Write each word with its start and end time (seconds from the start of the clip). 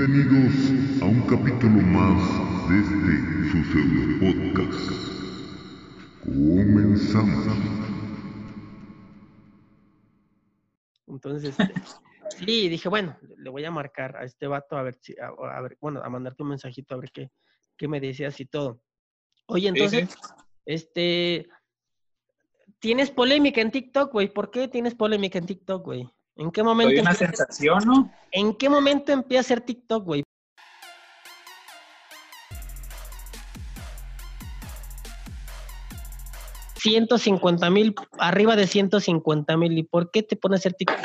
Bienvenidos 0.00 1.02
a 1.02 1.04
un 1.04 1.20
capítulo 1.26 1.82
más 1.82 2.16
de 2.70 2.78
este 2.80 3.50
su 3.50 3.62
pseudo 3.70 4.18
podcast. 4.18 4.90
Comenzamos. 6.24 7.46
Entonces, 11.06 11.50
este, 11.50 11.74
sí, 12.38 12.70
dije, 12.70 12.88
bueno, 12.88 13.14
le 13.36 13.50
voy 13.50 13.62
a 13.66 13.70
marcar 13.70 14.16
a 14.16 14.24
este 14.24 14.46
vato 14.46 14.78
a 14.78 14.82
ver 14.84 14.94
si, 14.94 15.14
a, 15.18 15.26
a 15.26 15.60
ver, 15.60 15.76
bueno, 15.82 16.02
a 16.02 16.08
mandarte 16.08 16.44
un 16.44 16.48
mensajito 16.48 16.94
a 16.94 16.98
ver 16.98 17.10
qué, 17.12 17.30
qué 17.76 17.86
me 17.86 18.00
decías 18.00 18.40
y 18.40 18.46
todo. 18.46 18.80
Oye, 19.48 19.68
entonces, 19.68 20.16
este, 20.64 21.46
tienes 22.78 23.10
polémica 23.10 23.60
en 23.60 23.70
TikTok, 23.70 24.10
güey. 24.10 24.32
¿Por 24.32 24.50
qué 24.50 24.66
tienes 24.66 24.94
polémica 24.94 25.38
en 25.38 25.44
TikTok, 25.44 25.84
güey? 25.84 26.10
¿En 26.40 26.50
qué 26.50 26.62
momento? 26.62 26.90
Soy 26.92 27.00
una 27.00 27.10
empieza- 27.10 27.36
sensación, 27.36 27.78
¿no? 27.84 28.10
¿En 28.32 28.54
qué 28.54 28.68
momento 28.70 29.12
empieza 29.12 29.40
a 29.40 29.42
hacer 29.42 29.60
TikTok, 29.60 30.04
güey? 30.04 30.22
$150 36.82 37.70
mil, 37.70 37.94
arriba 38.18 38.56
de 38.56 38.66
150 38.66 39.56
mil. 39.56 39.76
¿Y 39.78 39.82
por 39.82 40.10
qué 40.10 40.22
te 40.22 40.36
pones 40.36 40.58
a 40.58 40.60
hacer 40.60 40.74
TikTok? 40.74 40.98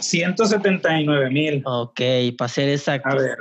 179 0.00 1.30
mil. 1.30 1.62
Ok, 1.66 2.00
para 2.36 2.48
ser 2.48 2.68
exacto. 2.70 3.08
A 3.10 3.14
ver. 3.14 3.36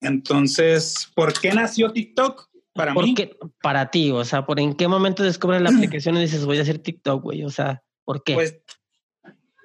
Entonces, 0.00 1.10
¿por 1.14 1.32
qué 1.32 1.52
nació 1.52 1.90
TikTok? 1.92 2.48
Para 2.74 2.92
¿Por 2.92 3.04
mí. 3.04 3.14
qué? 3.14 3.36
Para 3.62 3.90
ti, 3.90 4.10
o 4.10 4.24
sea, 4.24 4.44
¿por 4.44 4.58
en 4.60 4.74
qué 4.74 4.88
momento 4.88 5.22
descubres 5.22 5.62
la 5.62 5.70
aplicación 6.00 6.16
y 6.16 6.20
dices 6.20 6.44
voy 6.44 6.58
a 6.58 6.62
hacer 6.62 6.78
TikTok, 6.80 7.22
güey? 7.22 7.44
O 7.44 7.50
sea, 7.50 7.82
¿por 8.04 8.22
qué? 8.22 8.34
Pues, 8.34 8.58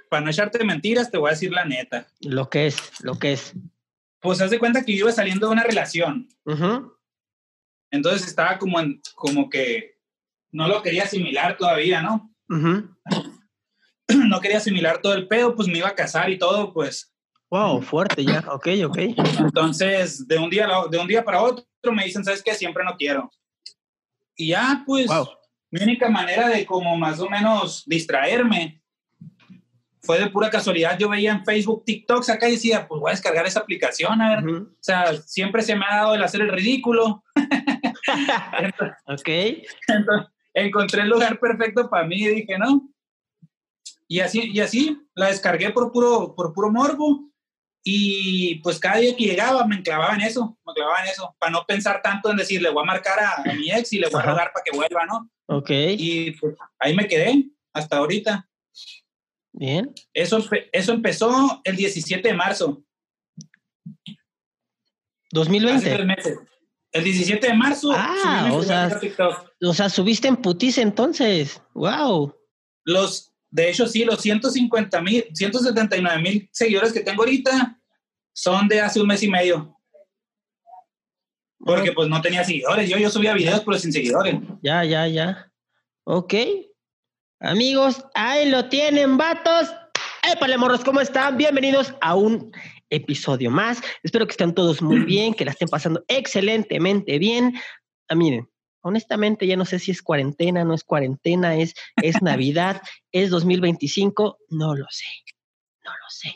para 0.10 0.24
no 0.24 0.30
echarte 0.32 0.64
mentiras, 0.64 1.10
te 1.12 1.18
voy 1.18 1.30
a 1.30 1.34
decir 1.34 1.52
la 1.52 1.66
neta. 1.66 2.08
lo 2.22 2.50
que 2.50 2.68
es, 2.68 2.78
lo 3.04 3.18
que 3.18 3.34
es. 3.34 3.54
Pues 4.20 4.42
haz 4.42 4.50
de 4.52 4.60
cuenta 4.60 4.84
que 4.84 4.94
yo 4.94 5.06
iba 5.06 5.12
saliendo 5.12 5.48
de 5.48 5.54
una 5.54 5.64
relación. 5.64 6.28
Ujú. 6.46 6.94
Entonces 7.92 8.28
estaba 8.28 8.58
como 8.58 8.80
en, 8.80 9.02
como 9.16 9.50
que 9.50 9.98
no 10.52 10.68
lo 10.68 10.82
quería 10.82 11.04
asimilar 11.04 11.58
todavía, 11.58 12.02
¿no? 12.02 12.34
Ujú. 12.50 12.90
No 14.28 14.42
quería 14.42 14.58
asimilar 14.58 15.02
todo 15.02 15.14
el 15.14 15.28
pedo, 15.28 15.56
pues 15.56 15.68
me 15.68 15.78
iba 15.78 15.88
a 15.88 15.94
casar 15.96 16.32
y 16.32 16.40
todo, 16.40 16.74
pues. 16.74 17.14
Wow, 17.52 17.80
fuerte 17.84 18.26
ya. 18.26 18.44
Ok, 18.52 18.68
ok. 18.86 18.98
Entonces, 19.40 20.28
de 20.28 20.40
un 20.40 20.50
día, 20.50 20.68
de 20.90 20.98
un 20.98 21.08
día 21.08 21.24
para 21.24 21.44
otro 21.44 21.64
me 21.94 22.06
dicen, 22.06 22.24
¿sabes 22.26 22.42
qué? 22.42 22.56
Siempre 22.56 22.84
no 22.84 22.96
quiero. 22.98 23.30
Y 24.36 24.48
ya, 24.48 24.82
pues, 24.86 25.06
Wow. 25.08 25.28
mi 25.70 25.84
única 25.84 26.10
manera 26.10 26.50
de 26.50 26.66
como 26.66 26.98
más 26.98 27.20
o 27.20 27.30
menos 27.30 27.84
distraerme 27.86 28.82
fue 30.02 30.20
de 30.20 30.30
pura 30.30 30.50
casualidad. 30.50 30.98
Yo 30.98 31.10
veía 31.10 31.32
en 31.32 31.46
Facebook 31.46 31.84
TikToks 31.86 32.30
acá 32.30 32.48
y 32.48 32.54
decía, 32.54 32.88
pues 32.88 33.00
voy 33.00 33.10
a 33.10 33.14
descargar 33.14 33.46
esa 33.46 33.60
aplicación, 33.60 34.22
a 34.22 34.42
ver. 34.42 34.50
O 34.50 34.68
sea, 34.80 35.16
siempre 35.22 35.62
se 35.62 35.76
me 35.76 35.86
ha 35.86 35.98
dado 35.98 36.16
el 36.16 36.24
hacer 36.24 36.42
el 36.42 36.52
ridículo. 36.52 37.24
Entonces, 38.60 38.98
ok. 39.08 39.68
entonces, 39.88 40.28
encontré 40.54 41.02
el 41.02 41.10
lugar 41.10 41.40
perfecto 41.40 41.90
para 41.90 42.06
mí 42.06 42.22
y 42.24 42.28
dije, 42.28 42.58
¿no? 42.58 42.90
Y 44.08 44.22
así, 44.22 44.50
y 44.52 44.60
así 44.60 44.98
la 45.14 45.28
descargué 45.28 45.70
por 45.72 45.92
puro, 45.92 46.34
por 46.36 46.54
puro 46.54 46.72
morbo. 46.72 47.30
Y 47.84 48.56
pues 48.56 48.78
cada 48.78 48.98
día 48.98 49.16
que 49.16 49.24
llegaba 49.24 49.66
me 49.66 49.78
enclavaba 49.78 50.14
en 50.14 50.22
eso, 50.22 50.58
me 50.66 50.74
clavaba 50.74 51.02
en 51.04 51.12
eso, 51.12 51.36
para 51.40 51.52
no 51.52 51.64
pensar 51.66 52.02
tanto 52.02 52.30
en 52.30 52.38
decir, 52.38 52.62
le 52.62 52.70
voy 52.70 52.84
a 52.84 52.86
marcar 52.86 53.20
a, 53.20 53.50
a 53.50 53.54
mi 53.54 53.72
ex 53.72 53.94
y 53.94 54.00
le 54.00 54.10
voy 54.10 54.22
a 54.22 54.26
rogar 54.26 54.52
para 54.54 54.64
que 54.64 54.76
vuelva, 54.76 55.06
¿no? 55.06 55.30
Ok. 55.48 55.70
Y 55.72 56.32
pues, 56.32 56.56
ahí 56.78 56.96
me 56.96 57.08
quedé 57.08 57.46
hasta 57.74 57.98
ahorita. 57.98 58.50
Bien. 59.60 59.94
Eso, 60.14 60.40
eso 60.72 60.94
empezó 60.94 61.60
el 61.66 61.76
17 61.76 62.26
de 62.30 62.34
marzo, 62.34 62.82
hace 63.84 64.18
2020. 65.32 65.94
tres 65.96 66.06
meses. 66.06 66.40
El 66.94 67.04
17 67.04 67.46
de 67.46 67.54
marzo 67.54 67.92
Ah, 67.94 68.50
o 68.54 68.64
sea-. 68.64 69.02
O 69.62 69.74
sea, 69.74 69.90
subiste 69.90 70.30
en 70.30 70.38
putiza 70.38 70.82
entonces. 70.82 71.62
Wow. 71.74 72.34
Los, 72.86 73.34
de 73.52 73.70
hecho, 73.70 73.86
sí, 73.86 74.06
los 74.06 74.22
150 74.22 75.02
mil, 75.02 75.26
179 75.34 76.22
mil 76.22 76.50
seguidores 76.54 76.94
que 76.94 77.02
tengo 77.02 77.24
ahorita 77.24 77.78
son 78.34 78.70
de 78.70 78.80
hace 78.80 79.02
un 79.02 79.08
mes 79.08 79.22
y 79.24 79.28
medio. 79.28 79.78
Porque 81.60 81.92
pues 81.92 82.08
no 82.08 82.22
tenía 82.22 82.46
seguidores. 82.46 82.90
Yo, 82.90 82.98
yo 82.98 83.10
subía 83.10 83.34
videos, 83.34 83.60
pero 83.66 83.78
sin 83.78 83.92
seguidores. 83.92 84.36
Ya, 84.64 84.86
ya, 84.86 85.06
ya. 85.10 85.52
Ok. 86.06 86.34
Amigos, 87.42 88.04
ahí 88.16 88.50
lo 88.50 88.68
tienen, 88.68 89.18
vatos. 89.18 89.74
¡Épale, 90.30 90.58
morros! 90.58 90.84
¿Cómo 90.84 91.00
están? 91.00 91.38
Bienvenidos 91.38 91.94
a 92.02 92.14
un 92.16 92.52
episodio 92.90 93.50
más. 93.50 93.82
Espero 94.04 94.28
que 94.28 94.32
estén 94.32 94.54
todos 94.54 94.82
muy 94.82 95.00
bien, 95.06 95.34
que 95.34 95.46
la 95.46 95.52
estén 95.52 95.70
pasando 95.70 96.04
excelentemente 96.10 97.18
bien. 97.18 97.54
Ah, 98.10 98.16
miren, 98.16 98.50
honestamente 98.82 99.48
ya 99.48 99.56
no 99.56 99.64
sé 99.64 99.80
si 99.80 99.92
es 99.92 100.02
cuarentena, 100.02 100.66
no 100.66 100.74
es 100.74 100.84
cuarentena, 100.84 101.56
es, 101.56 101.76
es 102.04 102.22
Navidad, 102.22 102.82
es 103.14 103.30
2025, 103.30 104.38
no 104.50 104.76
lo 104.76 104.88
sé, 104.90 105.06
no 105.86 105.92
lo 105.92 106.10
sé. 106.10 106.36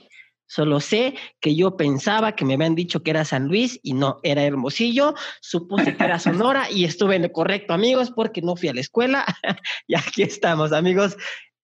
Solo 0.54 0.80
sé 0.80 1.16
que 1.42 1.56
yo 1.56 1.78
pensaba 1.78 2.36
que 2.36 2.46
me 2.46 2.54
habían 2.54 2.76
dicho 2.76 3.02
que 3.02 3.10
era 3.10 3.26
San 3.26 3.48
Luis 3.48 3.80
y 3.82 3.94
no, 3.94 4.20
era 4.22 4.44
Hermosillo. 4.44 5.16
Supuse 5.42 5.98
que 5.98 6.04
era 6.04 6.20
Sonora 6.20 6.70
y 6.70 6.86
estuve 6.86 7.16
en 7.16 7.24
lo 7.24 7.32
correcto, 7.32 7.74
amigos, 7.74 8.12
porque 8.16 8.44
no 8.44 8.56
fui 8.56 8.70
a 8.70 8.74
la 8.76 8.82
escuela. 8.82 9.26
y 9.88 9.96
aquí 9.98 10.22
estamos, 10.22 10.72
amigos. 10.72 11.18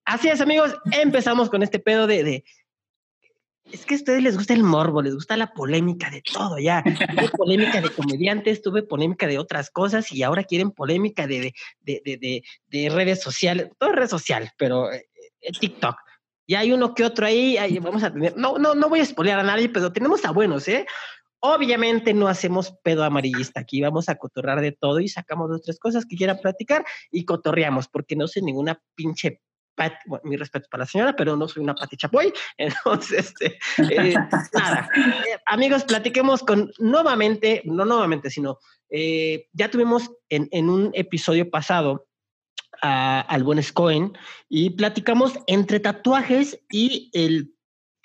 Así 0.05 0.29
es, 0.29 0.41
amigos. 0.41 0.75
Empezamos 0.91 1.51
con 1.51 1.61
este 1.61 1.77
pedo 1.77 2.07
de, 2.07 2.43
Es 3.71 3.85
que 3.85 3.93
a 3.93 3.97
ustedes 3.97 4.23
les 4.23 4.35
gusta 4.35 4.55
el 4.55 4.63
morbo, 4.63 5.03
les 5.03 5.13
gusta 5.13 5.37
la 5.37 5.53
polémica 5.53 6.09
de 6.09 6.23
todo, 6.23 6.57
ya. 6.57 6.81
Tuve 6.83 7.29
polémica 7.37 7.81
de 7.81 7.91
comediantes, 7.91 8.63
tuve 8.63 8.81
polémica 8.81 9.27
de 9.27 9.37
otras 9.37 9.69
cosas 9.69 10.11
y 10.11 10.23
ahora 10.23 10.43
quieren 10.45 10.71
polémica 10.71 11.27
de, 11.27 11.39
de, 11.41 11.53
de, 11.81 12.01
de, 12.03 12.17
de- 12.17 12.43
de 12.69 12.89
redes 12.89 13.21
sociales. 13.21 13.69
Todo 13.77 13.91
red 13.91 14.07
social, 14.07 14.49
pero 14.57 14.91
eh, 14.91 15.07
eh, 15.41 15.51
TikTok. 15.59 15.95
Y 16.49 16.55
hay 16.55 16.71
uno 16.71 16.95
que 16.95 17.05
otro 17.05 17.27
ahí, 17.27 17.57
ahí 17.57 17.77
vamos 17.77 18.01
a 18.01 18.11
tener. 18.11 18.35
No, 18.35 18.57
no, 18.57 18.73
no 18.73 18.89
voy 18.89 19.01
a 19.01 19.05
spoilear 19.05 19.39
a 19.39 19.43
nadie, 19.43 19.69
pero 19.69 19.93
tenemos 19.93 20.25
a 20.25 20.31
buenos, 20.31 20.67
¿eh? 20.67 20.87
Obviamente 21.41 22.11
no 22.11 22.27
hacemos 22.27 22.73
pedo 22.81 23.03
amarillista 23.03 23.59
aquí, 23.59 23.79
vamos 23.81 24.09
a 24.09 24.15
cotorrar 24.15 24.59
de 24.59 24.71
todo 24.71 24.99
y 24.99 25.07
sacamos 25.07 25.47
dos 25.47 25.61
tres 25.61 25.77
cosas 25.77 26.07
que 26.07 26.15
quieran 26.15 26.39
platicar 26.41 26.83
y 27.11 27.23
cotorreamos, 27.23 27.87
porque 27.87 28.15
no 28.15 28.27
soy 28.27 28.41
ninguna 28.41 28.81
pinche 28.95 29.43
pat, 29.75 29.93
bueno, 30.07 30.23
mi 30.25 30.37
respeto 30.37 30.67
para 30.71 30.81
la 30.81 30.87
señora, 30.87 31.15
pero 31.15 31.35
no 31.35 31.47
soy 31.47 31.61
una 31.61 31.75
pati 31.75 31.97
chapoy, 31.97 32.33
entonces, 32.57 33.31
este, 33.39 33.59
eh, 33.87 34.15
nada. 34.51 34.89
Eh, 34.97 35.37
amigos, 35.45 35.83
platiquemos 35.83 36.41
con 36.41 36.71
nuevamente, 36.79 37.61
no 37.65 37.85
nuevamente, 37.85 38.31
sino 38.31 38.57
eh, 38.89 39.45
ya 39.53 39.69
tuvimos 39.69 40.09
en, 40.29 40.47
en 40.49 40.67
un 40.71 40.89
episodio 40.95 41.47
pasado 41.47 42.08
a- 42.81 43.21
al 43.21 43.43
buen 43.43 43.61
Scoen 43.61 44.13
y 44.47 44.71
platicamos 44.71 45.33
entre 45.47 45.79
tatuajes 45.79 46.59
y 46.71 47.09
el 47.13 47.53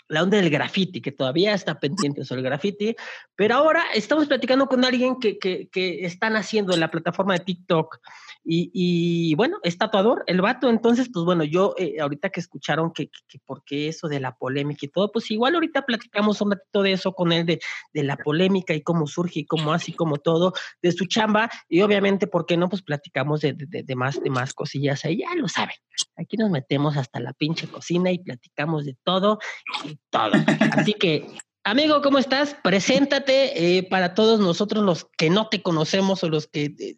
la 0.09 0.23
onda 0.23 0.37
del 0.37 0.51
graffiti, 0.51 1.01
que 1.01 1.13
todavía 1.13 1.55
está 1.55 1.81
pendiente 1.81 2.25
sobre 2.25 2.41
el 2.41 2.47
graffiti, 2.47 2.95
pero 3.37 3.57
ahora 3.57 3.85
estamos 3.95 4.27
platicando 4.27 4.67
con 4.67 4.85
alguien 4.85 5.19
que, 5.19 5.39
que, 5.39 5.69
que 5.69 6.05
están 6.05 6.37
haciendo 6.37 6.73
en 6.75 6.81
la 6.81 6.91
plataforma 6.91 7.35
de 7.35 7.41
TikTok 7.41 7.99
y, 8.47 8.71
y, 8.75 9.35
bueno, 9.37 9.59
es 9.63 9.79
tatuador, 9.79 10.23
el 10.27 10.43
vato, 10.43 10.69
entonces, 10.69 11.09
pues 11.11 11.25
bueno, 11.25 11.45
yo 11.45 11.75
eh, 11.79 11.97
ahorita 12.01 12.29
que 12.29 12.41
escucharon 12.41 12.93
que, 12.93 13.07
que, 13.07 13.21
que 13.27 13.39
por 13.39 13.65
qué 13.65 13.89
eso 13.89 14.07
de 14.07 14.21
la 14.21 14.37
polémica 14.37 14.85
y 14.85 14.89
todo, 14.91 15.11
pues 15.11 15.31
igual 15.31 15.55
ahorita 15.55 15.87
platicamos 15.87 16.43
un 16.43 16.51
ratito 16.53 16.83
de 16.83 16.93
eso 16.93 17.13
con 17.15 17.33
él, 17.33 17.47
de, 17.47 17.61
de 17.95 18.03
la 18.03 18.19
polémica 18.19 18.75
y 18.75 18.83
cómo 18.83 19.07
surge 19.07 19.41
y 19.41 19.47
cómo 19.47 19.75
y 19.87 19.93
cómo 19.95 20.19
todo, 20.19 20.53
de 20.83 20.93
su 20.93 21.07
chamba, 21.07 21.51
y 21.69 21.81
obviamente, 21.81 22.27
¿por 22.27 22.45
qué 22.45 22.59
no? 22.59 22.69
Pues 22.69 22.83
platicamos 22.83 23.41
de, 23.41 23.55
de, 23.55 23.83
de 23.83 23.97
más, 23.97 24.23
de 24.23 24.29
más 24.29 24.53
cosillas 24.53 25.05
ahí, 25.07 25.19
ya 25.19 25.35
lo 25.37 25.49
saben. 25.49 25.77
Aquí 26.17 26.37
nos 26.37 26.51
metemos 26.51 26.97
hasta 26.97 27.21
la 27.21 27.33
pinche 27.33 27.67
cocina 27.69 28.13
y 28.13 28.19
platicamos 28.19 28.85
de 28.85 28.97
todo 29.05 29.39
y 29.85 29.94
todo. 30.11 30.33
Así 30.73 30.95
que, 30.95 31.27
amigo, 31.65 32.03
¿cómo 32.03 32.19
estás? 32.19 32.57
Preséntate 32.63 33.79
eh, 33.79 33.83
para 33.83 34.15
todos 34.15 34.41
nosotros 34.41 34.85
los 34.85 35.07
que 35.17 35.31
no 35.31 35.49
te 35.49 35.63
conocemos 35.63 36.23
o 36.25 36.29
los 36.29 36.47
que 36.47 36.75
eh, 36.79 36.97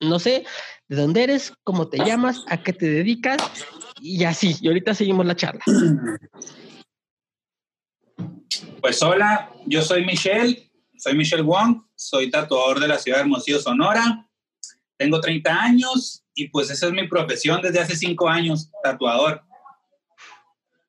no 0.00 0.18
sé 0.18 0.44
de 0.88 0.96
dónde 0.96 1.24
eres, 1.24 1.52
cómo 1.64 1.88
te 1.88 1.98
llamas, 1.98 2.44
a 2.48 2.62
qué 2.62 2.72
te 2.72 2.86
dedicas 2.86 3.38
y 4.00 4.24
así. 4.24 4.56
Y 4.60 4.68
ahorita 4.68 4.94
seguimos 4.94 5.26
la 5.26 5.36
charla. 5.36 5.62
Pues 8.80 9.02
hola, 9.02 9.52
yo 9.66 9.82
soy 9.82 10.04
Michelle, 10.04 10.70
soy 10.96 11.14
Michelle 11.14 11.42
Wong, 11.42 11.82
soy 11.94 12.30
tatuador 12.30 12.80
de 12.80 12.88
la 12.88 12.98
ciudad 12.98 13.18
de 13.18 13.22
Hermosillo, 13.22 13.60
Sonora. 13.60 14.28
Tengo 14.96 15.20
30 15.20 15.52
años 15.52 16.24
y 16.34 16.48
pues 16.48 16.70
esa 16.70 16.86
es 16.86 16.92
mi 16.92 17.06
profesión 17.08 17.60
desde 17.60 17.80
hace 17.80 17.96
5 17.96 18.28
años, 18.28 18.70
tatuador. 18.82 19.42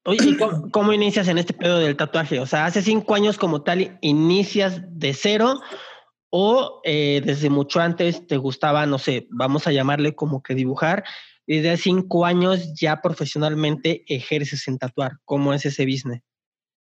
Oye, 0.06 0.30
¿y 0.30 0.38
cómo, 0.38 0.72
cómo, 0.72 0.94
inicias 0.94 1.28
en 1.28 1.38
este 1.38 1.54
pedo 1.54 1.80
del 1.80 1.98
tatuaje? 1.98 2.40
O 2.40 2.46
sea, 2.46 2.66
hace 2.66 2.82
cinco 2.82 3.16
años 3.16 3.38
como 3.38 3.64
tal, 3.64 3.98
inicias 4.02 4.82
de 4.88 5.14
cero 5.14 5.60
o 6.30 6.82
eh, 6.84 7.22
desde 7.24 7.50
mucho 7.50 7.80
antes 7.80 8.26
te 8.28 8.38
gustaba, 8.38 8.86
no 8.86 9.00
sé, 9.00 9.28
vamos 9.32 9.68
a 9.68 9.72
llamarle 9.72 10.16
como 10.16 10.44
que 10.44 10.56
dibujar 10.56 11.04
y 11.46 11.58
desde 11.58 11.72
hace 11.72 11.84
cinco 11.84 12.26
años 12.26 12.74
ya 12.76 13.02
profesionalmente 13.02 14.04
ejerces 14.08 14.68
en 14.68 14.78
tatuar. 14.78 15.14
¿Cómo 15.26 15.54
es 15.54 15.66
ese 15.66 15.86
business? 15.86 16.22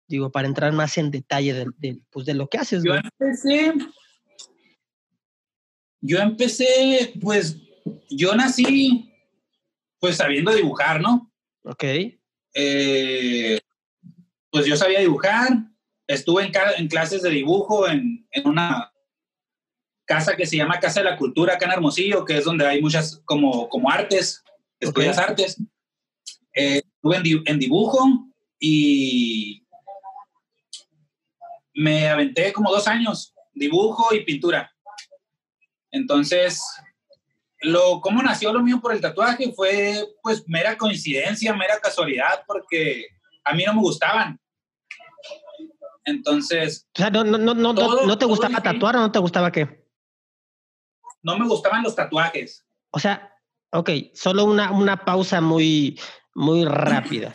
Digo, 0.08 0.32
para 0.32 0.48
entrar 0.48 0.72
más 0.72 0.96
en 0.96 1.10
detalle 1.10 1.52
de, 1.52 1.66
de, 1.76 2.00
pues, 2.10 2.26
de 2.26 2.34
lo 2.34 2.48
que 2.48 2.58
haces. 2.58 2.82
Yo 2.82 2.94
empecé, 2.94 3.74
yo 6.00 6.18
empecé, 6.18 7.12
pues, 7.20 7.58
yo 8.08 8.34
nací, 8.34 9.12
pues, 9.98 10.16
sabiendo 10.16 10.54
dibujar, 10.54 11.00
¿no? 11.00 11.30
Ok. 11.64 11.84
Eh, 12.54 13.60
pues 14.50 14.66
yo 14.66 14.76
sabía 14.76 15.00
dibujar, 15.00 15.50
estuve 16.06 16.50
en, 16.78 16.88
clases 16.88 17.22
de 17.22 17.30
dibujo 17.30 17.88
en, 17.88 18.26
en 18.30 18.46
una 18.46 18.92
casa 20.04 20.36
que 20.36 20.46
se 20.46 20.56
llama 20.56 20.78
Casa 20.78 21.00
de 21.00 21.10
la 21.10 21.16
Cultura 21.16 21.54
acá 21.54 21.66
en 21.66 21.72
Hermosillo, 21.72 22.24
que 22.24 22.38
es 22.38 22.44
donde 22.44 22.66
hay 22.66 22.80
muchas 22.80 23.20
como, 23.24 23.68
como 23.68 23.90
artes, 23.90 24.42
estudias 24.78 25.18
artes. 25.18 25.60
Eh, 26.54 26.82
estuve 26.84 27.16
en, 27.16 27.22
di- 27.22 27.42
en 27.46 27.58
dibujo 27.58 28.28
y 28.60 29.66
me 31.74 32.08
aventé 32.08 32.52
como 32.52 32.70
dos 32.70 32.86
años, 32.86 33.34
dibujo 33.52 34.14
y 34.14 34.24
pintura. 34.24 34.70
Entonces, 35.90 36.60
lo, 37.64 38.00
cómo 38.00 38.22
nació 38.22 38.52
lo 38.52 38.62
mío 38.62 38.80
por 38.80 38.92
el 38.92 39.00
tatuaje 39.00 39.52
fue 39.54 40.06
pues 40.22 40.44
mera 40.46 40.76
coincidencia, 40.78 41.54
mera 41.54 41.78
casualidad, 41.80 42.44
porque 42.46 43.06
a 43.44 43.52
mí 43.54 43.64
no 43.64 43.74
me 43.74 43.80
gustaban. 43.80 44.38
Entonces, 46.04 46.86
O 46.94 46.98
sea, 46.98 47.10
no, 47.10 47.24
no, 47.24 47.38
no, 47.38 47.54
no, 47.54 47.74
Todo- 47.74 48.06
¿no 48.06 48.18
te 48.18 48.26
gustaba 48.26 48.60
tatuar 48.62 48.96
o 48.96 49.00
no 49.00 49.12
te 49.12 49.18
gustaba 49.18 49.50
qué? 49.50 49.82
no 51.22 51.38
me 51.38 51.46
gustaban 51.48 51.82
los 51.82 51.96
tatuajes. 51.96 52.66
O 52.90 52.98
sea, 52.98 53.32
ok, 53.72 53.88
solo 54.12 54.44
una, 54.44 54.70
una 54.72 55.06
pausa 55.06 55.40
muy, 55.40 55.98
muy 56.34 56.66
rápida. 56.66 57.34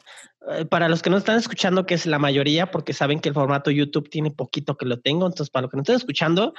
Eh, 0.52 0.66
Para 0.66 0.88
los 0.88 1.02
que 1.02 1.10
no 1.10 1.18
están 1.18 1.38
escuchando, 1.38 1.88
que 1.88 1.96
es 1.96 2.06
la 2.06 2.20
mayoría, 2.20 2.70
porque 2.70 2.94
saben 2.94 3.20
que 3.20 3.30
el 3.30 3.34
formato 3.36 3.72
YouTube 3.72 4.08
tiene 4.08 4.30
poquito 4.30 4.78
que 4.78 4.86
lo 4.86 5.00
tengo, 5.00 5.26
entonces 5.26 5.50
para 5.50 5.64
los 5.64 5.72
que 5.72 5.78
no 5.78 5.81
están 5.81 5.96
escuchando, 5.96 6.54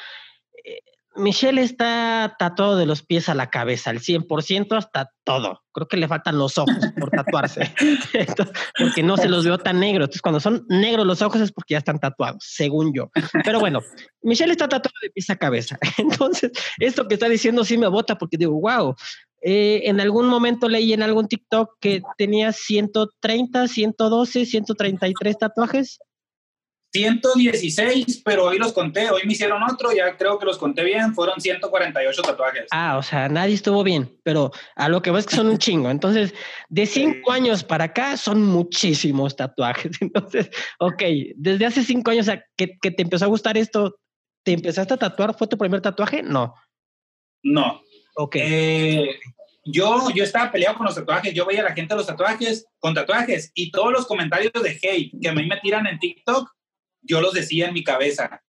Michelle 1.16 1.60
está 1.60 2.36
tatuado 2.38 2.76
de 2.76 2.86
los 2.86 3.02
pies 3.02 3.28
a 3.28 3.34
la 3.34 3.50
cabeza, 3.50 3.90
al 3.90 3.98
100% 3.98 4.76
hasta 4.76 5.10
todo. 5.24 5.62
Creo 5.72 5.88
que 5.88 5.96
le 5.96 6.06
faltan 6.06 6.38
los 6.38 6.56
ojos 6.56 6.76
por 6.98 7.10
tatuarse, 7.10 7.72
Entonces, 8.12 8.56
porque 8.78 9.02
no 9.02 9.16
se 9.16 9.28
los 9.28 9.44
veo 9.44 9.58
tan 9.58 9.80
negros. 9.80 10.04
Entonces, 10.04 10.22
cuando 10.22 10.40
son 10.40 10.64
negros 10.68 11.06
los 11.06 11.20
ojos 11.20 11.40
es 11.40 11.52
porque 11.52 11.74
ya 11.74 11.78
están 11.78 11.98
tatuados, 11.98 12.44
según 12.46 12.92
yo. 12.94 13.10
Pero 13.44 13.58
bueno, 13.58 13.80
Michelle 14.22 14.52
está 14.52 14.68
tatuada 14.68 14.94
de 15.02 15.10
pies 15.10 15.30
a 15.30 15.36
cabeza. 15.36 15.78
Entonces, 15.98 16.52
esto 16.78 17.08
que 17.08 17.14
está 17.14 17.28
diciendo 17.28 17.64
sí 17.64 17.76
me 17.76 17.88
bota 17.88 18.16
porque 18.16 18.36
digo, 18.36 18.60
wow. 18.60 18.94
Eh, 19.42 19.88
en 19.88 20.00
algún 20.00 20.26
momento 20.26 20.68
leí 20.68 20.92
en 20.92 21.02
algún 21.02 21.26
TikTok 21.26 21.78
que 21.80 22.02
tenía 22.18 22.52
130, 22.52 23.68
112, 23.68 24.44
133 24.46 25.38
tatuajes. 25.38 25.98
116, 26.92 28.22
pero 28.24 28.46
hoy 28.46 28.58
los 28.58 28.72
conté, 28.72 29.10
hoy 29.10 29.22
me 29.24 29.32
hicieron 29.32 29.62
otro, 29.62 29.92
ya 29.92 30.16
creo 30.16 30.38
que 30.38 30.46
los 30.46 30.58
conté 30.58 30.82
bien, 30.82 31.14
fueron 31.14 31.40
148 31.40 32.22
tatuajes. 32.22 32.66
Ah, 32.70 32.96
o 32.98 33.02
sea, 33.02 33.28
nadie 33.28 33.54
estuvo 33.54 33.84
bien, 33.84 34.18
pero 34.24 34.50
a 34.74 34.88
lo 34.88 35.00
que 35.00 35.10
ves 35.10 35.26
que 35.26 35.36
son 35.36 35.48
un 35.48 35.58
chingo. 35.58 35.90
Entonces, 35.90 36.34
de 36.68 36.86
cinco 36.86 37.32
años 37.32 37.62
para 37.62 37.84
acá 37.84 38.16
son 38.16 38.42
muchísimos 38.42 39.36
tatuajes. 39.36 39.92
Entonces, 40.00 40.50
ok, 40.78 41.02
desde 41.36 41.66
hace 41.66 41.84
cinco 41.84 42.10
años 42.10 42.26
o 42.26 42.32
sea, 42.32 42.44
que, 42.56 42.76
que 42.82 42.90
te 42.90 43.02
empezó 43.02 43.24
a 43.24 43.28
gustar 43.28 43.56
esto, 43.56 43.96
¿te 44.44 44.52
empezaste 44.52 44.94
a 44.94 44.98
tatuar? 44.98 45.36
¿Fue 45.36 45.46
tu 45.46 45.56
primer 45.56 45.80
tatuaje? 45.80 46.22
No. 46.22 46.54
No, 47.42 47.82
Ok. 48.16 48.36
Eh, 48.36 49.18
yo, 49.64 50.10
yo 50.14 50.24
estaba 50.24 50.50
peleado 50.50 50.76
con 50.76 50.86
los 50.86 50.94
tatuajes, 50.94 51.32
yo 51.32 51.46
veía 51.46 51.60
a 51.60 51.64
la 51.64 51.74
gente 51.74 51.94
los 51.94 52.06
tatuajes 52.06 52.66
con 52.78 52.94
tatuajes 52.94 53.52
y 53.54 53.70
todos 53.70 53.92
los 53.92 54.06
comentarios 54.06 54.52
de 54.52 54.78
hate 54.82 55.12
que 55.20 55.28
a 55.28 55.32
mí 55.32 55.46
me 55.46 55.58
tiran 55.58 55.86
en 55.86 55.98
TikTok, 55.98 56.50
yo 57.02 57.20
los 57.20 57.32
decía 57.32 57.68
en 57.68 57.74
mi 57.74 57.84
cabeza. 57.84 58.42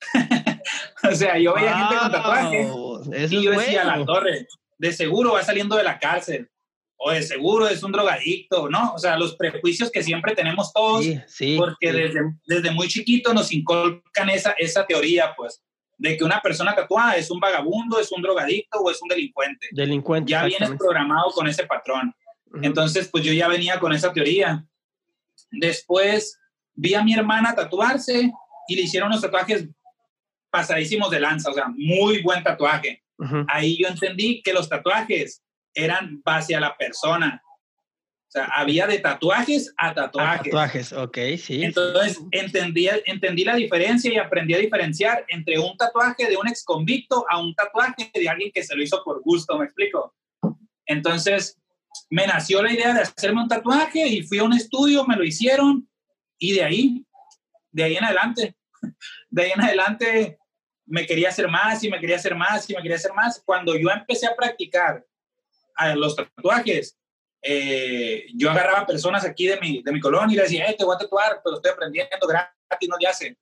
o 1.10 1.14
sea, 1.14 1.38
yo 1.38 1.54
veía 1.54 1.76
gente 1.78 1.96
con 1.96 2.12
tatuajes 2.12 2.68
Wow, 2.68 3.02
y 3.12 3.42
yo 3.42 3.50
decía, 3.52 3.84
bueno. 3.84 3.98
la 3.98 4.04
torre, 4.04 4.46
de 4.78 4.92
seguro 4.92 5.32
va 5.32 5.42
saliendo 5.42 5.76
de 5.76 5.84
la 5.84 5.98
cárcel 5.98 6.50
o 6.98 7.10
de 7.10 7.22
seguro 7.22 7.68
es 7.68 7.82
un 7.82 7.92
drogadicto, 7.92 8.68
¿no? 8.70 8.94
O 8.94 8.98
sea, 8.98 9.18
los 9.18 9.36
prejuicios 9.36 9.90
que 9.90 10.02
siempre 10.02 10.34
tenemos 10.34 10.72
todos 10.72 11.04
Sí, 11.04 11.20
sí. 11.26 11.56
porque 11.58 11.92
sí. 11.92 11.98
desde, 11.98 12.20
desde 12.46 12.70
muy 12.70 12.88
chiquito 12.88 13.34
nos 13.34 13.52
inculcan 13.52 14.30
esa, 14.30 14.52
esa 14.52 14.86
teoría, 14.86 15.34
pues, 15.36 15.62
de 15.98 16.16
que 16.16 16.24
una 16.24 16.40
persona 16.40 16.74
tatuada 16.74 17.16
es 17.16 17.30
un 17.30 17.38
vagabundo, 17.40 17.98
es 18.00 18.10
un 18.12 18.22
drogadicto 18.22 18.78
o 18.78 18.90
es 18.90 19.00
un 19.02 19.08
delincuente. 19.08 19.68
Delincuente. 19.72 20.30
Ya 20.30 20.44
vienes 20.44 20.70
programado 20.78 21.30
con 21.32 21.46
ese 21.48 21.64
patrón. 21.66 22.14
Ujú. 22.46 22.60
Entonces, 22.62 23.08
pues 23.08 23.24
yo 23.24 23.32
ya 23.32 23.48
venía 23.48 23.78
con 23.78 23.92
esa 23.92 24.12
teoría. 24.12 24.64
Después 25.50 26.38
vi 26.76 26.94
a 26.94 27.02
mi 27.02 27.14
hermana 27.14 27.54
tatuarse 27.54 28.30
y 28.68 28.76
le 28.76 28.82
hicieron 28.82 29.08
unos 29.08 29.22
tatuajes 29.22 29.66
pasadísimos 30.50 31.10
de 31.10 31.20
lanza, 31.20 31.50
o 31.50 31.54
sea, 31.54 31.66
muy 31.74 32.22
buen 32.22 32.42
tatuaje. 32.42 33.02
Ahí 33.48 33.78
yo 33.78 33.88
entendí 33.88 34.42
que 34.42 34.52
los 34.52 34.68
tatuajes 34.68 35.42
eran 35.74 36.20
base 36.22 36.54
a 36.54 36.60
la 36.60 36.76
persona. 36.76 37.42
O 38.28 38.30
sea, 38.30 38.44
había 38.46 38.86
de 38.86 38.98
tatuajes 38.98 39.72
a 39.78 39.94
tatuajes. 39.94 40.44
tatuajes, 40.44 40.92
ok, 40.92 41.18
sí. 41.38 41.62
Entonces 41.62 42.20
entendí, 42.30 42.88
entendí 43.06 43.44
la 43.44 43.54
diferencia 43.54 44.12
y 44.12 44.18
aprendí 44.18 44.54
a 44.54 44.58
diferenciar 44.58 45.24
entre 45.28 45.58
un 45.58 45.76
tatuaje 45.76 46.28
de 46.28 46.36
un 46.36 46.48
ex 46.48 46.64
convicto 46.64 47.24
a 47.30 47.38
un 47.38 47.54
tatuaje 47.54 48.10
de 48.12 48.28
alguien 48.28 48.50
que 48.52 48.64
se 48.64 48.74
lo 48.74 48.82
hizo 48.82 49.02
por 49.04 49.22
gusto, 49.22 49.56
¿me 49.58 49.64
explico? 49.64 50.14
Entonces 50.86 51.58
me 52.10 52.26
nació 52.26 52.62
la 52.62 52.72
idea 52.72 52.92
de 52.92 53.00
hacerme 53.00 53.42
un 53.42 53.48
tatuaje 53.48 54.06
y 54.06 54.22
fui 54.22 54.38
a 54.38 54.44
un 54.44 54.52
estudio, 54.52 55.06
me 55.06 55.16
lo 55.16 55.24
hicieron 55.24 55.88
y 56.38 56.54
de 56.54 56.64
ahí, 56.64 57.06
de 57.70 57.84
ahí 57.84 57.96
en 57.96 58.04
adelante, 58.04 58.56
de 59.30 59.42
ahí 59.42 59.50
en 59.52 59.62
adelante 59.62 60.38
me 60.86 61.06
quería 61.06 61.30
hacer 61.30 61.48
más 61.48 61.82
y 61.82 61.90
me 61.90 61.98
quería 61.98 62.16
hacer 62.16 62.34
más 62.34 62.68
y 62.70 62.74
me 62.74 62.82
quería 62.82 62.96
hacer 62.96 63.12
más. 63.12 63.42
Cuando 63.44 63.76
yo 63.76 63.90
empecé 63.90 64.26
a 64.26 64.36
practicar 64.36 65.04
a 65.74 65.94
los 65.94 66.14
tatuajes, 66.14 66.96
eh, 67.42 68.26
yo 68.34 68.50
agarraba 68.50 68.86
personas 68.86 69.24
aquí 69.24 69.46
de 69.46 69.60
mi, 69.60 69.82
de 69.82 69.92
mi 69.92 70.00
colonia 70.00 70.34
y 70.34 70.36
les 70.36 70.50
decía, 70.50 70.66
eh, 70.66 70.74
te 70.76 70.84
voy 70.84 70.94
a 70.94 70.98
tatuar, 70.98 71.40
pero 71.44 71.56
estoy 71.56 71.72
aprendiendo 71.72 72.26
gratis, 72.26 72.88
no 72.88 72.96
le 72.98 73.08
hacen. 73.08 73.38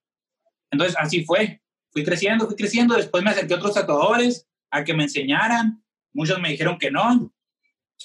Entonces, 0.70 0.96
así 0.98 1.24
fue. 1.24 1.60
Fui 1.90 2.04
creciendo, 2.04 2.46
fui 2.46 2.56
creciendo. 2.56 2.96
Después 2.96 3.22
me 3.22 3.30
acerqué 3.30 3.54
a 3.54 3.56
otros 3.58 3.74
tatuadores 3.74 4.48
a 4.70 4.82
que 4.82 4.94
me 4.94 5.04
enseñaran. 5.04 5.82
Muchos 6.12 6.40
me 6.40 6.50
dijeron 6.50 6.78
que 6.78 6.90
no. 6.90 7.32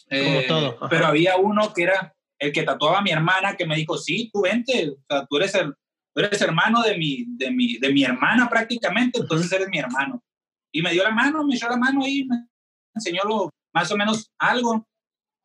Eh, 0.10 0.46
todo, 0.48 0.76
ajá. 0.76 0.90
Pero 0.90 1.08
había 1.08 1.38
uno 1.38 1.74
que 1.74 1.84
era 1.84 2.16
el 2.40 2.52
que 2.52 2.64
tatuaba 2.64 3.00
a 3.00 3.02
mi 3.02 3.12
hermana 3.12 3.56
que 3.56 3.66
me 3.66 3.76
dijo, 3.76 3.98
sí, 3.98 4.30
tú 4.34 4.42
vente, 4.42 4.90
o 4.90 4.98
sea, 5.08 5.26
tú 5.28 5.38
eres, 5.38 5.54
el, 5.56 5.74
tú 6.14 6.22
eres 6.22 6.42
hermano 6.42 6.82
de 6.82 6.98
mi, 6.98 7.26
de, 7.28 7.52
mi, 7.52 7.78
de 7.78 7.94
mi 7.94 8.04
hermana 8.04 8.50
prácticamente, 8.50 9.20
entonces 9.20 9.52
eres 9.52 9.68
mi 9.70 9.78
hermano. 9.78 10.24
Y 10.72 10.82
me 10.82 10.92
dio 10.92 11.04
la 11.04 11.12
mano, 11.12 11.44
me 11.44 11.56
echó 11.56 11.68
la 11.68 11.78
mano 11.78 12.08
y 12.08 12.26
me 12.26 12.48
enseñó 12.96 13.24
lo, 13.26 13.50
más 13.74 13.92
o 13.92 13.98
menos 13.98 14.32
algo 14.38 14.88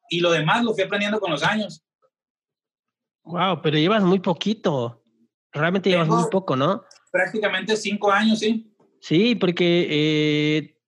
y 0.09 0.21
lo 0.21 0.31
demás 0.31 0.63
lo 0.63 0.75
fui 0.75 0.85
aprendiendo 0.85 1.19
con 1.19 1.31
los 1.31 1.43
años. 1.43 1.83
Wow, 3.25 3.63
pero 3.63 3.79
llevas 3.79 4.05
muy 4.05 4.21
poquito. 4.21 5.03
Realmente 5.51 5.89
llevas 5.89 6.09
muy 6.09 6.25
poco, 6.31 6.57
¿no? 6.57 6.85
Prácticamente 7.11 7.77
cinco 7.77 8.11
años, 8.13 8.41
sí. 8.41 8.71
Sí, 9.01 9.35
porque, 9.35 9.87
eh, 9.91 10.79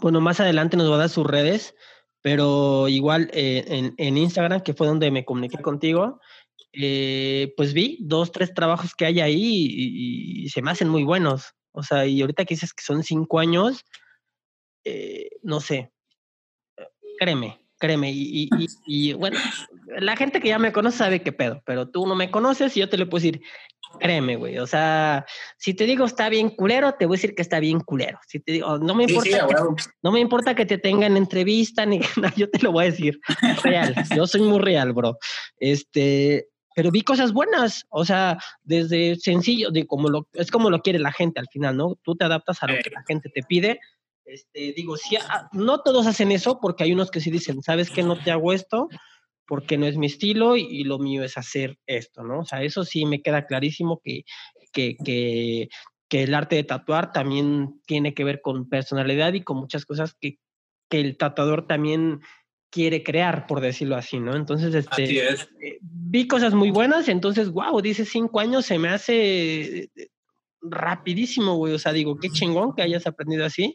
bueno, 0.00 0.20
más 0.20 0.40
adelante 0.40 0.76
nos 0.76 0.90
va 0.90 0.94
a 0.94 1.00
dar 1.00 1.08
sus 1.08 1.26
redes, 1.26 1.74
pero 2.22 2.88
igual 2.88 3.30
eh, 3.32 3.64
en, 3.66 3.94
en 3.96 4.18
Instagram, 4.18 4.62
que 4.62 4.74
fue 4.74 4.86
donde 4.86 5.10
me 5.10 5.24
comuniqué 5.24 5.58
contigo, 5.62 6.20
eh, 6.72 7.52
pues 7.56 7.72
vi 7.72 7.98
dos, 8.00 8.30
tres 8.32 8.54
trabajos 8.54 8.94
que 8.94 9.06
hay 9.06 9.20
ahí 9.20 9.66
y, 9.68 10.44
y 10.44 10.48
se 10.50 10.62
me 10.62 10.70
hacen 10.70 10.88
muy 10.88 11.04
buenos. 11.04 11.54
O 11.72 11.82
sea, 11.82 12.06
y 12.06 12.20
ahorita 12.20 12.44
que 12.44 12.54
dices 12.54 12.74
que 12.74 12.82
son 12.82 13.02
cinco 13.02 13.38
años, 13.38 13.84
eh, 14.84 15.30
no 15.42 15.60
sé, 15.60 15.92
créeme, 17.18 17.60
créeme. 17.80 18.12
Y, 18.12 18.22
y- 18.22 18.48
y- 18.86 19.10
y, 19.10 19.12
bueno, 19.14 19.38
la 19.98 20.14
gente 20.16 20.40
que 20.40 20.48
ya 20.48 20.58
me 20.60 20.72
conoce 20.72 20.98
sabe 20.98 21.22
qué 21.22 21.32
pedo, 21.32 21.62
pero 21.66 21.88
tú 21.88 22.06
no 22.06 22.14
me 22.14 22.30
conoces 22.30 22.76
y 22.76 22.80
yo 22.80 22.88
te 22.88 22.98
lo 22.98 23.08
puedo 23.08 23.24
decir, 23.24 23.40
créeme, 23.98 24.36
güey. 24.36 24.58
O 24.58 24.66
sea, 24.66 25.24
si 25.58 25.74
te 25.74 25.84
digo 25.86 26.04
está 26.04 26.28
bien 26.28 26.50
culero, 26.50 26.94
te 26.94 27.06
voy 27.06 27.16
a 27.16 27.18
decir 27.18 27.34
que 27.34 27.42
está 27.42 27.58
bien 27.58 27.80
culero. 27.80 28.20
Si 28.28 28.38
te 28.38 28.52
digo, 28.52 28.78
no 28.78 28.94
me 28.94 29.04
importa, 29.04 29.30
sí, 29.30 29.30
que, 29.48 29.84
no 30.02 30.12
me 30.12 30.20
importa 30.20 30.54
que 30.54 30.66
te 30.66 30.78
tengan 30.78 31.16
entrevista 31.16 31.84
ni 31.86 31.98
nada, 32.16 32.32
yo 32.36 32.48
te 32.50 32.60
lo 32.62 32.70
voy 32.70 32.84
a 32.84 32.90
decir. 32.90 33.18
Real, 33.64 33.94
yo 34.14 34.26
soy 34.26 34.42
muy 34.42 34.60
real, 34.60 34.92
bro. 34.92 35.16
Este, 35.58 36.46
pero 36.76 36.90
vi 36.90 37.02
cosas 37.02 37.32
buenas, 37.32 37.84
o 37.90 38.04
sea, 38.04 38.38
desde 38.62 39.16
sencillo, 39.16 39.70
de 39.70 39.86
como 39.86 40.08
lo, 40.08 40.28
es 40.34 40.50
como 40.50 40.70
lo 40.70 40.80
quiere 40.82 40.98
la 40.98 41.12
gente 41.12 41.40
al 41.40 41.48
final, 41.52 41.76
¿no? 41.76 41.96
Tú 42.02 42.14
te 42.14 42.24
adaptas 42.24 42.62
a 42.62 42.66
lo 42.68 42.74
que 42.82 42.90
la 42.90 43.02
gente 43.08 43.28
te 43.28 43.42
pide. 43.42 43.80
Este, 44.30 44.72
digo, 44.76 44.96
sí, 44.96 45.16
ah, 45.16 45.48
no 45.52 45.80
todos 45.82 46.06
hacen 46.06 46.30
eso 46.30 46.60
porque 46.60 46.84
hay 46.84 46.92
unos 46.92 47.10
que 47.10 47.20
sí 47.20 47.30
dicen, 47.30 47.62
¿sabes 47.62 47.90
qué? 47.90 48.02
No 48.02 48.16
te 48.22 48.30
hago 48.30 48.52
esto 48.52 48.88
porque 49.46 49.76
no 49.76 49.86
es 49.86 49.96
mi 49.96 50.06
estilo 50.06 50.56
y, 50.56 50.62
y 50.70 50.84
lo 50.84 51.00
mío 51.00 51.24
es 51.24 51.36
hacer 51.36 51.76
esto, 51.86 52.22
¿no? 52.22 52.40
O 52.40 52.44
sea, 52.44 52.62
eso 52.62 52.84
sí 52.84 53.04
me 53.04 53.20
queda 53.22 53.46
clarísimo 53.46 54.00
que, 54.04 54.22
que, 54.72 54.96
que, 55.04 55.68
que 56.08 56.22
el 56.22 56.34
arte 56.34 56.54
de 56.54 56.64
tatuar 56.64 57.12
también 57.12 57.80
tiene 57.86 58.14
que 58.14 58.22
ver 58.22 58.40
con 58.40 58.68
personalidad 58.68 59.32
y 59.32 59.42
con 59.42 59.56
muchas 59.56 59.84
cosas 59.84 60.14
que, 60.20 60.38
que 60.88 61.00
el 61.00 61.16
tatuador 61.16 61.66
también 61.66 62.20
quiere 62.70 63.02
crear, 63.02 63.48
por 63.48 63.60
decirlo 63.60 63.96
así, 63.96 64.20
¿no? 64.20 64.36
Entonces, 64.36 64.72
este, 64.74 65.02
Así 65.02 65.18
es. 65.18 65.48
eh, 65.60 65.78
vi 65.80 66.28
cosas 66.28 66.54
muy 66.54 66.70
buenas, 66.70 67.08
entonces, 67.08 67.50
wow, 67.50 67.80
dice 67.80 68.04
cinco 68.04 68.38
años, 68.38 68.66
se 68.66 68.78
me 68.78 68.90
hace 68.90 69.78
eh, 69.96 70.08
rapidísimo, 70.62 71.56
güey. 71.56 71.74
O 71.74 71.78
sea, 71.78 71.92
digo, 71.92 72.18
qué 72.18 72.28
chingón 72.30 72.74
que 72.74 72.82
hayas 72.82 73.06
aprendido 73.06 73.44
así. 73.44 73.74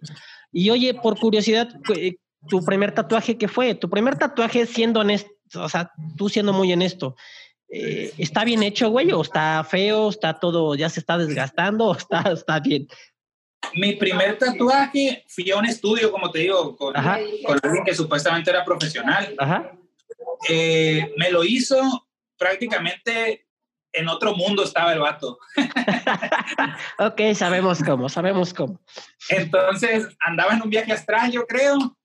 Y 0.51 0.69
oye, 0.69 0.93
por 0.93 1.19
curiosidad, 1.19 1.69
cu- 1.85 1.93
eh, 1.93 2.15
tu 2.47 2.63
primer 2.63 2.91
tatuaje, 2.93 3.37
¿qué 3.37 3.47
fue? 3.47 3.75
Tu 3.75 3.89
primer 3.89 4.17
tatuaje 4.17 4.65
siendo 4.65 4.99
honesto, 4.99 5.29
o 5.55 5.69
sea, 5.69 5.91
tú 6.17 6.29
siendo 6.29 6.53
muy 6.53 6.71
honesto. 6.71 7.15
eh, 7.69 8.13
¿Está 8.19 8.43
bien 8.45 8.61
hecho, 8.63 8.89
güey? 8.89 9.11
¿O 9.11 9.21
está 9.23 9.63
feo? 9.63 10.09
¿Está 10.09 10.39
todo, 10.39 10.75
ya 10.75 10.87
se 10.89 10.99
está 10.99 11.17
desgastando? 11.17 11.85
¿O 11.89 11.95
está, 11.95 12.21
está 12.31 12.59
bien? 12.59 12.87
Mi 13.73 13.95
primer 13.95 14.37
tatuaje 14.37 15.25
fui 15.27 15.49
a 15.49 15.57
un 15.57 15.65
estudio, 15.65 16.11
como 16.11 16.29
te 16.29 16.39
digo, 16.39 16.75
con, 16.77 16.95
Ajá. 16.95 17.17
con 17.45 17.57
alguien 17.63 17.83
que 17.83 17.95
supuestamente 17.95 18.51
era 18.51 18.63
profesional. 18.63 19.33
Ajá. 19.39 19.71
Eh, 20.47 21.11
me 21.17 21.31
lo 21.31 21.43
hizo 21.43 21.81
prácticamente 22.37 23.44
en 23.95 24.07
otro 24.07 24.35
mundo 24.35 24.63
estaba 24.63 24.93
el 24.93 24.99
vato. 24.99 25.39
Ok, 26.97 27.21
sabemos 27.33 27.83
cómo, 27.83 28.07
sabemos 28.09 28.53
cómo. 28.53 28.79
Entonces 29.29 30.07
andaba 30.19 30.53
en 30.53 30.61
un 30.61 30.69
viaje 30.69 30.93
astral, 30.93 31.31
yo 31.31 31.45
creo, 31.45 31.97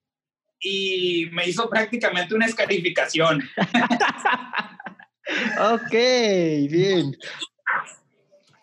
y 0.61 1.29
me 1.33 1.47
hizo 1.47 1.69
prácticamente 1.69 2.35
una 2.35 2.47
escarificación. 2.47 3.43
Ok, 5.61 5.93
bien. 5.93 7.17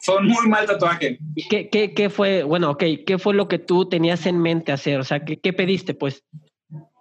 Un 0.05 0.27
muy 0.27 0.47
mal 0.47 0.65
tatuaje. 0.65 1.17
¿Y 1.33 1.47
qué, 1.47 1.69
qué, 1.69 1.93
qué 1.93 2.09
fue, 2.09 2.43
bueno, 2.43 2.71
ok, 2.71 2.83
qué 3.05 3.17
fue 3.17 3.33
lo 3.33 3.47
que 3.47 3.57
tú 3.57 3.87
tenías 3.87 4.25
en 4.25 4.41
mente 4.41 4.73
hacer? 4.73 4.99
O 4.99 5.03
sea, 5.05 5.23
¿qué, 5.23 5.39
qué 5.39 5.53
pediste, 5.53 5.93
pues? 5.93 6.25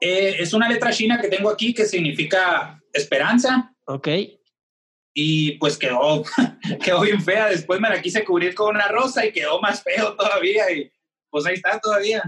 Eh, 0.01 0.37
es 0.39 0.53
una 0.55 0.69
letra 0.69 0.93
china 0.93 1.21
que 1.21 1.27
tengo 1.29 1.51
aquí 1.51 1.75
que 1.75 1.85
significa 1.85 2.81
esperanza 2.93 3.73
Ok. 3.87 4.09
Y 5.19 5.53
pues 5.53 5.79
quedó, 5.79 6.23
quedó 6.85 7.01
bien 7.01 7.23
fea. 7.23 7.47
Después 7.49 7.81
me 7.81 7.89
la 7.89 8.03
quise 8.03 8.23
cubrir 8.23 8.55
con 8.55 8.77
una 8.77 8.87
rosa 8.89 9.25
y 9.25 9.33
quedó 9.33 9.59
más 9.63 9.83
feo 9.83 10.15
todavía 10.15 10.71
y 10.71 10.93
pues 11.31 11.47
ahí 11.47 11.55
está 11.55 11.81
todavía. 11.81 12.23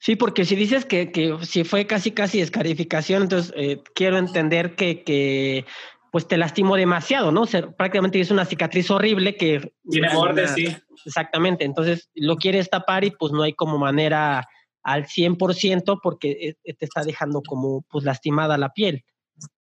Sí, 0.00 0.16
porque 0.16 0.44
si 0.44 0.56
dices 0.56 0.84
que, 0.84 1.12
que 1.12 1.36
si 1.42 1.62
fue 1.62 1.86
casi, 1.86 2.10
casi 2.10 2.40
escarificación, 2.40 3.22
entonces 3.22 3.52
eh, 3.56 3.80
quiero 3.94 4.18
entender 4.18 4.74
que, 4.74 5.04
que 5.04 5.64
pues 6.10 6.26
te 6.26 6.36
lastimó 6.36 6.74
demasiado, 6.74 7.30
¿no? 7.30 7.42
O 7.42 7.46
sea, 7.46 7.70
prácticamente 7.70 8.18
es 8.18 8.32
una 8.32 8.44
cicatriz 8.44 8.90
horrible 8.90 9.36
que... 9.36 9.72
Tiene 9.88 10.08
una- 10.08 10.16
bordes, 10.16 10.50
sí. 10.50 10.76
Exactamente, 11.06 11.64
entonces 11.64 12.10
lo 12.14 12.36
quieres 12.36 12.68
tapar 12.68 13.04
y 13.04 13.12
pues 13.12 13.32
no 13.32 13.44
hay 13.44 13.52
como 13.54 13.78
manera 13.78 14.48
al 14.82 15.06
100% 15.06 16.00
porque 16.02 16.56
eh, 16.64 16.74
te 16.74 16.84
está 16.84 17.04
dejando 17.04 17.40
como 17.40 17.82
pues 17.88 18.04
lastimada 18.04 18.58
la 18.58 18.70
piel. 18.70 19.04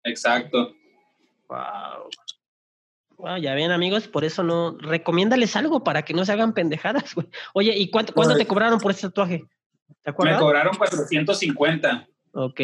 Exacto. 0.05 0.73
Wow. 1.49 2.09
Wow, 3.17 3.37
ya 3.37 3.55
ven 3.55 3.71
amigos, 3.71 4.07
por 4.07 4.23
eso 4.23 4.43
no, 4.43 4.77
recomiéndales 4.79 5.55
algo 5.55 5.83
para 5.83 6.03
que 6.03 6.13
no 6.13 6.23
se 6.23 6.31
hagan 6.31 6.53
pendejadas, 6.53 7.15
güey. 7.15 7.27
Oye, 7.53 7.75
¿y 7.77 7.89
cuánto, 7.89 8.13
cuánto 8.13 8.35
te 8.35 8.45
cobraron 8.45 8.79
por 8.79 8.91
ese 8.91 9.07
tatuaje? 9.07 9.39
¿Te 9.39 9.95
Me 10.05 10.11
acuerdas? 10.11 10.39
cobraron 10.39 10.75
450. 10.77 12.07
Ok. 12.33 12.61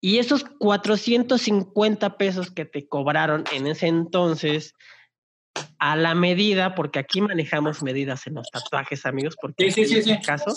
Y 0.00 0.18
esos 0.18 0.44
450 0.44 2.16
pesos 2.18 2.50
que 2.50 2.64
te 2.64 2.88
cobraron 2.88 3.44
en 3.52 3.66
ese 3.66 3.86
entonces, 3.86 4.74
a 5.78 5.96
la 5.96 6.14
medida, 6.14 6.74
porque 6.74 6.98
aquí 7.00 7.20
manejamos 7.20 7.82
medidas 7.82 8.26
en 8.26 8.34
los 8.34 8.48
tatuajes, 8.50 9.06
amigos, 9.06 9.36
porque 9.40 9.70
Sí, 9.70 9.84
sí, 9.86 9.96
en 9.96 10.02
sí. 10.04 10.10
este 10.12 10.24
caso, 10.26 10.56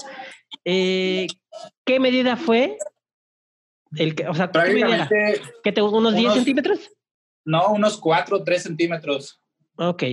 eh, 0.65 1.27
¿qué 1.85 1.99
medida 1.99 2.37
fue? 2.37 2.77
El 3.95 4.13
que, 4.15 4.27
o 4.27 4.33
sea, 4.33 4.51
¿qué 4.51 4.59
medida? 4.73 5.09
¿Qué 5.63 5.71
te, 5.71 5.81
¿Unos 5.81 6.13
10 6.13 6.25
unos- 6.25 6.35
centímetros? 6.35 6.89
No, 7.45 7.71
unos 7.71 7.97
4 7.97 8.37
o 8.37 8.43
3 8.43 8.63
centímetros. 8.63 9.41
Ok. 9.77 10.03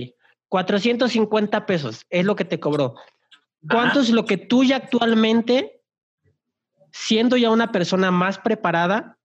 450 0.47 1.65
pesos 1.65 2.05
es 2.09 2.25
lo 2.25 2.35
que 2.35 2.45
te 2.45 2.59
cobró. 2.59 2.95
¿Cuánto 3.69 3.99
es 3.99 4.09
lo 4.09 4.25
que 4.25 4.37
tú 4.37 4.63
ya 4.63 4.77
actualmente, 4.77 5.83
siendo 6.91 7.37
ya 7.37 7.51
una 7.51 7.71
persona 7.71 8.09
más 8.09 8.39
preparada 8.39 9.17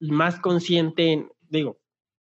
y 0.00 0.10
más 0.10 0.40
consciente, 0.40 1.12
en- 1.12 1.30
digo, 1.48 1.78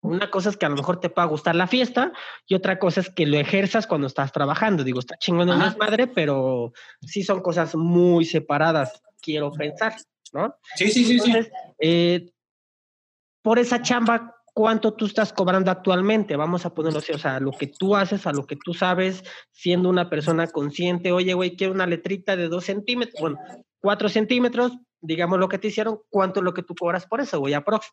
una 0.00 0.30
cosa 0.30 0.50
es 0.50 0.56
que 0.56 0.66
a 0.66 0.68
lo 0.68 0.76
mejor 0.76 1.00
te 1.00 1.10
pueda 1.10 1.26
gustar 1.26 1.56
la 1.56 1.66
fiesta 1.66 2.12
y 2.46 2.54
otra 2.54 2.78
cosa 2.78 3.00
es 3.00 3.10
que 3.10 3.26
lo 3.26 3.36
ejerzas 3.38 3.86
cuando 3.88 4.06
estás 4.06 4.30
trabajando. 4.30 4.84
Digo, 4.84 5.00
está 5.00 5.16
chingón 5.18 5.48
el 5.48 5.58
desmadre, 5.58 6.06
pero 6.06 6.72
sí 7.00 7.24
son 7.24 7.40
cosas 7.42 7.74
muy 7.74 8.24
separadas, 8.24 9.02
quiero 9.20 9.50
pensar, 9.50 9.96
¿no? 10.32 10.54
Sí, 10.76 10.90
sí, 10.92 11.04
sí, 11.04 11.18
sí. 11.18 11.32
Eh, 11.80 12.30
por 13.42 13.58
esa 13.58 13.82
chamba, 13.82 14.36
¿cuánto 14.54 14.94
tú 14.94 15.06
estás 15.06 15.32
cobrando 15.32 15.70
actualmente? 15.70 16.36
Vamos 16.36 16.66
a 16.66 16.74
ponerlo 16.74 16.98
así, 16.98 17.12
o 17.12 17.18
sea, 17.18 17.40
lo 17.40 17.52
que 17.52 17.66
tú 17.66 17.96
haces, 17.96 18.26
a 18.26 18.32
lo 18.32 18.46
que 18.46 18.56
tú 18.56 18.74
sabes, 18.74 19.22
siendo 19.52 19.88
una 19.88 20.10
persona 20.10 20.46
consciente, 20.46 21.12
oye, 21.12 21.34
güey, 21.34 21.56
quiero 21.56 21.72
una 21.72 21.86
letrita 21.86 22.36
de 22.36 22.48
dos 22.48 22.64
centímetros, 22.64 23.20
bueno, 23.20 23.38
cuatro 23.80 24.08
centímetros, 24.08 24.72
digamos 25.00 25.38
lo 25.38 25.48
que 25.48 25.58
te 25.58 25.68
hicieron, 25.68 26.00
¿cuánto 26.08 26.40
es 26.40 26.44
lo 26.44 26.54
que 26.54 26.62
tú 26.62 26.74
cobras 26.74 27.06
por 27.06 27.20
eso, 27.20 27.38
güey? 27.38 27.54
Aprox. 27.54 27.86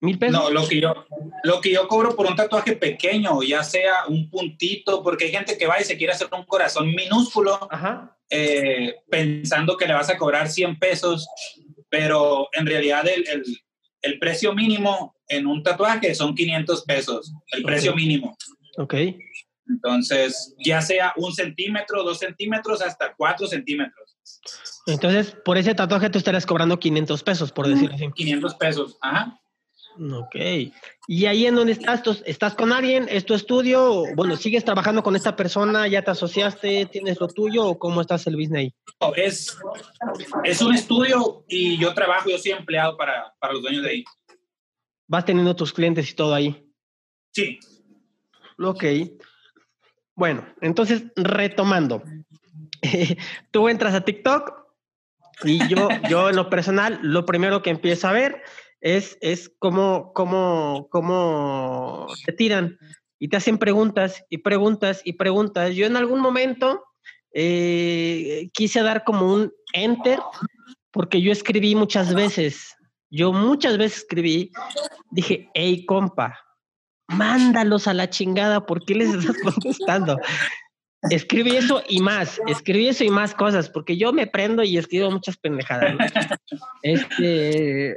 ¿Mil 0.00 0.18
pesos? 0.18 0.38
No, 0.38 0.50
lo 0.50 0.68
que 0.68 0.80
yo, 0.80 1.06
lo 1.42 1.60
que 1.60 1.72
yo 1.72 1.88
cobro 1.88 2.14
por 2.14 2.26
un 2.26 2.36
tatuaje 2.36 2.76
pequeño, 2.76 3.42
ya 3.42 3.64
sea 3.64 4.06
un 4.08 4.28
puntito, 4.28 5.02
porque 5.02 5.24
hay 5.24 5.30
gente 5.30 5.56
que 5.56 5.66
va 5.66 5.80
y 5.80 5.84
se 5.84 5.96
quiere 5.96 6.12
hacer 6.12 6.28
un 6.36 6.44
corazón 6.44 6.88
minúsculo, 6.94 7.58
eh, 8.28 8.96
pensando 9.08 9.76
que 9.76 9.86
le 9.86 9.94
vas 9.94 10.10
a 10.10 10.18
cobrar 10.18 10.50
100 10.50 10.78
pesos, 10.78 11.26
pero 11.88 12.48
en 12.52 12.66
realidad 12.66 13.08
el, 13.08 13.26
el, 13.26 13.42
el 14.02 14.18
precio 14.18 14.54
mínimo 14.54 15.16
en 15.28 15.46
un 15.46 15.62
tatuaje 15.62 16.14
son 16.14 16.34
500 16.34 16.84
pesos, 16.84 17.32
el 17.52 17.62
precio 17.62 17.94
mínimo. 17.94 18.36
Ok. 18.78 18.94
Entonces, 19.68 20.54
ya 20.64 20.80
sea 20.80 21.12
un 21.16 21.32
centímetro, 21.32 22.04
dos 22.04 22.18
centímetros, 22.18 22.80
hasta 22.80 23.14
cuatro 23.16 23.46
centímetros, 23.46 24.16
Entonces, 24.86 25.36
por 25.44 25.58
ese 25.58 25.74
tatuaje 25.74 26.08
tú 26.10 26.18
estarías 26.18 26.46
cobrando 26.46 26.78
500 26.78 27.22
pesos, 27.24 27.50
por 27.50 27.66
decirlo 27.66 27.94
así. 27.94 28.08
500 28.14 28.54
pesos. 28.54 28.98
Ajá. 29.00 29.40
Ok. 29.98 30.36
¿Y 31.08 31.26
ahí 31.26 31.46
en 31.46 31.54
donde 31.54 31.72
estás? 31.72 32.02
¿Tú- 32.02 32.18
¿Estás 32.26 32.54
con 32.54 32.72
alguien? 32.72 33.06
¿Es 33.08 33.24
tu 33.24 33.34
estudio? 33.34 34.04
Bueno, 34.14 34.36
¿sigues 34.36 34.64
trabajando 34.64 35.02
con 35.02 35.16
esta 35.16 35.34
persona? 35.36 35.86
¿Ya 35.88 36.02
te 36.02 36.10
asociaste? 36.10 36.86
¿Tienes 36.86 37.18
lo 37.20 37.28
tuyo? 37.28 37.64
¿O 37.66 37.78
cómo 37.78 38.00
estás 38.00 38.26
el 38.26 38.36
business 38.36 38.58
ahí? 38.58 38.74
No, 39.00 39.14
Es, 39.14 39.56
es 40.44 40.60
un 40.60 40.74
estudio 40.74 41.44
y 41.48 41.78
yo 41.78 41.94
trabajo, 41.94 42.28
yo 42.28 42.38
soy 42.38 42.52
empleado 42.52 42.96
para, 42.96 43.34
para 43.38 43.54
los 43.54 43.62
dueños 43.62 43.82
de 43.84 43.90
ahí. 43.90 44.04
Vas 45.08 45.24
teniendo 45.24 45.54
tus 45.56 45.72
clientes 45.72 46.10
y 46.10 46.14
todo 46.14 46.34
ahí. 46.34 46.68
Sí, 47.32 47.58
Ok. 48.58 48.84
Bueno, 50.14 50.46
entonces, 50.62 51.04
retomando. 51.14 52.02
Tú 53.50 53.68
entras 53.68 53.94
a 53.94 54.00
TikTok 54.02 54.50
y 55.44 55.68
yo, 55.68 55.88
yo 56.08 56.30
en 56.30 56.36
lo 56.36 56.48
personal, 56.48 56.98
lo 57.02 57.26
primero 57.26 57.60
que 57.62 57.68
empiezo 57.70 58.08
a 58.08 58.12
ver 58.12 58.42
es, 58.80 59.18
es 59.20 59.50
cómo, 59.58 60.12
cómo, 60.14 60.88
cómo 60.90 62.06
te 62.24 62.32
tiran 62.32 62.78
y 63.18 63.28
te 63.28 63.36
hacen 63.36 63.58
preguntas 63.58 64.24
y 64.28 64.38
preguntas 64.38 65.02
y 65.04 65.14
preguntas. 65.14 65.74
Yo 65.74 65.86
en 65.86 65.96
algún 65.96 66.20
momento 66.20 66.84
eh, 67.32 68.48
quise 68.52 68.82
dar 68.82 69.04
como 69.04 69.32
un 69.32 69.52
enter 69.72 70.18
porque 70.90 71.20
yo 71.20 71.32
escribí 71.32 71.74
muchas 71.74 72.14
veces. 72.14 72.74
Yo 73.10 73.32
muchas 73.32 73.78
veces 73.78 73.98
escribí, 73.98 74.50
dije, 75.10 75.48
hey 75.54 75.86
compa, 75.86 76.38
mándalos 77.08 77.86
a 77.86 77.94
la 77.94 78.10
chingada, 78.10 78.66
¿por 78.66 78.84
qué 78.84 78.94
les 78.94 79.14
estás 79.14 79.36
contestando? 79.42 80.18
Escribí 81.10 81.56
eso 81.56 81.82
y 81.88 82.00
más, 82.00 82.40
escribí 82.48 82.88
eso 82.88 83.04
y 83.04 83.10
más 83.10 83.34
cosas, 83.34 83.70
porque 83.70 83.96
yo 83.96 84.12
me 84.12 84.26
prendo 84.26 84.64
y 84.64 84.76
escribo 84.76 85.10
muchas 85.10 85.36
pendejadas. 85.36 85.94
¿no? 85.94 86.00
Este. 86.82 87.96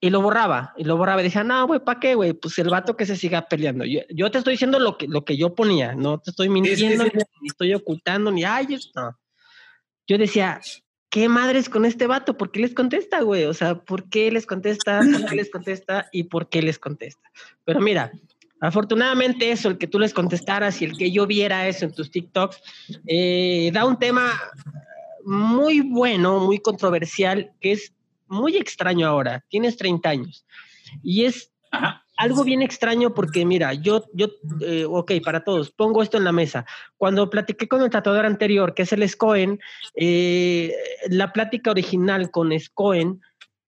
Y 0.00 0.10
lo 0.10 0.20
borraba, 0.20 0.74
y 0.76 0.84
lo 0.84 0.96
borraba. 0.96 1.22
Y 1.22 1.24
dije, 1.24 1.42
no, 1.42 1.66
güey, 1.66 1.80
¿para 1.80 1.98
qué, 2.00 2.14
güey? 2.14 2.34
Pues 2.34 2.58
el 2.58 2.68
vato 2.68 2.96
que 2.96 3.06
se 3.06 3.16
siga 3.16 3.48
peleando. 3.48 3.84
Yo, 3.84 4.00
yo 4.10 4.30
te 4.30 4.38
estoy 4.38 4.54
diciendo 4.54 4.78
lo 4.78 4.98
que, 4.98 5.08
lo 5.08 5.24
que 5.24 5.36
yo 5.36 5.54
ponía, 5.54 5.94
no 5.94 6.18
te 6.18 6.30
estoy 6.30 6.48
mintiendo, 6.48 7.04
ni 7.04 7.48
estoy 7.48 7.74
ocultando, 7.74 8.30
ni 8.30 8.44
ay, 8.44 8.66
no. 8.94 9.18
Yo 10.06 10.18
decía, 10.18 10.60
¿qué 11.08 11.28
madres 11.28 11.68
con 11.68 11.86
este 11.86 12.06
vato? 12.06 12.36
¿Por 12.36 12.52
qué 12.52 12.60
les 12.60 12.74
contesta, 12.74 13.22
güey? 13.22 13.44
O 13.44 13.54
sea, 13.54 13.76
¿por 13.76 14.08
qué 14.10 14.30
les 14.30 14.46
contesta? 14.46 15.00
¿Por 15.00 15.24
qué 15.30 15.36
les 15.36 15.50
contesta? 15.50 16.08
¿Y 16.12 16.24
por 16.24 16.48
qué 16.48 16.60
les 16.60 16.78
contesta? 16.78 17.30
Pero 17.64 17.80
mira, 17.80 18.12
afortunadamente 18.60 19.50
eso, 19.50 19.68
el 19.68 19.78
que 19.78 19.86
tú 19.86 19.98
les 19.98 20.12
contestaras 20.12 20.80
y 20.82 20.84
el 20.84 20.96
que 20.96 21.10
yo 21.10 21.26
viera 21.26 21.66
eso 21.68 21.86
en 21.86 21.94
tus 21.94 22.10
TikToks, 22.10 22.60
eh, 23.06 23.70
da 23.72 23.86
un 23.86 23.98
tema 23.98 24.30
muy 25.24 25.80
bueno, 25.80 26.38
muy 26.40 26.58
controversial, 26.58 27.50
que 27.60 27.72
es 27.72 27.92
muy 28.28 28.56
extraño 28.56 29.06
ahora. 29.06 29.44
Tienes 29.48 29.76
30 29.76 30.08
años. 30.08 30.46
Y 31.02 31.24
es 31.24 31.52
ajá. 31.70 32.04
algo 32.16 32.44
bien 32.44 32.62
extraño 32.62 33.14
porque, 33.14 33.44
mira, 33.44 33.74
yo, 33.74 34.04
yo, 34.14 34.28
eh, 34.60 34.84
ok, 34.88 35.12
para 35.24 35.44
todos, 35.44 35.70
pongo 35.70 36.02
esto 36.02 36.16
en 36.16 36.24
la 36.24 36.32
mesa. 36.32 36.66
Cuando 36.96 37.30
platiqué 37.30 37.68
con 37.68 37.82
el 37.82 37.90
tatuador 37.90 38.26
anterior, 38.26 38.74
que 38.74 38.82
es 38.82 38.92
el 38.92 39.08
Scoen, 39.08 39.60
eh, 39.94 40.74
la 41.08 41.32
plática 41.32 41.70
original 41.70 42.30
con 42.30 42.58
Scoen 42.58 43.20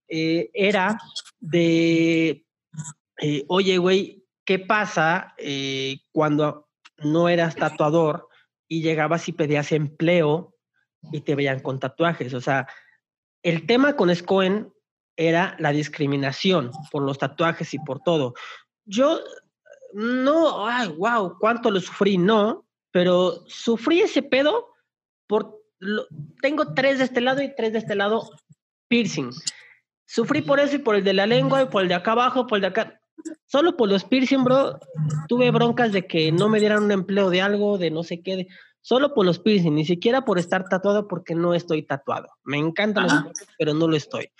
eh, 0.08 0.50
era 0.54 0.98
de, 1.40 2.44
eh, 3.20 3.44
oye, 3.48 3.78
güey, 3.78 4.24
¿qué 4.44 4.58
pasa 4.58 5.34
cuando 6.12 6.68
no 6.98 7.28
eras 7.28 7.54
tatuador 7.54 8.28
y 8.66 8.82
llegabas 8.82 9.28
y 9.28 9.32
pedías 9.32 9.72
empleo 9.72 10.54
y 11.12 11.20
te 11.20 11.34
veían 11.34 11.60
con 11.60 11.78
tatuajes? 11.78 12.32
O 12.32 12.40
sea, 12.40 12.66
el 13.42 13.66
tema 13.66 13.96
con 13.96 14.14
Scoen 14.14 14.72
era 15.16 15.56
la 15.58 15.72
discriminación 15.72 16.70
por 16.90 17.02
los 17.02 17.18
tatuajes 17.18 17.74
y 17.74 17.78
por 17.78 18.00
todo. 18.00 18.34
Yo 18.84 19.20
no, 19.92 20.66
ay, 20.66 20.88
wow, 20.96 21.36
cuánto 21.38 21.70
lo 21.70 21.80
sufrí, 21.80 22.18
no, 22.18 22.64
pero 22.90 23.44
sufrí 23.46 24.00
ese 24.00 24.22
pedo 24.22 24.68
por, 25.26 25.60
tengo 26.40 26.72
tres 26.74 26.98
de 26.98 27.04
este 27.04 27.20
lado 27.20 27.42
y 27.42 27.54
tres 27.54 27.72
de 27.72 27.80
este 27.80 27.94
lado 27.94 28.30
piercing. 28.88 29.30
Sufrí 30.06 30.40
por 30.42 30.60
eso 30.60 30.76
y 30.76 30.78
por 30.78 30.94
el 30.94 31.04
de 31.04 31.12
la 31.12 31.26
lengua 31.26 31.62
y 31.62 31.66
por 31.66 31.82
el 31.82 31.88
de 31.88 31.94
acá 31.94 32.12
abajo, 32.12 32.46
por 32.46 32.58
el 32.58 32.62
de 32.62 32.68
acá. 32.68 33.00
Solo 33.46 33.76
por 33.76 33.88
los 33.88 34.04
piercing, 34.04 34.44
bro, 34.44 34.78
tuve 35.28 35.50
broncas 35.50 35.92
de 35.92 36.06
que 36.06 36.30
no 36.32 36.48
me 36.48 36.60
dieran 36.60 36.84
un 36.84 36.92
empleo 36.92 37.28
de 37.30 37.42
algo, 37.42 37.76
de 37.76 37.90
no 37.90 38.04
sé 38.04 38.22
qué, 38.22 38.46
solo 38.80 39.14
por 39.14 39.26
los 39.26 39.38
piercing, 39.38 39.74
ni 39.74 39.84
siquiera 39.84 40.24
por 40.24 40.38
estar 40.38 40.68
tatuado 40.68 41.08
porque 41.08 41.34
no 41.34 41.54
estoy 41.54 41.82
tatuado. 41.82 42.28
Me 42.44 42.58
encantan 42.58 43.04
los 43.04 43.12
tatuajes, 43.12 43.48
pero 43.58 43.74
no 43.74 43.88
lo 43.88 43.96
estoy. 43.96 44.30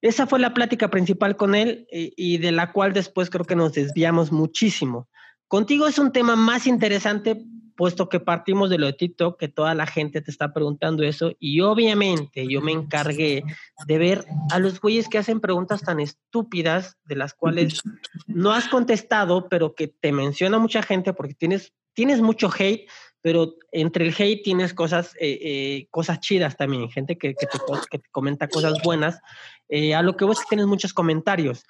Esa 0.00 0.26
fue 0.26 0.38
la 0.38 0.54
plática 0.54 0.90
principal 0.90 1.36
con 1.36 1.54
él 1.54 1.86
y, 1.90 2.12
y, 2.16 2.38
de 2.38 2.52
la 2.52 2.72
cual 2.72 2.92
después 2.92 3.30
creo 3.30 3.44
que 3.44 3.56
nos 3.56 3.72
desviamos 3.72 4.30
muchísimo. 4.30 5.08
Contigo 5.48 5.88
es 5.88 5.98
un 5.98 6.12
tema 6.12 6.36
más 6.36 6.66
interesante 6.66 7.44
puesto 7.78 8.08
que 8.08 8.18
partimos 8.18 8.70
de 8.70 8.78
lo 8.78 8.86
de 8.86 8.92
TikTok, 8.92 9.38
que 9.38 9.46
toda 9.46 9.72
la 9.72 9.86
gente 9.86 10.20
te 10.20 10.32
está 10.32 10.52
preguntando 10.52 11.04
eso, 11.04 11.30
y 11.38 11.60
obviamente 11.60 12.44
yo 12.48 12.60
me 12.60 12.72
encargué 12.72 13.44
de 13.86 13.98
ver 13.98 14.24
a 14.50 14.58
los 14.58 14.80
güeyes 14.80 15.08
que 15.08 15.16
hacen 15.16 15.38
preguntas 15.38 15.82
tan 15.82 16.00
estúpidas, 16.00 16.96
de 17.04 17.14
las 17.14 17.34
cuales 17.34 17.80
no 18.26 18.50
has 18.50 18.66
contestado, 18.66 19.48
pero 19.48 19.76
que 19.76 19.86
te 19.86 20.10
menciona 20.10 20.58
mucha 20.58 20.82
gente 20.82 21.12
porque 21.12 21.34
tienes, 21.34 21.72
tienes 21.94 22.20
mucho 22.20 22.50
hate, 22.58 22.88
pero 23.20 23.56
entre 23.72 24.06
el 24.06 24.14
hate 24.16 24.42
tienes 24.42 24.74
cosas, 24.74 25.14
eh, 25.20 25.38
eh, 25.42 25.88
cosas 25.90 26.20
chidas 26.20 26.56
también, 26.56 26.88
gente 26.90 27.18
que, 27.18 27.34
que, 27.34 27.46
te, 27.46 27.58
que, 27.90 27.98
te, 27.98 28.08
comenta 28.10 28.48
cosas 28.48 28.74
buenas. 28.82 29.20
Eh, 29.68 29.94
a 29.94 30.02
lo 30.02 30.16
que 30.16 30.24
vos 30.24 30.38
tienes 30.48 30.66
muchos 30.66 30.92
comentarios. 30.92 31.64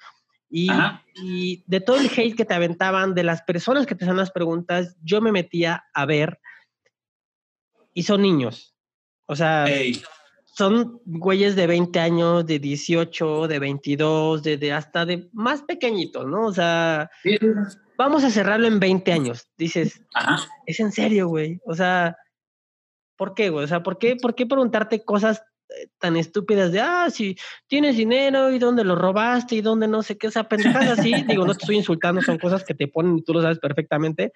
Y, 0.51 0.69
y, 1.15 1.63
de 1.67 1.79
todo 1.79 1.97
el 1.97 2.07
hate 2.07 2.35
que 2.35 2.45
te 2.45 2.53
aventaban, 2.53 3.13
de 3.13 3.23
las 3.23 3.43
personas 3.43 3.85
que 3.85 3.93
te 3.93 4.03
hacían 4.03 4.17
las 4.17 4.31
preguntas, 4.31 4.95
yo 5.03 5.21
me 5.21 5.31
metía 5.31 5.85
a 5.93 6.05
ver 6.05 6.39
y 7.93 8.03
son 8.03 8.23
niños. 8.23 8.75
O 9.27 9.35
sea, 9.35 9.67
son 10.45 11.01
güeyes 11.05 11.55
de 11.55 11.67
20 11.67 11.99
años, 11.99 12.45
de 12.47 12.57
18, 12.57 13.47
de 13.47 13.59
22, 13.59 14.41
de, 14.41 14.57
de, 14.57 14.73
hasta 14.73 15.05
de 15.05 15.29
más 15.33 15.61
pequeñitos, 15.61 16.25
¿no? 16.25 16.47
O 16.47 16.53
sea, 16.53 17.11
sí. 17.21 17.37
Vamos 17.99 18.23
a 18.23 18.31
cerrarlo 18.31 18.65
en 18.65 18.79
20 18.79 19.11
años. 19.11 19.49
Dices, 19.57 20.01
Ajá. 20.13 20.47
es 20.65 20.79
en 20.79 20.93
serio, 20.93 21.27
güey. 21.27 21.59
O 21.65 21.75
sea, 21.75 22.15
¿por 23.17 23.33
qué, 23.35 23.49
güey? 23.49 23.65
O 23.65 23.67
sea, 23.67 23.83
¿por 23.83 23.99
qué, 23.99 24.15
¿por 24.15 24.35
qué 24.35 24.45
preguntarte 24.45 25.03
cosas 25.03 25.43
tan 25.99 26.15
estúpidas 26.15 26.71
de, 26.71 26.79
ah, 26.79 27.09
si 27.11 27.37
tienes 27.67 27.95
dinero 27.95 28.51
y 28.51 28.57
dónde 28.57 28.83
lo 28.83 28.95
robaste 28.95 29.55
y 29.55 29.61
dónde 29.61 29.87
no 29.87 30.01
sé 30.01 30.17
qué, 30.17 30.27
o 30.27 30.31
sea, 30.31 30.47
pendejadas 30.47 30.97
así, 30.97 31.13
digo, 31.27 31.45
no 31.45 31.53
te 31.53 31.61
estoy 31.61 31.75
insultando, 31.75 32.23
son 32.23 32.39
cosas 32.39 32.63
que 32.63 32.73
te 32.73 32.87
ponen 32.87 33.19
y 33.19 33.21
tú 33.21 33.33
lo 33.33 33.41
sabes 33.43 33.59
perfectamente, 33.59 34.33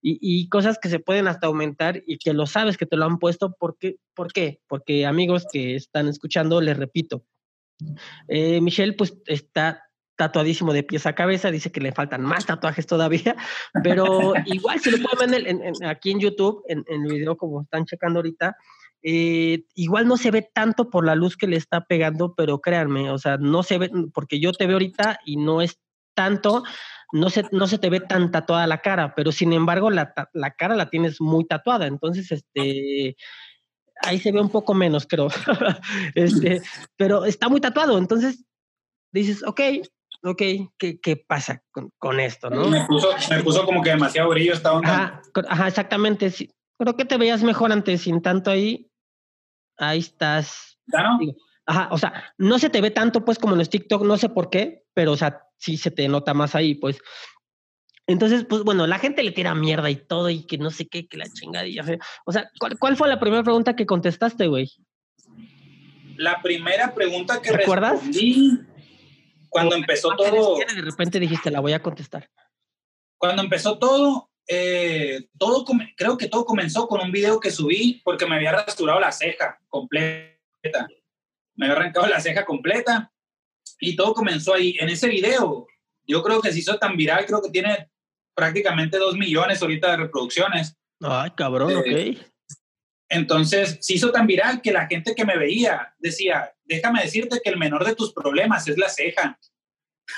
y, 0.00 0.18
y, 0.20 0.48
cosas 0.48 0.78
que 0.78 0.88
se 0.88 1.00
pueden 1.00 1.26
hasta 1.26 1.48
aumentar 1.48 2.04
y 2.06 2.18
que 2.18 2.32
lo 2.34 2.46
sabes 2.46 2.76
que 2.76 2.86
te 2.86 2.96
lo 2.96 3.04
han 3.04 3.18
puesto, 3.18 3.52
¿por 3.58 3.76
qué? 3.78 3.96
¿Por 4.14 4.32
qué? 4.32 4.60
Porque 4.68 5.06
amigos 5.06 5.44
que 5.50 5.74
están 5.74 6.06
escuchando, 6.06 6.60
les 6.60 6.76
repito, 6.76 7.24
eh, 8.28 8.60
Michelle 8.60 8.92
pues 8.92 9.16
está 9.26 9.85
tatuadísimo 10.16 10.72
de 10.72 10.82
pies 10.82 11.06
a 11.06 11.14
cabeza, 11.14 11.50
dice 11.50 11.70
que 11.70 11.80
le 11.80 11.92
faltan 11.92 12.22
más 12.22 12.46
tatuajes 12.46 12.86
todavía, 12.86 13.36
pero 13.82 14.34
igual 14.46 14.80
si 14.80 14.90
lo 14.90 14.98
pueden 15.08 15.30
ver 15.30 15.46
en, 15.48 15.62
en, 15.62 15.84
aquí 15.84 16.10
en 16.10 16.20
YouTube, 16.20 16.62
en, 16.68 16.84
en 16.88 17.04
el 17.04 17.12
video 17.12 17.36
como 17.36 17.62
están 17.62 17.84
checando 17.84 18.18
ahorita, 18.18 18.56
eh, 19.02 19.64
igual 19.74 20.08
no 20.08 20.16
se 20.16 20.30
ve 20.30 20.42
tanto 20.42 20.90
por 20.90 21.06
la 21.06 21.14
luz 21.14 21.36
que 21.36 21.46
le 21.46 21.56
está 21.56 21.84
pegando, 21.84 22.34
pero 22.34 22.60
créanme, 22.60 23.10
o 23.10 23.18
sea, 23.18 23.36
no 23.36 23.62
se 23.62 23.78
ve, 23.78 23.90
porque 24.12 24.40
yo 24.40 24.52
te 24.52 24.66
veo 24.66 24.76
ahorita 24.76 25.20
y 25.24 25.36
no 25.36 25.62
es 25.62 25.78
tanto, 26.14 26.64
no 27.12 27.30
se, 27.30 27.44
no 27.52 27.68
se 27.68 27.78
te 27.78 27.88
ve 27.88 28.00
tan 28.00 28.32
tatuada 28.32 28.66
la 28.66 28.80
cara, 28.80 29.14
pero 29.14 29.30
sin 29.30 29.52
embargo 29.52 29.90
la, 29.90 30.12
la 30.32 30.50
cara 30.54 30.74
la 30.74 30.90
tienes 30.90 31.20
muy 31.20 31.44
tatuada, 31.46 31.86
entonces, 31.86 32.32
este, 32.32 33.16
ahí 34.02 34.18
se 34.18 34.32
ve 34.32 34.40
un 34.40 34.50
poco 34.50 34.74
menos, 34.74 35.06
creo, 35.06 35.28
este, 36.14 36.62
pero 36.96 37.26
está 37.26 37.48
muy 37.48 37.60
tatuado, 37.60 37.98
entonces 37.98 38.44
dices, 39.12 39.44
ok, 39.46 39.60
ok, 40.26 40.42
¿qué, 40.78 41.00
qué 41.00 41.16
pasa 41.16 41.62
con, 41.70 41.90
con, 41.98 42.20
esto, 42.20 42.50
no? 42.50 42.68
Me 42.68 42.84
puso, 42.86 43.08
me 43.30 43.42
puso 43.42 43.64
como 43.64 43.82
que 43.82 43.90
demasiado 43.90 44.28
brillo 44.30 44.52
esta 44.52 44.72
onda. 44.72 44.90
Ajá, 44.90 45.22
ajá 45.48 45.68
exactamente, 45.68 46.30
sí. 46.30 46.50
Creo 46.78 46.96
que 46.96 47.04
te 47.04 47.16
veías 47.16 47.42
mejor 47.42 47.72
antes, 47.72 48.02
sin 48.02 48.20
tanto 48.20 48.50
ahí. 48.50 48.90
Ahí 49.78 49.98
estás. 49.98 50.78
¿Ya 50.86 51.04
Ajá, 51.68 51.88
o 51.90 51.98
sea, 51.98 52.32
no 52.38 52.58
se 52.58 52.70
te 52.70 52.80
ve 52.80 52.90
tanto 52.90 53.24
pues 53.24 53.38
como 53.38 53.54
en 53.54 53.58
los 53.58 53.70
TikTok, 53.70 54.04
no 54.04 54.16
sé 54.16 54.28
por 54.28 54.50
qué, 54.50 54.84
pero 54.94 55.12
o 55.12 55.16
sea, 55.16 55.42
sí 55.58 55.76
se 55.76 55.90
te 55.90 56.06
nota 56.06 56.32
más 56.32 56.54
ahí, 56.54 56.74
pues. 56.76 56.98
Entonces, 58.06 58.44
pues 58.48 58.62
bueno, 58.62 58.86
la 58.86 59.00
gente 59.00 59.24
le 59.24 59.32
tira 59.32 59.52
mierda 59.54 59.90
y 59.90 59.96
todo 59.96 60.30
y 60.30 60.44
que 60.44 60.58
no 60.58 60.70
sé 60.70 60.86
qué, 60.86 61.08
que 61.08 61.16
la 61.16 61.26
chingadilla. 61.26 61.84
O 62.24 62.32
sea, 62.32 62.48
¿cuál, 62.60 62.78
cuál 62.78 62.96
fue 62.96 63.08
la 63.08 63.18
primera 63.18 63.42
pregunta 63.42 63.74
que 63.74 63.84
contestaste, 63.84 64.46
güey? 64.46 64.70
La 66.16 66.40
primera 66.40 66.94
pregunta 66.94 67.42
que 67.42 67.50
¿Te 67.50 67.56
respondí 67.56 68.60
cuando 69.48 69.74
empezó 69.74 70.14
todo. 70.16 70.58
De 70.58 70.82
repente 70.82 71.20
dijiste, 71.20 71.50
la 71.50 71.60
voy 71.60 71.72
a 71.72 71.82
contestar. 71.82 72.28
Cuando 73.18 73.42
empezó 73.42 73.78
todo, 73.78 74.30
eh, 74.48 75.28
todo 75.38 75.64
creo 75.96 76.16
que 76.16 76.28
todo 76.28 76.44
comenzó 76.44 76.86
con 76.86 77.00
un 77.00 77.10
video 77.10 77.40
que 77.40 77.50
subí 77.50 78.00
porque 78.04 78.26
me 78.26 78.36
había 78.36 78.52
rasurado 78.52 79.00
la 79.00 79.12
ceja 79.12 79.58
completa. 79.68 80.86
Me 81.54 81.66
había 81.66 81.76
arrancado 81.76 82.06
la 82.06 82.20
ceja 82.20 82.44
completa 82.44 83.12
y 83.80 83.96
todo 83.96 84.14
comenzó 84.14 84.54
ahí. 84.54 84.76
En 84.78 84.88
ese 84.88 85.08
video, 85.08 85.66
yo 86.04 86.22
creo 86.22 86.40
que 86.40 86.52
se 86.52 86.58
hizo 86.58 86.78
tan 86.78 86.96
viral, 86.96 87.26
creo 87.26 87.42
que 87.42 87.50
tiene 87.50 87.90
prácticamente 88.34 88.98
dos 88.98 89.16
millones 89.16 89.62
ahorita 89.62 89.92
de 89.92 89.96
reproducciones. 89.96 90.76
Ay, 91.00 91.30
cabrón, 91.30 91.70
eh, 91.70 91.76
ok. 91.76 92.26
Entonces, 93.08 93.78
se 93.80 93.94
hizo 93.94 94.10
tan 94.10 94.26
viral 94.26 94.60
que 94.60 94.72
la 94.72 94.86
gente 94.86 95.14
que 95.14 95.24
me 95.24 95.38
veía 95.38 95.94
decía, 95.98 96.52
déjame 96.64 97.02
decirte 97.02 97.40
que 97.42 97.50
el 97.50 97.58
menor 97.58 97.84
de 97.84 97.94
tus 97.94 98.12
problemas 98.12 98.66
es 98.68 98.76
la 98.78 98.88
ceja. 98.88 99.38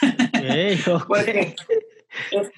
Okay, 0.02 0.80
okay. 0.86 1.04
porque, 1.06 1.54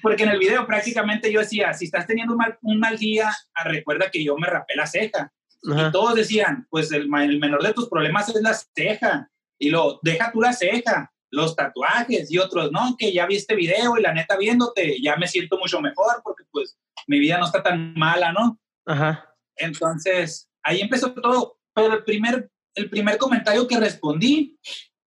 porque 0.01 0.23
en 0.23 0.29
el 0.29 0.39
video 0.39 0.65
prácticamente 0.65 1.31
yo 1.31 1.41
decía, 1.41 1.73
si 1.73 1.85
estás 1.85 2.07
teniendo 2.07 2.33
un 2.33 2.37
mal, 2.37 2.57
un 2.61 2.79
mal 2.79 2.97
día, 2.97 3.29
ah, 3.53 3.63
recuerda 3.65 4.09
que 4.09 4.23
yo 4.23 4.37
me 4.37 4.47
rapé 4.47 4.75
la 4.75 4.87
ceja. 4.87 5.31
Ajá. 5.69 5.87
Y 5.87 5.91
todos 5.91 6.15
decían, 6.15 6.65
pues 6.69 6.91
el, 6.91 7.03
el, 7.03 7.39
menor 7.39 7.61
de 7.61 7.73
tus 7.73 7.89
problemas 7.89 8.29
es 8.29 8.41
la 8.41 8.53
ceja. 8.53 9.29
Y 9.59 9.69
lo, 9.69 9.99
deja 10.01 10.31
tú 10.31 10.41
la 10.41 10.53
ceja, 10.53 11.13
los 11.29 11.55
tatuajes 11.55 12.31
y 12.31 12.37
otros, 12.39 12.71
no, 12.71 12.95
que 12.97 13.13
ya 13.13 13.25
vi 13.27 13.35
este 13.35 13.55
video 13.55 13.97
y 13.97 14.01
la 14.01 14.13
neta 14.13 14.37
viéndote, 14.37 14.97
ya 15.01 15.17
me 15.17 15.27
siento 15.27 15.59
mucho 15.59 15.79
mejor 15.81 16.21
porque 16.23 16.43
pues 16.51 16.77
mi 17.07 17.19
vida 17.19 17.37
no 17.37 17.45
está 17.45 17.61
tan 17.61 17.93
mala, 17.93 18.31
¿no? 18.31 18.59
Ajá. 18.85 19.30
Entonces, 19.55 20.49
ahí 20.63 20.81
empezó 20.81 21.13
todo. 21.13 21.57
Pero 21.73 21.93
el 21.93 22.03
primer, 22.03 22.49
el 22.75 22.89
primer 22.89 23.17
comentario 23.17 23.67
que 23.67 23.79
respondí, 23.79 24.59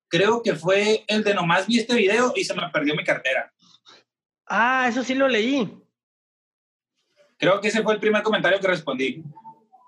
creo 0.09 0.43
que 0.43 0.55
fue 0.55 1.05
el 1.09 1.25
de 1.25 1.35
nomás 1.35 1.67
vi 1.67 1.79
este 1.79 1.95
video 1.95 2.33
y 2.37 2.45
se 2.45 2.55
me 2.55 2.69
perdió 2.71 2.95
mi 2.95 3.05
cartera. 3.05 3.53
Ah, 4.47 4.87
eso 4.89 5.03
sí 5.03 5.15
lo 5.15 5.29
leí. 5.29 5.71
Creo 7.39 7.61
que 7.61 7.69
ese 7.69 7.83
fue 7.83 7.95
el 7.95 8.01
primer 8.01 8.23
comentario 8.23 8.61
que 8.61 8.69
respondí. 8.69 9.23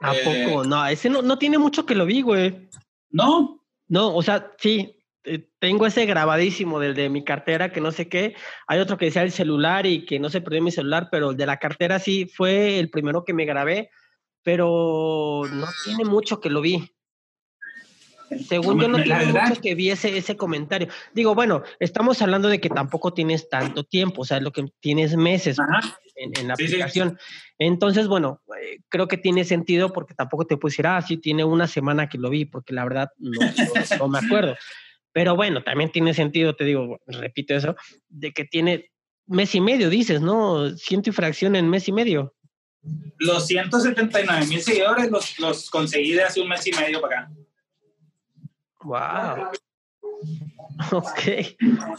¿A 0.00 0.14
eh, 0.14 0.46
poco? 0.46 0.64
No, 0.64 0.86
ese 0.86 1.08
no, 1.08 1.22
no 1.22 1.38
tiene 1.38 1.58
mucho 1.58 1.86
que 1.86 1.94
lo 1.94 2.04
vi, 2.06 2.22
güey. 2.22 2.68
¿No? 3.10 3.64
No, 3.88 4.14
o 4.14 4.22
sea, 4.22 4.52
sí, 4.58 4.96
eh, 5.24 5.48
tengo 5.58 5.86
ese 5.86 6.06
grabadísimo 6.06 6.78
del 6.78 6.94
de 6.94 7.08
mi 7.08 7.24
cartera, 7.24 7.72
que 7.72 7.80
no 7.80 7.92
sé 7.92 8.08
qué. 8.08 8.34
Hay 8.66 8.78
otro 8.78 8.96
que 8.96 9.06
decía 9.06 9.22
el 9.22 9.32
celular 9.32 9.86
y 9.86 10.04
que 10.04 10.18
no 10.18 10.28
se 10.28 10.40
perdió 10.40 10.62
mi 10.62 10.70
celular, 10.70 11.08
pero 11.10 11.30
el 11.30 11.36
de 11.36 11.46
la 11.46 11.58
cartera 11.58 11.98
sí 11.98 12.26
fue 12.26 12.78
el 12.78 12.90
primero 12.90 13.24
que 13.24 13.32
me 13.32 13.44
grabé, 13.44 13.90
pero 14.46 15.42
no 15.50 15.66
tiene 15.85 16.04
mucho 16.04 16.40
que 16.40 16.50
lo 16.50 16.61
vi. 16.61 16.88
Según 18.48 18.80
yo 18.80 18.87
no 18.87 19.02
tiene 19.02 19.26
mucho 19.26 19.61
que 19.61 19.74
vi 19.74 19.90
ese, 19.90 20.16
ese, 20.16 20.37
comentario. 20.37 20.87
Digo, 21.12 21.35
bueno, 21.35 21.64
estamos 21.80 22.22
hablando 22.22 22.48
de 22.48 22.61
que 22.61 22.68
tampoco 22.68 23.12
tienes 23.12 23.48
tanto 23.48 23.82
tiempo, 23.82 24.22
o 24.22 24.24
sea, 24.24 24.38
lo 24.38 24.52
que 24.52 24.66
tienes 24.78 25.16
meses 25.16 25.59
en, 26.14 26.30
en, 26.38 26.46
la 26.46 26.54
sí, 26.54 26.62
aplicación. 26.62 27.18
Sí. 27.18 27.54
Entonces, 27.59 28.06
bueno, 28.06 28.40
eh, 28.62 28.78
creo 28.88 29.09
que 29.09 29.16
tiene 29.16 29.42
sentido 29.42 29.92
porque 29.92 30.14
tampoco 30.14 30.46
te 30.46 30.56
puedo 30.56 30.70
decir, 30.70 30.87
ah, 30.87 31.02
sí, 31.02 31.16
tiene 31.16 31.42
una 31.42 31.66
semana 31.66 32.09
que 32.09 32.18
lo 32.18 32.30
vi, 32.30 32.44
porque 32.44 32.72
la 32.72 32.85
verdad 32.85 33.11
no, 33.18 33.40
no, 33.40 33.98
no 33.98 34.09
me 34.09 34.20
acuerdo. 34.20 34.54
Pero 35.11 35.35
bueno, 35.35 35.64
también 35.64 35.90
tiene 35.90 36.14
sentido, 36.14 36.54
te 36.54 36.62
digo, 36.62 37.00
repito 37.09 37.52
eso, 37.52 37.74
de 38.09 38.30
que 38.32 38.44
tiene 38.44 38.92
mes 39.26 39.56
y 39.56 39.61
medio, 39.61 39.90
dices, 39.90 40.20
¿no? 40.20 40.70
Ciento 40.76 41.11
y 41.11 41.12
fracción 41.12 41.56
en 41.56 41.68
mes 41.68 41.88
y 41.88 41.92
medio. 41.92 42.37
Los 43.18 43.46
179 43.46 44.46
mil 44.46 44.62
seguidores 44.62 45.10
los, 45.10 45.38
los 45.38 45.70
conseguí 45.70 46.12
de 46.12 46.24
hace 46.24 46.40
un 46.40 46.48
mes 46.48 46.66
y 46.66 46.72
medio 46.72 47.00
para 47.00 47.20
acá. 47.20 47.32
Wow. 48.82 49.50
Ok. 50.92 51.20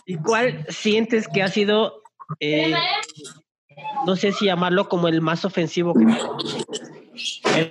¿Y 0.06 0.18
cuál 0.18 0.66
sientes 0.70 1.28
que 1.28 1.42
ha 1.42 1.48
sido, 1.48 2.04
eh, 2.40 2.74
no 4.06 4.16
sé 4.16 4.32
si 4.32 4.46
llamarlo 4.46 4.88
como 4.88 5.08
el 5.08 5.22
más 5.22 5.46
ofensivo 5.46 5.94
que 5.94 6.06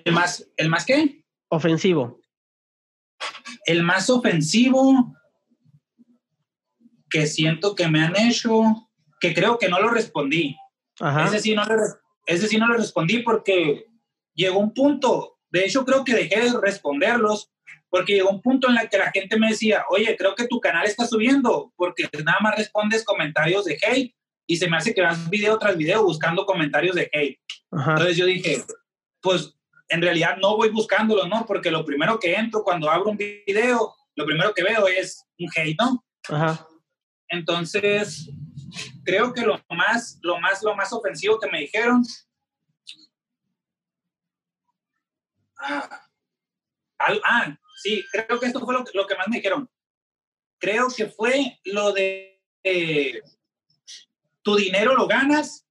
¿El 0.05 0.13
más, 0.13 0.49
¿El 0.57 0.69
más 0.69 0.85
qué? 0.85 1.23
Ofensivo. 1.49 2.21
El 3.67 3.85
más 3.85 4.11
ofensivo 4.11 5.15
que 7.09 7.27
siento 7.27 7.75
que 7.75 7.89
me 7.89 8.03
han 8.03 8.17
hecho, 8.17 8.89
que 9.21 9.33
creo 9.33 9.59
que 9.59 9.69
no 9.69 9.81
lo 9.81 9.91
respondí. 9.91 10.57
Ajá. 10.99 11.27
Ese 11.27 11.41
sí 11.41 11.55
no, 11.55 11.65
le, 11.65 11.75
ese 12.27 12.49
sí 12.49 12.59
no 12.59 12.69
le 12.69 12.77
respondí 12.77 13.21
porque 13.21 13.87
llegó 14.35 14.59
un 14.59 14.75
punto, 14.75 15.39
de 15.51 15.65
hecho 15.65 15.85
creo 15.85 16.05
que 16.05 16.15
dejé 16.15 16.41
de 16.41 16.61
responderlos 16.61 17.51
porque 17.89 18.15
llegó 18.15 18.31
un 18.31 18.43
punto 18.43 18.69
en 18.69 18.79
el 18.79 18.89
que 18.89 18.99
la 18.99 19.11
gente 19.11 19.39
me 19.39 19.49
decía, 19.49 19.85
oye, 19.89 20.17
creo 20.17 20.35
que 20.35 20.47
tu 20.47 20.61
canal 20.61 20.87
está 20.87 21.07
subiendo 21.07 21.73
porque 21.77 22.09
nada 22.25 22.39
más 22.41 22.57
respondes 22.57 23.05
comentarios 23.05 23.65
de 23.65 23.79
hate 23.81 24.15
y 24.47 24.57
se 24.57 24.69
me 24.69 24.77
hace 24.77 24.93
que 24.93 25.03
vas 25.03 25.31
video 25.31 25.59
tras 25.59 25.77
video 25.77 26.03
buscando 26.03 26.45
comentarios 26.45 26.95
de 26.95 27.09
hate. 27.13 27.41
Ajá. 27.71 27.93
Entonces 27.93 28.17
yo 28.17 28.27
dije, 28.27 28.65
pues 29.21 29.55
en 29.89 30.03
realidad 30.03 30.37
no 30.41 30.57
voy 30.57 30.71
buscándolos, 30.71 31.29
¿no? 31.29 31.47
Porque 31.47 31.71
lo 31.71 31.85
primero 31.85 32.19
que 32.19 32.35
entro 32.35 32.63
cuando 32.65 32.91
abro 32.91 33.11
un 33.11 33.17
video, 33.17 33.95
lo 34.15 34.25
primero 34.27 34.53
que 34.53 34.65
veo 34.65 34.89
es 34.89 35.25
un 35.39 35.49
hate, 35.55 35.77
¿no? 35.79 36.05
Ajá. 36.29 36.67
Entonces, 37.29 38.31
creo 39.05 39.33
que 39.33 39.43
lo 39.43 39.63
más, 39.71 40.19
lo 40.23 40.39
más, 40.41 40.63
lo 40.63 40.75
más 40.75 40.93
ofensivo 40.93 41.39
que 41.39 41.51
me 41.51 41.61
dijeron. 41.61 42.03
Ah, 45.59 46.07
ah, 46.99 47.59
sí, 47.83 48.05
creo 48.13 48.39
que 48.39 48.47
esto 48.47 48.61
fue 48.61 48.75
lo, 48.75 48.85
que- 48.85 48.97
lo 48.97 49.07
que 49.07 49.17
más 49.17 49.29
me 49.29 49.37
dijeron. 49.37 49.69
Creo 50.59 50.89
que 50.95 51.07
fue 51.07 51.59
lo 51.65 51.93
de 51.93 52.43
eh, 52.63 53.21
tu 54.43 54.57
dinero 54.57 54.95
lo 54.95 55.07
ganas 55.07 55.67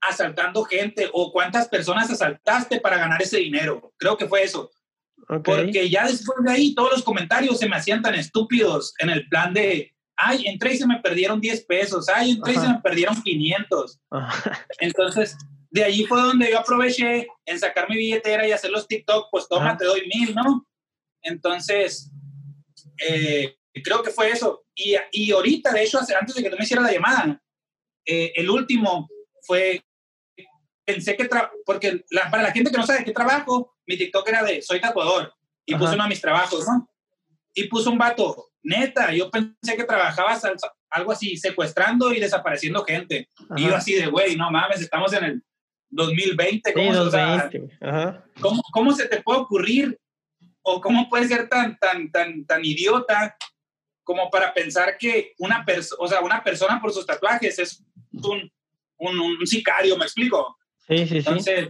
asaltando 0.00 0.64
gente 0.64 1.08
o 1.12 1.32
cuántas 1.32 1.68
personas 1.68 2.10
asaltaste 2.10 2.80
para 2.80 2.98
ganar 2.98 3.20
ese 3.20 3.38
dinero. 3.38 3.92
Creo 3.96 4.16
que 4.16 4.28
fue 4.28 4.42
eso. 4.42 4.70
Ok. 5.28 5.44
Porque 5.44 5.88
ya 5.90 6.06
después 6.06 6.38
de 6.44 6.52
ahí 6.52 6.74
todos 6.74 6.92
los 6.92 7.02
comentarios 7.02 7.58
se 7.58 7.68
me 7.68 7.76
hacían 7.76 8.02
tan 8.02 8.14
estúpidos 8.14 8.94
en 8.98 9.10
el 9.10 9.28
plan 9.28 9.52
de, 9.52 9.95
ay, 10.16 10.46
entré 10.46 10.74
y 10.74 10.78
se 10.78 10.86
me 10.86 10.98
perdieron 11.00 11.40
10 11.40 11.64
pesos, 11.66 12.08
ay, 12.08 12.32
entré 12.32 12.52
y 12.52 12.56
se 12.56 12.62
Ajá. 12.62 12.74
me 12.74 12.80
perdieron 12.80 13.22
500. 13.22 14.00
Ajá. 14.10 14.66
Entonces, 14.78 15.36
de 15.70 15.84
allí 15.84 16.04
fue 16.06 16.20
donde 16.20 16.50
yo 16.50 16.58
aproveché 16.58 17.26
en 17.44 17.58
sacar 17.58 17.88
mi 17.88 17.96
billetera 17.96 18.46
y 18.48 18.52
hacer 18.52 18.70
los 18.70 18.86
TikTok, 18.88 19.28
pues 19.30 19.48
toma, 19.48 19.68
Ajá. 19.70 19.76
te 19.78 19.84
doy 19.84 20.02
mil, 20.14 20.34
¿no? 20.34 20.66
Entonces, 21.22 22.10
eh, 23.06 23.56
creo 23.84 24.02
que 24.02 24.10
fue 24.10 24.30
eso. 24.30 24.64
Y, 24.74 24.94
y 25.12 25.32
ahorita, 25.32 25.72
de 25.72 25.82
hecho, 25.84 25.98
antes 25.98 26.34
de 26.34 26.42
que 26.42 26.50
tú 26.50 26.56
me 26.56 26.64
hicieras 26.64 26.86
la 26.86 26.92
llamada, 26.92 27.42
eh, 28.06 28.32
el 28.36 28.48
último 28.48 29.08
fue, 29.42 29.84
pensé 30.84 31.16
que, 31.16 31.28
porque 31.64 32.04
la- 32.10 32.30
para 32.30 32.42
la 32.44 32.52
gente 32.52 32.70
que 32.70 32.76
no 32.78 32.86
sabe 32.86 33.04
qué 33.04 33.12
trabajo, 33.12 33.76
mi 33.86 33.96
TikTok 33.98 34.28
era 34.28 34.42
de 34.44 34.62
soy 34.62 34.80
tatuador 34.80 35.32
y 35.64 35.74
Ajá. 35.74 35.82
puse 35.82 35.94
uno 35.94 36.04
de 36.04 36.08
mis 36.08 36.20
trabajos, 36.20 36.66
¿no? 36.66 36.88
Y 37.54 37.64
puso 37.68 37.90
un 37.90 37.98
vato, 37.98 38.50
neta, 38.66 39.12
yo 39.12 39.30
pensé 39.30 39.76
que 39.76 39.84
trabajabas 39.84 40.44
al- 40.44 40.56
algo 40.90 41.12
así, 41.12 41.36
secuestrando 41.36 42.12
y 42.12 42.20
desapareciendo 42.20 42.84
gente. 42.84 43.28
Y 43.56 43.62
yo 43.62 43.68
Ajá. 43.68 43.78
así 43.78 43.94
de, 43.94 44.06
güey, 44.06 44.36
no 44.36 44.50
mames, 44.50 44.80
estamos 44.80 45.12
en 45.12 45.24
el 45.24 45.42
2020. 45.90 46.70
Sí, 46.70 46.74
¿Cómo, 46.74 46.92
se- 46.92 46.98
o 46.98 47.10
sea, 47.10 47.26
220. 47.32 47.76
Ajá. 47.80 48.24
¿cómo, 48.40 48.62
cómo 48.72 48.92
se 48.92 49.06
te 49.08 49.22
puede 49.22 49.40
ocurrir 49.40 49.98
o 50.62 50.80
cómo 50.80 51.08
puedes 51.08 51.28
ser 51.28 51.48
tan, 51.48 51.78
tan, 51.78 52.10
tan, 52.10 52.44
tan 52.44 52.64
idiota 52.64 53.36
como 54.02 54.30
para 54.30 54.52
pensar 54.52 54.96
que 54.98 55.32
una, 55.38 55.64
persona 55.64 55.96
o 56.00 56.08
sea, 56.08 56.20
una 56.20 56.42
persona 56.42 56.80
por 56.80 56.92
sus 56.92 57.06
tatuajes 57.06 57.58
es 57.58 57.84
un, 58.12 58.50
un, 58.98 59.18
un 59.20 59.46
sicario, 59.46 59.96
¿me 59.96 60.04
explico? 60.04 60.56
Sí, 60.88 60.98
sí, 60.98 61.06
sí. 61.08 61.16
Entonces, 61.18 61.68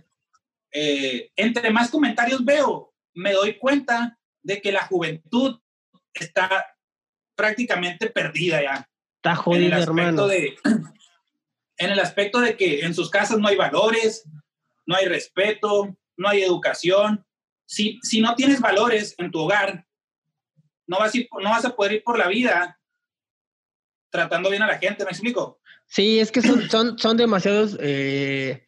eh, 0.72 1.30
entre 1.36 1.70
más 1.70 1.90
comentarios 1.90 2.44
veo, 2.44 2.92
me 3.14 3.32
doy 3.32 3.54
cuenta 3.58 4.18
de 4.42 4.60
que 4.60 4.70
la 4.72 4.86
juventud 4.86 5.58
está 6.14 6.64
prácticamente 7.36 8.10
perdida 8.10 8.62
ya 8.62 8.88
Está 9.22 9.30
en 9.30 9.36
el 9.36 9.42
jodido, 9.42 9.74
aspecto 9.76 9.90
hermano. 9.90 10.26
de 10.28 10.56
en 11.78 11.90
el 11.90 12.00
aspecto 12.00 12.40
de 12.40 12.56
que 12.56 12.80
en 12.80 12.94
sus 12.94 13.10
casas 13.10 13.38
no 13.38 13.48
hay 13.48 13.56
valores, 13.56 14.24
no 14.86 14.96
hay 14.96 15.06
respeto, 15.06 15.96
no 16.16 16.28
hay 16.28 16.42
educación. 16.42 17.24
Si, 17.66 17.98
si 18.02 18.20
no 18.20 18.34
tienes 18.34 18.60
valores 18.60 19.14
en 19.18 19.30
tu 19.30 19.40
hogar, 19.40 19.86
no 20.86 20.98
vas, 20.98 21.14
a 21.14 21.18
ir- 21.18 21.28
no 21.42 21.50
vas 21.50 21.64
a 21.64 21.74
poder 21.76 21.92
ir 21.94 22.02
por 22.04 22.18
la 22.18 22.28
vida 22.28 22.80
tratando 24.10 24.48
bien 24.50 24.62
a 24.62 24.66
la 24.68 24.78
gente, 24.78 25.04
¿me 25.04 25.10
explico? 25.10 25.60
Sí, 25.86 26.18
es 26.20 26.32
que 26.32 26.40
son, 26.42 26.68
son, 26.70 26.98
son 26.98 27.16
demasiados. 27.16 27.76
eh, 27.80 28.66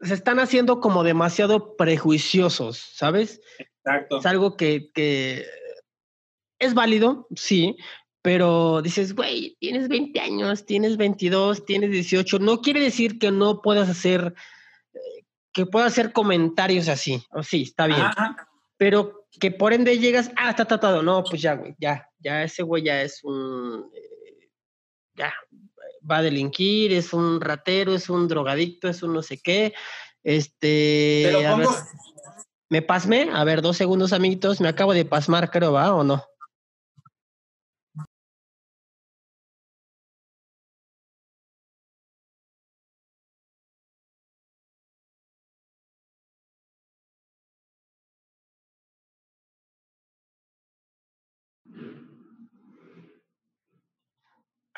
se 0.00 0.14
están 0.14 0.40
haciendo 0.40 0.80
como 0.80 1.04
demasiado 1.04 1.76
prejuiciosos, 1.76 2.76
¿sabes? 2.76 3.40
Exacto. 3.58 4.18
Es 4.18 4.26
algo 4.26 4.56
que, 4.56 4.90
que 4.92 5.46
es 6.62 6.74
válido, 6.74 7.26
sí, 7.34 7.76
pero 8.22 8.82
dices, 8.82 9.14
güey, 9.14 9.56
tienes 9.58 9.88
20 9.88 10.20
años, 10.20 10.64
tienes 10.64 10.96
22, 10.96 11.66
tienes 11.66 11.90
18, 11.90 12.38
no 12.38 12.60
quiere 12.60 12.80
decir 12.80 13.18
que 13.18 13.32
no 13.32 13.60
puedas 13.60 13.88
hacer, 13.88 14.34
eh, 14.94 15.24
que 15.52 15.66
puedas 15.66 15.92
hacer 15.92 16.12
comentarios 16.12 16.88
así, 16.88 17.24
o 17.32 17.42
sí, 17.42 17.62
está 17.62 17.86
bien, 17.86 18.00
Ajá, 18.00 18.36
pero 18.76 19.26
que 19.40 19.50
por 19.50 19.72
ende 19.72 19.98
llegas, 19.98 20.30
ah, 20.36 20.50
está 20.50 20.64
tratado, 20.64 21.02
no, 21.02 21.24
pues 21.24 21.42
ya, 21.42 21.54
güey, 21.54 21.74
ya, 21.78 22.08
ya 22.20 22.44
ese 22.44 22.62
güey 22.62 22.84
ya 22.84 23.02
es 23.02 23.24
un, 23.24 23.90
eh, 23.92 24.48
ya, 25.14 25.34
va 26.08 26.18
a 26.18 26.22
delinquir, 26.22 26.92
es 26.92 27.12
un 27.12 27.40
ratero, 27.40 27.92
es 27.92 28.08
un 28.08 28.28
drogadicto, 28.28 28.88
es 28.88 29.02
un 29.02 29.14
no 29.14 29.22
sé 29.22 29.38
qué, 29.38 29.74
este, 30.22 31.44
a 31.44 31.56
ver, 31.56 31.66
¿me 32.68 32.82
pasmé? 32.82 33.28
A 33.32 33.42
ver, 33.42 33.62
dos 33.62 33.76
segundos, 33.76 34.12
amiguitos, 34.12 34.60
me 34.60 34.68
acabo 34.68 34.94
de 34.94 35.04
pasmar, 35.04 35.50
creo, 35.50 35.72
¿va 35.72 35.92
o 35.92 36.04
no? 36.04 36.24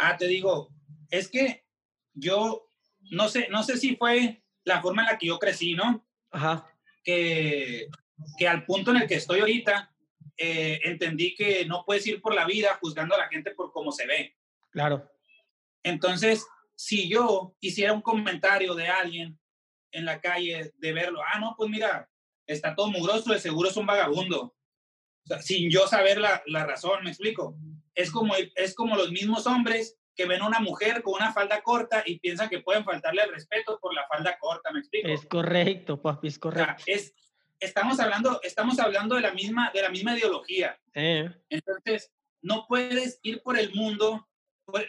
Ah, 0.09 0.17
te 0.17 0.27
digo, 0.27 0.71
es 1.11 1.29
que 1.29 1.65
yo 2.13 2.69
no 3.11 3.29
sé, 3.29 3.49
no 3.51 3.63
sé 3.63 3.77
si 3.77 3.97
fue 3.97 4.43
la 4.65 4.81
forma 4.81 5.03
en 5.03 5.09
la 5.09 5.19
que 5.19 5.27
yo 5.27 5.39
crecí, 5.39 5.75
¿no? 5.75 6.07
Ajá. 6.31 6.67
que, 7.05 7.89
que 8.37 8.49
al 8.49 8.65
punto 8.65 8.91
en 8.91 8.99
el 8.99 9.07
que 9.07 9.15
estoy 9.15 9.41
ahorita, 9.41 9.95
eh, 10.37 10.81
entendí 10.83 11.35
que 11.35 11.65
no 11.65 11.85
puedes 11.85 12.05
ir 12.07 12.21
por 12.21 12.35
la 12.35 12.45
vida 12.45 12.77
juzgando 12.81 13.15
a 13.15 13.19
la 13.19 13.29
gente 13.29 13.53
por 13.53 13.71
cómo 13.71 13.93
se 13.93 14.07
ve. 14.07 14.37
Claro. 14.71 15.09
Entonces, 15.85 16.45
si 16.75 17.09
yo 17.09 17.55
hiciera 17.61 17.93
un 17.93 18.03
comentario 18.03 18.75
de 18.75 18.89
alguien 18.89 19.39
en 19.93 20.05
la 20.05 20.21
calle, 20.21 20.73
de 20.77 20.93
verlo, 20.93 21.21
ah, 21.23 21.39
no, 21.39 21.55
pues 21.57 21.71
mira, 21.71 22.11
está 22.47 22.75
todo 22.75 22.89
mugroso, 22.89 23.33
de 23.33 23.39
seguro 23.39 23.69
es 23.69 23.77
un 23.77 23.87
vagabundo. 23.87 24.57
O 25.25 25.27
sea, 25.27 25.41
sin 25.41 25.71
yo 25.71 25.87
saber 25.87 26.19
la, 26.19 26.43
la 26.47 26.67
razón, 26.67 27.05
me 27.05 27.11
explico. 27.11 27.57
Es 27.95 28.11
como, 28.11 28.35
es 28.37 28.75
como 28.75 28.97
los 28.97 29.11
mismos 29.11 29.47
hombres 29.47 29.97
que 30.17 30.27
ven 30.27 30.43
a 30.43 30.47
una 30.47 30.61
mujer 30.61 31.03
con 31.03 31.15
una 31.15 31.33
falda 31.33 31.63
corta 31.63 32.03
y 32.07 32.19
piensan 32.19 32.49
que 32.49 32.61
pueden 32.61 32.85
faltarle 32.85 33.23
el 33.23 33.33
respeto 33.33 33.79
por 33.81 33.95
la 33.95 34.07
falda 34.07 34.39
corta, 34.39 34.71
me 34.73 34.81
explico. 34.81 35.09
Es 35.09 35.27
correcto, 35.27 36.01
papi, 36.01 36.29
es 36.29 36.39
O 36.41 36.53
sea, 36.53 36.67
correcto. 36.67 36.85
es, 36.87 37.15
estamos, 37.59 37.99
hablando, 38.01 38.41
estamos 38.43 38.79
hablando 38.79 39.17
de 39.17 39.23
la, 39.23 39.33
misma, 39.33 39.71
de 39.75 39.83
la 39.83 39.89
misma 39.89 40.17
ideología. 40.17 40.79
Eh, 40.95 41.29
Entonces, 41.49 42.13
no 42.43 42.67
puedes 42.69 43.19
ir 43.23 43.43
por 43.43 43.59
el 43.59 43.75
mundo. 43.75 44.29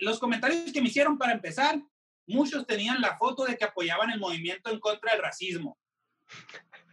Los 0.01 0.19
comentarios 0.19 0.71
que 0.71 0.81
me 0.81 0.87
hicieron 0.87 1.17
para 1.17 1.33
empezar, 1.33 1.81
muchos 2.27 2.65
tenían 2.67 3.01
la 3.01 3.17
foto 3.17 3.45
de 3.45 3.57
que 3.57 3.65
apoyaban 3.65 4.11
el 4.11 4.19
movimiento 4.19 4.69
en 4.69 4.79
contra 4.79 5.13
del 5.13 5.21
racismo. 5.21 5.77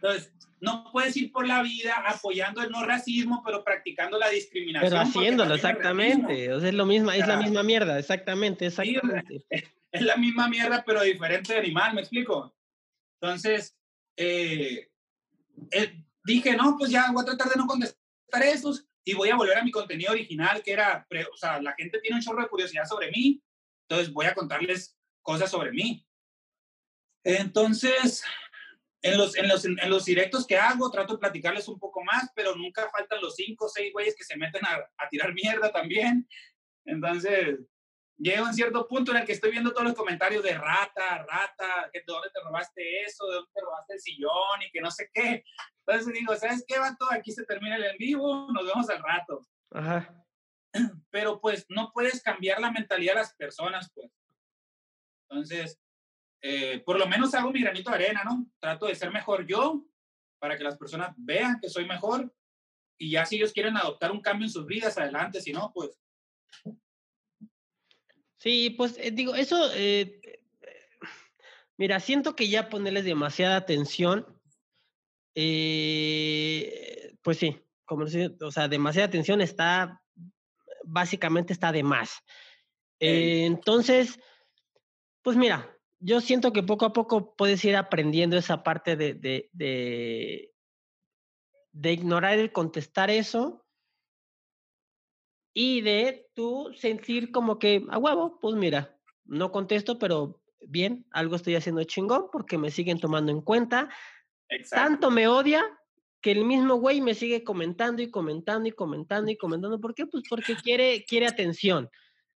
Entonces, 0.03 0.33
no 0.59 0.89
puedes 0.91 1.15
ir 1.15 1.31
por 1.31 1.47
la 1.47 1.63
vida 1.63 1.93
apoyando 2.05 2.61
el 2.61 2.69
no 2.69 2.85
racismo, 2.85 3.41
pero 3.45 3.63
practicando 3.63 4.17
la 4.17 4.29
discriminación. 4.29 4.91
pero 4.91 5.01
haciéndolo, 5.01 5.55
exactamente. 5.55 6.51
O 6.51 6.59
sea, 6.59 6.69
es 6.69 6.75
lo 6.75 6.85
mismo, 6.85 7.09
es 7.11 7.25
la 7.25 7.37
misma 7.37 7.63
mierda, 7.63 7.97
exactamente, 7.97 8.69
Sí, 8.69 8.81
exactamente. 8.81 9.45
es 9.91 10.01
la 10.01 10.17
misma 10.17 10.49
mierda, 10.49 10.83
pero 10.85 11.03
diferente 11.03 11.53
de 11.53 11.59
animal, 11.59 11.93
¿me 11.93 12.01
explico? 12.01 12.53
Entonces, 13.21 13.77
eh, 14.17 14.89
eh, 15.71 16.03
dije, 16.25 16.53
no, 16.57 16.75
pues 16.77 16.91
ya 16.91 17.09
voy 17.13 17.21
a 17.21 17.25
tratar 17.25 17.47
de 17.47 17.55
no 17.55 17.65
contestar 17.65 18.43
esos 18.43 18.85
y 19.05 19.13
voy 19.13 19.29
a 19.29 19.37
volver 19.37 19.57
a 19.57 19.63
mi 19.63 19.71
contenido 19.71 20.11
original, 20.11 20.61
que 20.63 20.73
era, 20.73 21.07
o 21.31 21.37
sea, 21.37 21.61
la 21.61 21.73
gente 21.75 21.99
tiene 21.99 22.17
un 22.17 22.21
chorro 22.21 22.41
de 22.41 22.49
curiosidad 22.49 22.85
sobre 22.85 23.09
mí, 23.09 23.41
entonces 23.87 24.11
voy 24.11 24.25
a 24.25 24.35
contarles 24.35 24.97
cosas 25.21 25.49
sobre 25.49 25.71
mí. 25.71 26.05
Entonces, 27.23 28.23
en 29.03 29.17
los, 29.17 29.35
en, 29.37 29.47
los, 29.49 29.65
en 29.65 29.89
los 29.89 30.05
directos 30.05 30.47
que 30.47 30.57
hago 30.57 30.89
trato 30.89 31.13
de 31.13 31.19
platicarles 31.19 31.67
un 31.67 31.77
poco 31.77 32.03
más, 32.03 32.31
pero 32.33 32.55
nunca 32.55 32.89
faltan 32.89 33.21
los 33.21 33.35
cinco 33.35 33.65
o 33.65 33.69
seis 33.69 33.91
güeyes 33.91 34.15
que 34.15 34.23
se 34.23 34.37
meten 34.37 34.65
a, 34.65 34.75
a 34.97 35.09
tirar 35.09 35.33
mierda 35.33 35.71
también. 35.71 36.27
Entonces, 36.85 37.59
llego 38.17 38.45
a 38.45 38.49
un 38.49 38.53
cierto 38.53 38.87
punto 38.87 39.11
en 39.11 39.17
el 39.17 39.25
que 39.25 39.33
estoy 39.33 39.51
viendo 39.51 39.71
todos 39.71 39.87
los 39.87 39.93
comentarios 39.93 40.41
de 40.41 40.57
rata, 40.57 41.25
rata, 41.25 41.89
de 41.93 42.01
dónde 42.07 42.29
te 42.33 42.41
robaste 42.41 43.01
eso, 43.01 43.27
de 43.27 43.35
dónde 43.35 43.51
te 43.53 43.61
robaste 43.61 43.93
el 43.93 43.99
sillón 43.99 44.61
y 44.65 44.71
que 44.71 44.81
no 44.81 44.89
sé 44.89 45.09
qué. 45.13 45.43
Entonces 45.85 46.13
digo, 46.13 46.35
¿sabes 46.37 46.63
qué, 46.65 46.79
vato? 46.79 47.05
Aquí 47.11 47.33
se 47.33 47.45
termina 47.45 47.75
el 47.75 47.83
en 47.83 47.97
vivo, 47.97 48.47
nos 48.53 48.65
vemos 48.65 48.89
al 48.89 49.03
rato. 49.03 49.45
Ajá. 49.71 50.25
Pero 51.09 51.41
pues 51.41 51.65
no 51.67 51.91
puedes 51.93 52.23
cambiar 52.23 52.61
la 52.61 52.71
mentalidad 52.71 53.13
de 53.13 53.19
las 53.19 53.35
personas, 53.35 53.91
pues. 53.93 54.09
Entonces, 55.29 55.77
eh, 56.45 56.83
por 56.85 56.99
lo 56.99 57.07
menos 57.07 57.33
hago 57.33 57.53
mi 57.53 57.61
granito 57.61 57.89
de 57.89 57.95
arena, 57.95 58.21
¿no? 58.25 58.45
Trato 58.59 58.87
de 58.87 58.95
ser 58.95 59.13
mejor 59.13 59.47
yo 59.47 59.85
para 60.39 60.57
que 60.57 60.63
las 60.65 60.77
personas 60.77 61.13
vean 61.15 61.57
que 61.61 61.69
soy 61.69 61.85
mejor 61.85 62.35
y 62.97 63.11
ya 63.11 63.25
si 63.25 63.37
ellos 63.37 63.53
quieren 63.53 63.77
adoptar 63.77 64.11
un 64.11 64.19
cambio 64.19 64.45
en 64.45 64.51
sus 64.51 64.65
vidas, 64.65 64.97
adelante, 64.97 65.39
si 65.39 65.53
no, 65.53 65.71
pues 65.73 65.97
Sí, 68.39 68.71
pues 68.71 68.97
eh, 68.97 69.11
digo, 69.11 69.35
eso, 69.35 69.71
eh, 69.73 70.19
mira, 71.77 72.01
siento 72.01 72.35
que 72.35 72.49
ya 72.49 72.67
ponerles 72.67 73.05
demasiada 73.05 73.55
atención, 73.55 74.25
pues 77.21 77.37
sí, 77.37 77.57
como 77.85 78.03
o 78.03 78.51
sea, 78.51 78.67
demasiada 78.67 79.07
atención 79.07 79.39
está, 79.39 80.01
básicamente 80.83 81.53
está 81.53 81.71
de 81.71 81.83
más. 81.83 82.21
entonces, 82.99 84.19
pues 85.21 85.37
mira, 85.37 85.72
yo 86.03 86.19
siento 86.19 86.51
que 86.51 86.63
poco 86.63 86.85
a 86.85 86.91
poco 86.91 87.33
puedes 87.35 87.63
ir 87.63 87.77
aprendiendo 87.77 88.37
esa 88.37 88.61
parte 88.61 88.97
de, 88.97 89.13
de, 89.13 89.49
de, 89.53 90.53
de 91.71 91.91
ignorar 91.93 92.37
el 92.39 92.51
contestar 92.51 93.09
eso 93.09 93.65
y 95.53 95.79
de 95.79 96.29
tú 96.33 96.73
sentir 96.75 97.31
como 97.31 97.57
que, 97.57 97.85
a 97.89 97.97
huevo, 97.97 98.37
pues 98.41 98.55
mira, 98.55 98.99
no 99.23 99.53
contesto, 99.53 99.97
pero 99.97 100.41
bien, 100.59 101.05
algo 101.11 101.37
estoy 101.37 101.55
haciendo 101.55 101.83
chingón 101.85 102.25
porque 102.33 102.57
me 102.57 102.69
siguen 102.69 102.99
tomando 102.99 103.31
en 103.31 103.39
cuenta. 103.39 103.89
Tanto 104.71 105.09
me 105.09 105.29
odia 105.29 105.63
que 106.21 106.31
el 106.31 106.43
mismo 106.43 106.75
güey 106.75 106.99
me 106.99 107.13
sigue 107.13 107.45
comentando 107.45 108.01
y 108.01 108.11
comentando 108.11 108.67
y 108.67 108.73
comentando 108.73 109.31
y 109.31 109.37
comentando. 109.37 109.79
¿Por 109.79 109.95
qué? 109.95 110.05
Pues 110.05 110.25
porque 110.29 110.55
quiere, 110.57 111.05
quiere 111.05 111.27
atención. 111.27 111.89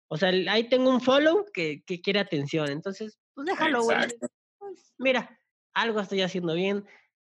O 0.07 0.16
sea, 0.16 0.29
ahí 0.29 0.68
tengo 0.68 0.88
un 0.90 1.00
follow 1.00 1.46
que, 1.52 1.83
que 1.85 2.00
quiere 2.00 2.20
atención. 2.20 2.70
Entonces, 2.70 3.18
pues 3.37 3.46
déjalo, 3.46 3.85
güey. 3.85 3.99
Pues 4.59 4.94
mira, 4.99 5.40
algo 5.75 6.01
estoy 6.01 6.22
haciendo 6.22 6.55
bien 6.55 6.85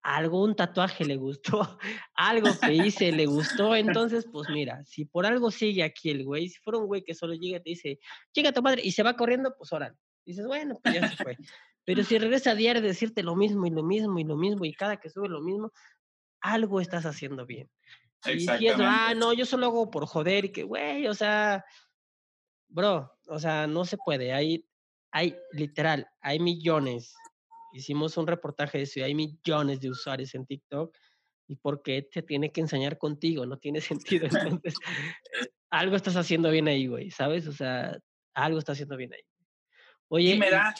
algún 0.06 0.54
tatuaje 0.54 1.04
le 1.04 1.16
gustó, 1.16 1.78
algo 2.14 2.48
que 2.60 2.72
hice 2.74 3.10
le 3.10 3.26
gustó, 3.26 3.74
entonces, 3.74 4.26
pues 4.30 4.48
mira, 4.48 4.84
si 4.84 5.04
por 5.04 5.26
algo 5.26 5.50
sigue 5.50 5.82
aquí 5.82 6.10
el 6.10 6.24
güey, 6.24 6.48
si 6.48 6.60
fuera 6.60 6.78
un 6.78 6.86
güey 6.86 7.02
que 7.02 7.14
solo 7.14 7.34
llega 7.34 7.58
y 7.58 7.62
te 7.62 7.70
dice, 7.70 7.98
llega 8.32 8.52
tu 8.52 8.62
madre, 8.62 8.82
y 8.84 8.92
se 8.92 9.02
va 9.02 9.16
corriendo, 9.16 9.54
pues 9.58 9.72
órale. 9.72 9.96
Dices, 10.24 10.46
bueno, 10.46 10.78
pues 10.82 10.94
ya 10.94 11.08
se 11.08 11.16
fue. 11.16 11.36
Pero 11.84 12.04
si 12.04 12.18
regresa 12.18 12.52
a 12.52 12.54
diario 12.54 12.82
a 12.82 12.86
decirte 12.86 13.24
lo 13.24 13.34
mismo 13.34 13.66
y 13.66 13.70
lo 13.70 13.82
mismo 13.82 14.18
y 14.18 14.24
lo 14.24 14.36
mismo, 14.36 14.64
y 14.64 14.72
cada 14.74 14.96
que 14.96 15.10
sube 15.10 15.28
lo 15.28 15.40
mismo, 15.40 15.72
algo 16.40 16.80
estás 16.80 17.04
haciendo 17.04 17.44
bien. 17.44 17.68
Y 18.26 18.40
si 18.40 18.66
es, 18.66 18.76
ah, 18.78 19.12
no, 19.16 19.32
yo 19.32 19.44
solo 19.44 19.66
hago 19.66 19.90
por 19.90 20.06
joder, 20.06 20.46
y 20.46 20.52
que, 20.52 20.62
güey, 20.62 21.08
o 21.08 21.14
sea, 21.14 21.64
bro, 22.68 23.12
o 23.26 23.38
sea, 23.40 23.66
no 23.66 23.84
se 23.84 23.96
puede. 23.98 24.32
Hay, 24.32 24.64
hay, 25.10 25.36
literal, 25.52 26.08
hay 26.20 26.38
millones 26.38 27.14
hicimos 27.76 28.16
un 28.16 28.26
reportaje 28.26 28.78
de 28.78 28.84
eso 28.84 29.00
y 29.00 29.02
hay 29.02 29.14
millones 29.14 29.80
de 29.80 29.90
usuarios 29.90 30.34
en 30.34 30.46
TikTok. 30.46 30.96
¿Y 31.48 31.56
por 31.56 31.82
qué 31.82 32.02
te 32.02 32.22
tiene 32.22 32.50
que 32.50 32.60
enseñar 32.60 32.98
contigo? 32.98 33.46
No 33.46 33.58
tiene 33.58 33.80
sentido. 34.24 34.26
Entonces, 34.26 34.74
algo 35.70 35.96
estás 35.96 36.16
haciendo 36.16 36.50
bien 36.50 36.68
ahí, 36.68 36.86
güey, 36.86 37.10
¿sabes? 37.10 37.46
O 37.46 37.52
sea, 37.52 37.98
algo 38.34 38.58
estás 38.58 38.76
haciendo 38.76 38.96
bien 38.96 39.12
ahí. 39.12 39.22
Oye. 40.08 40.34
Y 40.34 40.38
me 40.38 40.50
da. 40.50 40.74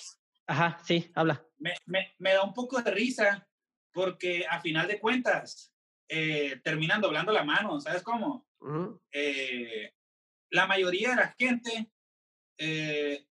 Ajá, 0.49 0.79
sí, 0.85 1.11
habla. 1.15 1.45
Me, 1.59 1.75
me, 1.87 2.15
me, 2.19 2.33
da 2.33 2.45
un 2.45 2.55
poco 2.55 2.81
de 2.81 2.91
risa 2.93 3.49
porque 3.93 4.47
a 4.49 4.61
final 4.61 4.87
de 4.87 5.01
cuentas 5.01 5.75
eh, 6.09 6.61
terminan 6.63 7.01
doblando 7.01 7.33
la 7.33 7.43
mano, 7.43 7.81
¿sabes 7.81 8.03
cómo? 8.03 8.47
eh, 9.13 9.93
la 10.51 10.67
mayoría 10.67 11.11
de 11.11 11.17
la 11.17 11.35
gente 11.39 11.93
eh, 12.59 13.27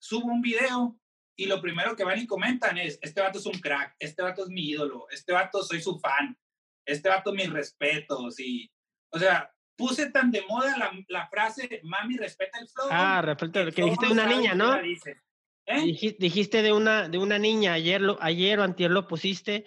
sube 0.00 0.24
un 0.24 0.40
video 0.40 0.98
y 1.36 1.46
lo 1.46 1.60
primero 1.60 1.94
que 1.94 2.04
van 2.04 2.18
y 2.18 2.26
comentan 2.26 2.76
es, 2.78 2.98
este 3.00 3.20
vato 3.20 3.38
es 3.38 3.46
un 3.46 3.58
crack, 3.60 3.94
este 3.98 4.22
vato 4.22 4.42
es 4.42 4.48
mi 4.48 4.68
ídolo, 4.68 5.06
este 5.10 5.32
vato 5.32 5.62
soy 5.62 5.80
su 5.80 5.98
fan, 5.98 6.36
este 6.84 7.08
vato 7.08 7.32
mis 7.32 7.50
respetos 7.50 8.40
y, 8.40 8.70
o 9.10 9.18
sea, 9.18 9.52
puse 9.76 10.10
tan 10.10 10.30
de 10.30 10.42
moda 10.42 10.76
la, 10.76 10.92
la 11.08 11.28
frase, 11.28 11.80
mami, 11.84 12.16
respeta 12.16 12.58
el 12.58 12.68
flow. 12.68 12.88
Ah, 12.90 13.22
respeta, 13.22 13.70
que, 13.70 13.82
dijiste 13.82 14.06
de 14.06 14.12
una 14.12 14.26
niña, 14.26 14.54
¿no? 14.54 14.76
¿Eh? 14.76 16.14
Dijiste 16.18 16.62
de 16.62 16.72
una, 16.72 17.08
de 17.08 17.18
una 17.18 17.38
niña, 17.38 17.74
ayer, 17.74 18.00
lo, 18.00 18.20
ayer 18.20 18.58
o 18.58 18.64
antier 18.64 18.90
lo 18.90 19.06
pusiste, 19.06 19.64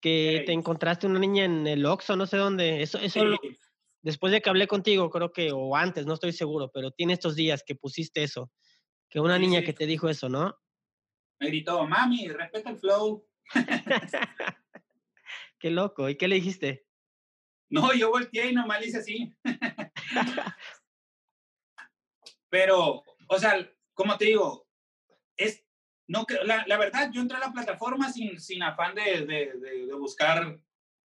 que 0.00 0.44
te 0.46 0.52
encontraste 0.52 1.06
una 1.06 1.18
niña 1.18 1.44
en 1.44 1.66
el 1.66 1.84
Oxxo, 1.86 2.14
no 2.14 2.26
sé 2.26 2.36
dónde, 2.36 2.82
eso, 2.82 2.98
eso 2.98 3.24
después 4.02 4.32
de 4.32 4.40
que 4.40 4.50
hablé 4.50 4.68
contigo, 4.68 5.10
creo 5.10 5.32
que, 5.32 5.50
o 5.52 5.74
antes, 5.74 6.06
no 6.06 6.14
estoy 6.14 6.32
seguro, 6.32 6.70
pero 6.72 6.92
tiene 6.92 7.14
estos 7.14 7.34
días 7.34 7.64
que 7.66 7.74
pusiste 7.74 8.22
eso, 8.22 8.52
que 9.08 9.20
una 9.20 9.38
niña 9.38 9.62
que 9.62 9.72
te 9.72 9.86
dijo 9.86 10.08
eso, 10.08 10.28
¿no? 10.28 10.58
me 11.38 11.48
gritó, 11.48 11.86
mami, 11.86 12.28
respeta 12.28 12.70
el 12.70 12.78
flow. 12.78 13.26
qué 15.58 15.70
loco. 15.70 16.08
¿Y 16.08 16.16
qué 16.16 16.28
le 16.28 16.36
dijiste? 16.36 16.86
No, 17.68 17.92
yo 17.94 18.10
volteé 18.10 18.50
y 18.50 18.54
nomás 18.54 18.80
le 18.80 18.86
hice 18.86 18.98
así. 18.98 19.34
Pero, 22.48 23.02
o 23.28 23.38
sea, 23.38 23.68
como 23.92 24.16
te 24.16 24.26
digo, 24.26 24.68
es, 25.36 25.64
no, 26.06 26.24
la, 26.44 26.64
la 26.66 26.78
verdad, 26.78 27.10
yo 27.12 27.20
entré 27.20 27.36
a 27.36 27.40
la 27.40 27.52
plataforma 27.52 28.10
sin, 28.12 28.40
sin 28.40 28.62
afán 28.62 28.94
de, 28.94 29.26
de, 29.26 29.52
de, 29.58 29.94
buscar 29.94 30.58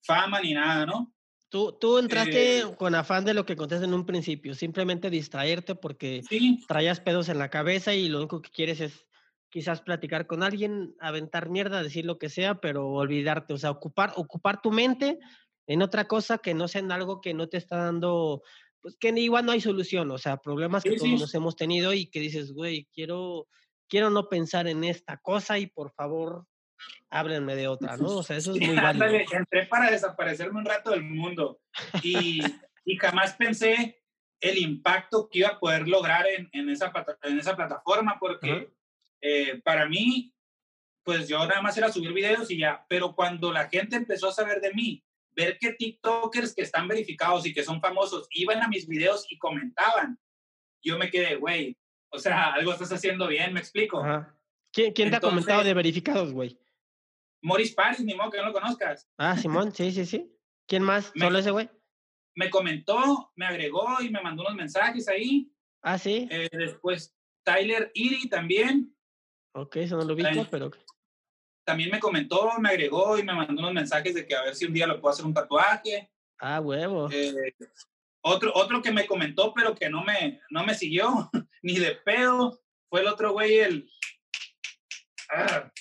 fama 0.03 0.41
ni 0.41 0.53
nada, 0.53 0.85
¿no? 0.85 1.13
Tú, 1.49 1.75
tú 1.79 1.97
entraste 1.97 2.59
eh, 2.59 2.75
con 2.77 2.93
afán 2.93 3.25
de 3.25 3.33
lo 3.33 3.45
que 3.45 3.55
contaste 3.55 3.85
en 3.85 3.93
un 3.95 4.05
principio, 4.05 4.53
simplemente 4.53 5.09
distraerte 5.09 5.73
porque 5.73 6.21
traías 6.67 6.99
pedos 6.99 7.27
en 7.27 7.39
la 7.39 7.49
cabeza 7.49 7.95
y 7.95 8.07
lo 8.07 8.19
único 8.19 8.41
que 8.41 8.51
quieres 8.51 8.79
es 8.81 9.07
quizás 9.49 9.81
platicar 9.81 10.27
con 10.27 10.43
alguien, 10.43 10.95
aventar 10.99 11.49
mierda, 11.49 11.81
decir 11.81 12.05
lo 12.05 12.19
que 12.19 12.29
sea, 12.29 12.61
pero 12.61 12.87
olvidarte, 12.89 13.53
o 13.53 13.57
sea, 13.57 13.71
ocupar, 13.71 14.13
ocupar 14.15 14.61
tu 14.61 14.71
mente 14.71 15.17
en 15.65 15.81
otra 15.81 16.07
cosa 16.07 16.37
que 16.37 16.53
no 16.53 16.67
sea 16.67 16.81
en 16.81 16.91
algo 16.91 17.19
que 17.19 17.33
no 17.33 17.49
te 17.49 17.57
está 17.57 17.77
dando, 17.77 18.43
pues 18.79 18.95
que 18.97 19.09
igual 19.09 19.45
no 19.45 19.51
hay 19.51 19.61
solución, 19.61 20.11
o 20.11 20.17
sea, 20.17 20.37
problemas 20.37 20.83
que 20.83 20.95
todos 20.95 21.19
nos 21.19 21.33
hemos 21.33 21.55
tenido 21.55 21.93
y 21.93 22.07
que 22.07 22.19
dices, 22.19 22.53
güey, 22.53 22.87
quiero, 22.93 23.47
quiero 23.87 24.11
no 24.11 24.29
pensar 24.29 24.67
en 24.67 24.83
esta 24.83 25.17
cosa 25.17 25.57
y 25.57 25.67
por 25.67 25.91
favor, 25.93 26.45
háblenme 27.09 27.55
de 27.55 27.67
otra, 27.67 27.97
¿no? 27.97 28.17
O 28.17 28.23
sea, 28.23 28.37
eso 28.37 28.53
es 28.53 28.59
muy 28.59 28.75
válido. 28.75 29.05
entré 29.05 29.65
para 29.67 29.91
desaparecerme 29.91 30.59
un 30.59 30.65
rato 30.65 30.91
del 30.91 31.03
mundo 31.03 31.59
y, 32.03 32.41
y 32.85 32.97
jamás 32.97 33.33
pensé 33.33 34.01
el 34.39 34.57
impacto 34.57 35.29
que 35.29 35.39
iba 35.39 35.49
a 35.49 35.59
poder 35.59 35.87
lograr 35.87 36.25
en, 36.27 36.49
en, 36.53 36.69
esa, 36.69 36.91
en 37.23 37.39
esa 37.39 37.55
plataforma 37.55 38.17
porque... 38.19 38.71
Eh, 39.21 39.61
para 39.63 39.87
mí, 39.87 40.33
pues 41.03 41.27
yo 41.27 41.39
nada 41.45 41.61
más 41.61 41.77
era 41.77 41.91
subir 41.91 42.13
videos 42.13 42.49
y 42.51 42.59
ya, 42.59 42.85
pero 42.87 43.15
cuando 43.15 43.51
la 43.51 43.67
gente 43.67 43.95
empezó 43.95 44.29
a 44.29 44.33
saber 44.33 44.61
de 44.61 44.73
mí, 44.73 45.03
ver 45.31 45.57
que 45.57 45.73
TikTokers 45.73 46.53
que 46.55 46.61
están 46.61 46.87
verificados 46.87 47.45
y 47.45 47.53
que 47.53 47.63
son 47.63 47.81
famosos 47.81 48.27
iban 48.31 48.61
a 48.61 48.67
mis 48.67 48.87
videos 48.87 49.25
y 49.29 49.37
comentaban, 49.37 50.19
yo 50.81 50.97
me 50.97 51.09
quedé, 51.09 51.35
güey, 51.35 51.77
o 52.09 52.19
sea, 52.19 52.53
algo 52.53 52.71
estás 52.71 52.91
haciendo 52.91 53.27
bien, 53.27 53.53
me 53.53 53.59
explico. 53.59 54.03
¿Quién, 54.71 54.93
quién 54.93 55.09
te 55.09 55.17
ha 55.17 55.21
comentado 55.21 55.63
de 55.63 55.73
verificados, 55.73 56.31
güey? 56.31 56.57
Morris 57.41 57.73
Paris, 57.73 58.01
ni 58.01 58.15
modo 58.15 58.31
que 58.31 58.37
no 58.37 58.45
lo 58.45 58.53
conozcas. 58.53 59.09
Ah, 59.17 59.37
Simón, 59.37 59.73
sí, 59.73 59.91
sí, 59.91 60.05
sí. 60.05 60.35
¿Quién 60.67 60.83
más? 60.83 61.11
¿Solo 61.17 61.39
ese 61.39 61.51
güey? 61.51 61.69
Me 62.35 62.49
comentó, 62.49 63.31
me 63.35 63.45
agregó 63.45 64.01
y 64.01 64.09
me 64.09 64.21
mandó 64.21 64.43
unos 64.43 64.55
mensajes 64.55 65.07
ahí. 65.07 65.51
Ah, 65.81 65.97
sí. 65.97 66.27
Eh, 66.29 66.49
después 66.51 67.15
Tyler 67.43 67.91
Erie 67.95 68.29
también. 68.29 68.95
Ok, 69.53 69.77
eso 69.77 69.97
no 69.97 70.05
lo 70.05 70.15
vi, 70.15 70.23
pero... 70.51 70.71
También 71.65 71.91
me 71.91 71.99
comentó, 71.99 72.51
me 72.59 72.69
agregó 72.69 73.17
y 73.17 73.23
me 73.23 73.33
mandó 73.33 73.61
unos 73.61 73.73
mensajes 73.73 74.15
de 74.15 74.25
que 74.25 74.35
a 74.35 74.43
ver 74.43 74.55
si 74.55 74.65
un 74.65 74.73
día 74.73 74.87
lo 74.87 74.99
puedo 74.99 75.13
hacer 75.13 75.25
un 75.25 75.33
tatuaje. 75.33 76.11
Ah, 76.39 76.59
huevo. 76.61 77.09
Eh, 77.11 77.55
otro, 78.21 78.51
otro 78.55 78.81
que 78.81 78.91
me 78.91 79.05
comentó, 79.05 79.53
pero 79.53 79.75
que 79.75 79.89
no 79.89 80.03
me, 80.03 80.41
no 80.49 80.63
me 80.63 80.73
siguió, 80.73 81.29
ni 81.61 81.77
de 81.77 81.95
pedo, 81.95 82.59
fue 82.89 83.01
el 83.01 83.07
otro 83.07 83.33
güey, 83.33 83.59
el... 83.59 83.91
Ah, 85.29 85.71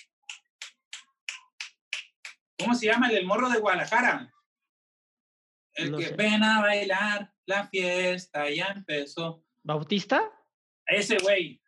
¿Cómo 2.59 2.75
se 2.75 2.87
llama? 2.87 3.09
El, 3.09 3.27
morro 3.27 3.49
de 3.49 3.61
Guadalajara. 3.61 4.33
El 5.75 5.97
que 5.97 6.11
ven 6.11 6.43
a 6.43 6.61
bailar, 6.61 7.33
la 7.47 7.69
fiesta 7.69 8.51
ya 8.51 8.67
empezó. 8.67 9.45
¿Bautista? 9.63 10.31
Ese 10.87 11.19
güey. 11.19 11.63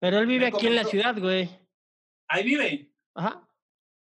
Pero 0.00 0.18
él 0.18 0.26
vive 0.26 0.46
aquí 0.46 0.66
en 0.66 0.74
la 0.74 0.84
ciudad, 0.84 1.16
güey. 1.16 1.48
¿Ahí 2.28 2.44
vive? 2.44 2.92
Ajá. 3.14 3.48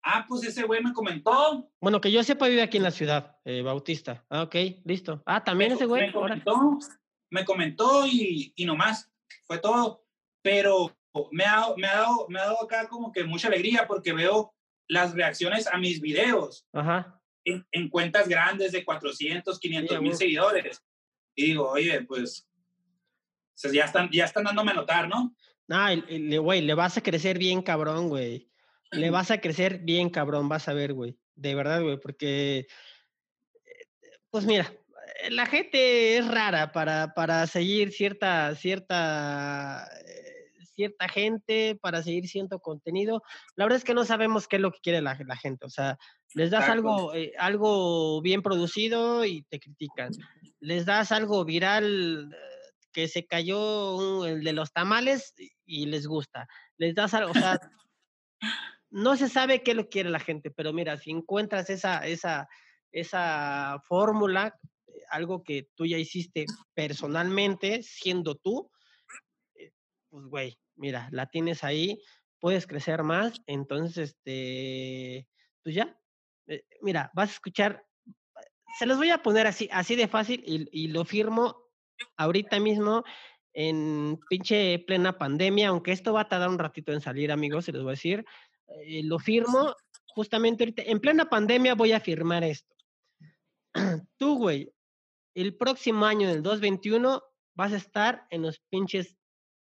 Ah, 0.03 0.25
pues 0.27 0.43
ese 0.43 0.63
güey 0.63 0.81
me 0.81 0.93
comentó. 0.93 1.69
Bueno, 1.79 1.99
que 1.99 2.11
yo 2.11 2.23
sepa 2.23 2.47
vive 2.47 2.61
aquí 2.61 2.77
en 2.77 2.83
la 2.83 2.91
ciudad, 2.91 3.37
eh, 3.43 3.61
Bautista. 3.61 4.25
Ah, 4.29 4.43
ok, 4.43 4.55
listo. 4.85 5.21
Ah, 5.25 5.43
también 5.43 5.71
me, 5.71 5.75
ese 5.75 5.85
güey. 5.85 6.07
Me 6.07 6.13
comentó, 6.13 6.79
me 7.29 7.45
comentó 7.45 8.07
y, 8.07 8.53
y 8.55 8.65
nomás, 8.65 9.11
fue 9.45 9.59
todo. 9.59 10.05
Pero 10.41 10.97
me 11.31 11.43
ha, 11.43 11.65
me, 11.75 11.87
ha 11.87 11.95
dado, 11.97 12.27
me 12.29 12.39
ha 12.39 12.45
dado 12.45 12.63
acá 12.63 12.87
como 12.87 13.11
que 13.11 13.23
mucha 13.25 13.47
alegría 13.47 13.85
porque 13.87 14.13
veo 14.13 14.55
las 14.91 15.13
reacciones 15.13 15.67
a 15.67 15.77
mis 15.77 16.01
videos 16.01 16.67
Ajá. 16.73 17.17
En, 17.45 17.65
en 17.71 17.89
cuentas 17.89 18.27
grandes 18.27 18.73
de 18.73 18.83
400, 18.83 19.57
500 19.57 19.97
Sí, 19.97 20.03
mil 20.03 20.13
seguidores. 20.13 20.83
Y 21.33 21.45
digo, 21.45 21.69
oye, 21.69 22.03
pues, 22.03 22.45
o 22.45 23.55
sea, 23.55 23.71
ya, 23.71 23.85
están, 23.85 24.09
ya 24.11 24.25
están 24.25 24.43
dándome 24.43 24.71
a 24.71 24.75
notar, 24.75 25.07
¿no? 25.07 25.33
Ah, 25.69 25.95
güey, 26.41 26.61
le 26.61 26.73
vas 26.73 26.97
a 26.97 27.01
crecer 27.01 27.39
bien 27.39 27.61
cabrón, 27.61 28.09
güey. 28.09 28.51
Le 28.91 29.09
vas 29.09 29.31
a 29.31 29.39
crecer 29.39 29.79
bien 29.79 30.09
cabrón, 30.09 30.49
vas 30.49 30.67
a 30.67 30.73
ver, 30.73 30.93
güey. 30.93 31.17
De 31.35 31.55
verdad, 31.55 31.81
güey, 31.81 31.97
porque, 31.97 32.67
pues 34.29 34.45
mira, 34.45 34.71
la 35.29 35.45
gente 35.45 36.17
es 36.17 36.27
rara 36.27 36.73
para, 36.73 37.13
para 37.13 37.47
seguir 37.47 37.91
cierta, 37.91 38.53
cierta, 38.55 39.89
cierta 40.81 41.07
gente, 41.07 41.77
para 41.79 42.01
seguir 42.01 42.27
cierto 42.27 42.59
contenido. 42.59 43.21
La 43.55 43.65
verdad 43.65 43.77
es 43.77 43.83
que 43.83 43.93
no 43.93 44.03
sabemos 44.03 44.47
qué 44.47 44.55
es 44.55 44.61
lo 44.61 44.71
que 44.71 44.79
quiere 44.81 45.01
la, 45.01 45.15
la 45.25 45.37
gente. 45.37 45.65
O 45.65 45.69
sea, 45.69 45.97
les 46.33 46.49
das 46.49 46.67
algo, 46.69 47.13
eh, 47.13 47.33
algo 47.37 48.21
bien 48.21 48.41
producido 48.41 49.23
y 49.25 49.43
te 49.43 49.59
critican. 49.59 50.11
Les 50.59 50.85
das 50.85 51.11
algo 51.11 51.45
viral 51.45 52.31
eh, 52.33 52.37
que 52.91 53.07
se 53.07 53.25
cayó 53.27 54.25
el 54.25 54.43
de 54.43 54.53
los 54.53 54.71
tamales 54.73 55.33
y- 55.65 55.85
les 55.85 56.07
gusta. 56.07 56.47
Les 56.77 56.95
das 56.95 57.13
algo, 57.13 57.31
o 57.31 57.35
sea, 57.35 57.59
no 58.89 59.15
se 59.17 59.29
sabe 59.29 59.61
qué 59.61 59.73
lo 59.73 59.87
quiere 59.87 60.09
la 60.09 60.19
gente, 60.19 60.49
pero 60.51 60.73
mira, 60.73 60.97
si 60.97 61.11
encuentras 61.11 61.69
esa, 61.69 61.99
esa, 62.07 62.47
esa 62.91 63.77
fórmula, 63.87 64.57
eh, 64.87 65.01
algo 65.11 65.43
que 65.43 65.67
tú 65.75 65.85
ya 65.85 65.97
hiciste 65.97 66.45
personalmente, 66.73 67.83
siendo 67.83 68.35
tú, 68.35 68.71
pues 70.11 70.25
güey, 70.25 70.59
mira, 70.75 71.07
la 71.11 71.25
tienes 71.25 71.63
ahí, 71.63 71.99
puedes 72.39 72.67
crecer 72.67 73.01
más, 73.01 73.41
entonces, 73.47 74.11
este, 74.11 75.27
pues 75.63 75.73
ya, 75.73 75.97
eh, 76.47 76.63
mira, 76.81 77.09
vas 77.15 77.29
a 77.29 77.33
escuchar, 77.33 77.85
se 78.77 78.85
los 78.85 78.97
voy 78.97 79.09
a 79.09 79.23
poner 79.23 79.47
así, 79.47 79.69
así 79.71 79.95
de 79.95 80.07
fácil 80.07 80.43
y, 80.45 80.67
y 80.71 80.87
lo 80.89 81.05
firmo 81.05 81.55
ahorita 82.17 82.59
mismo 82.59 83.03
en 83.53 84.19
pinche 84.29 84.79
plena 84.79 85.17
pandemia, 85.17 85.69
aunque 85.69 85.91
esto 85.91 86.13
va 86.13 86.21
a 86.21 86.27
tardar 86.27 86.49
un 86.49 86.59
ratito 86.59 86.91
en 86.91 87.01
salir, 87.01 87.31
amigos, 87.31 87.65
se 87.65 87.71
los 87.71 87.83
voy 87.83 87.91
a 87.91 87.93
decir, 87.93 88.25
eh, 88.67 89.01
lo 89.03 89.17
firmo 89.17 89.73
justamente 90.07 90.63
ahorita, 90.63 90.83
en 90.83 90.99
plena 90.99 91.29
pandemia 91.29 91.75
voy 91.75 91.93
a 91.93 91.99
firmar 91.99 92.43
esto. 92.43 92.75
Tú, 94.17 94.37
güey, 94.37 94.71
el 95.35 95.55
próximo 95.55 96.05
año, 96.05 96.27
del 96.27 96.43
2021, 96.43 97.21
vas 97.55 97.73
a 97.73 97.77
estar 97.77 98.25
en 98.29 98.41
los 98.41 98.59
pinches 98.69 99.17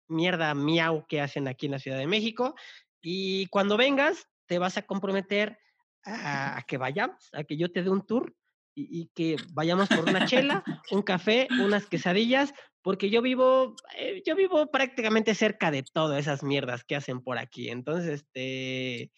mierda 0.08 0.54
miau 0.54 1.06
que 1.06 1.20
hacen 1.20 1.48
aquí 1.48 1.66
en 1.66 1.72
la 1.72 1.78
Ciudad 1.78 1.98
de 1.98 2.06
México. 2.06 2.54
Y 3.02 3.46
cuando 3.46 3.76
vengas, 3.76 4.28
te 4.46 4.58
vas 4.58 4.76
a 4.76 4.82
comprometer 4.82 5.58
a, 6.04 6.58
a 6.58 6.62
que 6.62 6.78
vayamos, 6.78 7.28
a 7.32 7.44
que 7.44 7.56
yo 7.56 7.70
te 7.70 7.82
dé 7.82 7.90
un 7.90 8.06
tour 8.06 8.34
y, 8.74 9.00
y 9.00 9.10
que 9.14 9.36
vayamos 9.52 9.88
por 9.88 10.08
una 10.08 10.26
chela, 10.26 10.62
un 10.90 11.02
café, 11.02 11.48
unas 11.60 11.86
quesadillas, 11.86 12.52
porque 12.82 13.10
yo 13.10 13.20
vivo, 13.20 13.74
eh, 13.98 14.22
yo 14.24 14.36
vivo 14.36 14.70
prácticamente 14.70 15.34
cerca 15.34 15.72
de 15.72 15.82
todas 15.82 16.20
esas 16.20 16.44
mierdas 16.44 16.84
que 16.84 16.94
hacen 16.94 17.20
por 17.20 17.38
aquí. 17.38 17.68
Entonces, 17.68 18.20
este, 18.20 19.10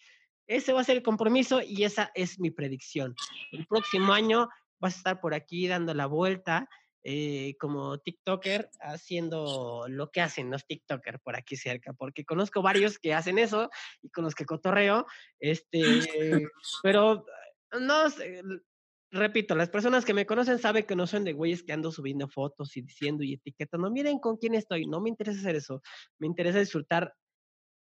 ese 0.47 0.73
va 0.73 0.81
a 0.81 0.83
ser 0.83 0.97
el 0.97 1.03
compromiso 1.03 1.61
y 1.61 1.83
esa 1.83 2.09
es 2.15 2.39
mi 2.39 2.49
predicción. 2.49 3.13
El 3.51 3.67
próximo 3.67 4.13
año 4.13 4.49
vas 4.79 4.95
a 4.95 4.97
estar 4.97 5.21
por 5.21 5.35
aquí 5.35 5.67
dando 5.67 5.93
la 5.93 6.07
vuelta 6.07 6.67
eh, 7.03 7.55
como 7.59 7.97
TikToker 7.99 8.69
haciendo 8.81 9.85
lo 9.87 10.11
que 10.11 10.21
hacen 10.21 10.51
los 10.51 10.65
TikTokers 10.65 11.19
por 11.21 11.35
aquí 11.35 11.55
cerca, 11.55 11.93
porque 11.93 12.25
conozco 12.25 12.61
varios 12.87 12.99
que 12.99 13.13
hacen 13.13 13.39
eso 13.39 13.69
y 14.01 14.09
con 14.09 14.23
los 14.23 14.35
que 14.35 14.45
cotorreo, 14.45 15.05
este, 15.39 16.47
pero 16.83 17.25
no 17.79 18.09
sé, 18.09 18.41
repito, 19.11 19.55
las 19.55 19.69
personas 19.69 20.05
que 20.05 20.13
me 20.13 20.25
conocen 20.25 20.59
saben 20.59 20.85
que 20.85 20.95
no 20.95 21.07
son 21.07 21.23
de 21.23 21.33
güeyes 21.33 21.63
que 21.63 21.73
ando 21.73 21.91
subiendo 21.91 22.27
fotos 22.27 22.75
y 22.77 22.81
diciendo 22.81 23.23
y 23.23 23.33
etiquetando, 23.33 23.89
miren 23.89 24.19
con 24.19 24.37
quién 24.37 24.55
estoy, 24.55 24.85
no 24.85 25.01
me 25.01 25.09
interesa 25.09 25.39
hacer 25.39 25.55
eso, 25.55 25.81
me 26.19 26.27
interesa 26.27 26.59
disfrutar 26.59 27.13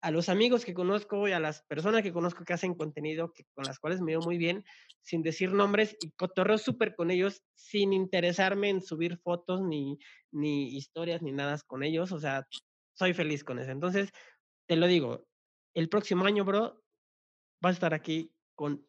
a 0.03 0.11
los 0.11 0.27
amigos 0.27 0.65
que 0.65 0.73
conozco 0.73 1.29
y 1.29 1.31
a 1.31 1.39
las 1.39 1.63
personas 1.63 2.03
que 2.03 2.11
conozco 2.11 2.43
que 2.43 2.51
hacen 2.51 2.75
contenido, 2.75 3.31
que, 3.31 3.45
con 3.53 3.63
las 3.63 3.79
cuales 3.79 4.01
me 4.01 4.11
veo 4.11 4.19
muy 4.19 4.37
bien, 4.37 4.65
sin 5.01 5.23
decir 5.23 5.53
nombres, 5.53 5.95
y 6.01 6.11
cotorreo 6.11 6.57
súper 6.57 6.93
con 6.93 7.09
ellos, 7.09 7.41
sin 7.55 7.93
interesarme 7.93 8.67
en 8.67 8.81
subir 8.81 9.17
fotos, 9.19 9.61
ni, 9.61 9.97
ni 10.29 10.75
historias, 10.75 11.21
ni 11.21 11.31
nada 11.31 11.57
con 11.65 11.83
ellos. 11.83 12.11
O 12.11 12.19
sea, 12.19 12.45
soy 12.93 13.13
feliz 13.13 13.45
con 13.45 13.59
eso. 13.59 13.71
Entonces, 13.71 14.11
te 14.67 14.75
lo 14.75 14.87
digo, 14.87 15.25
el 15.73 15.87
próximo 15.87 16.25
año, 16.25 16.43
bro, 16.43 16.83
vas 17.61 17.69
a 17.69 17.73
estar 17.75 17.93
aquí 17.93 18.35
con 18.55 18.85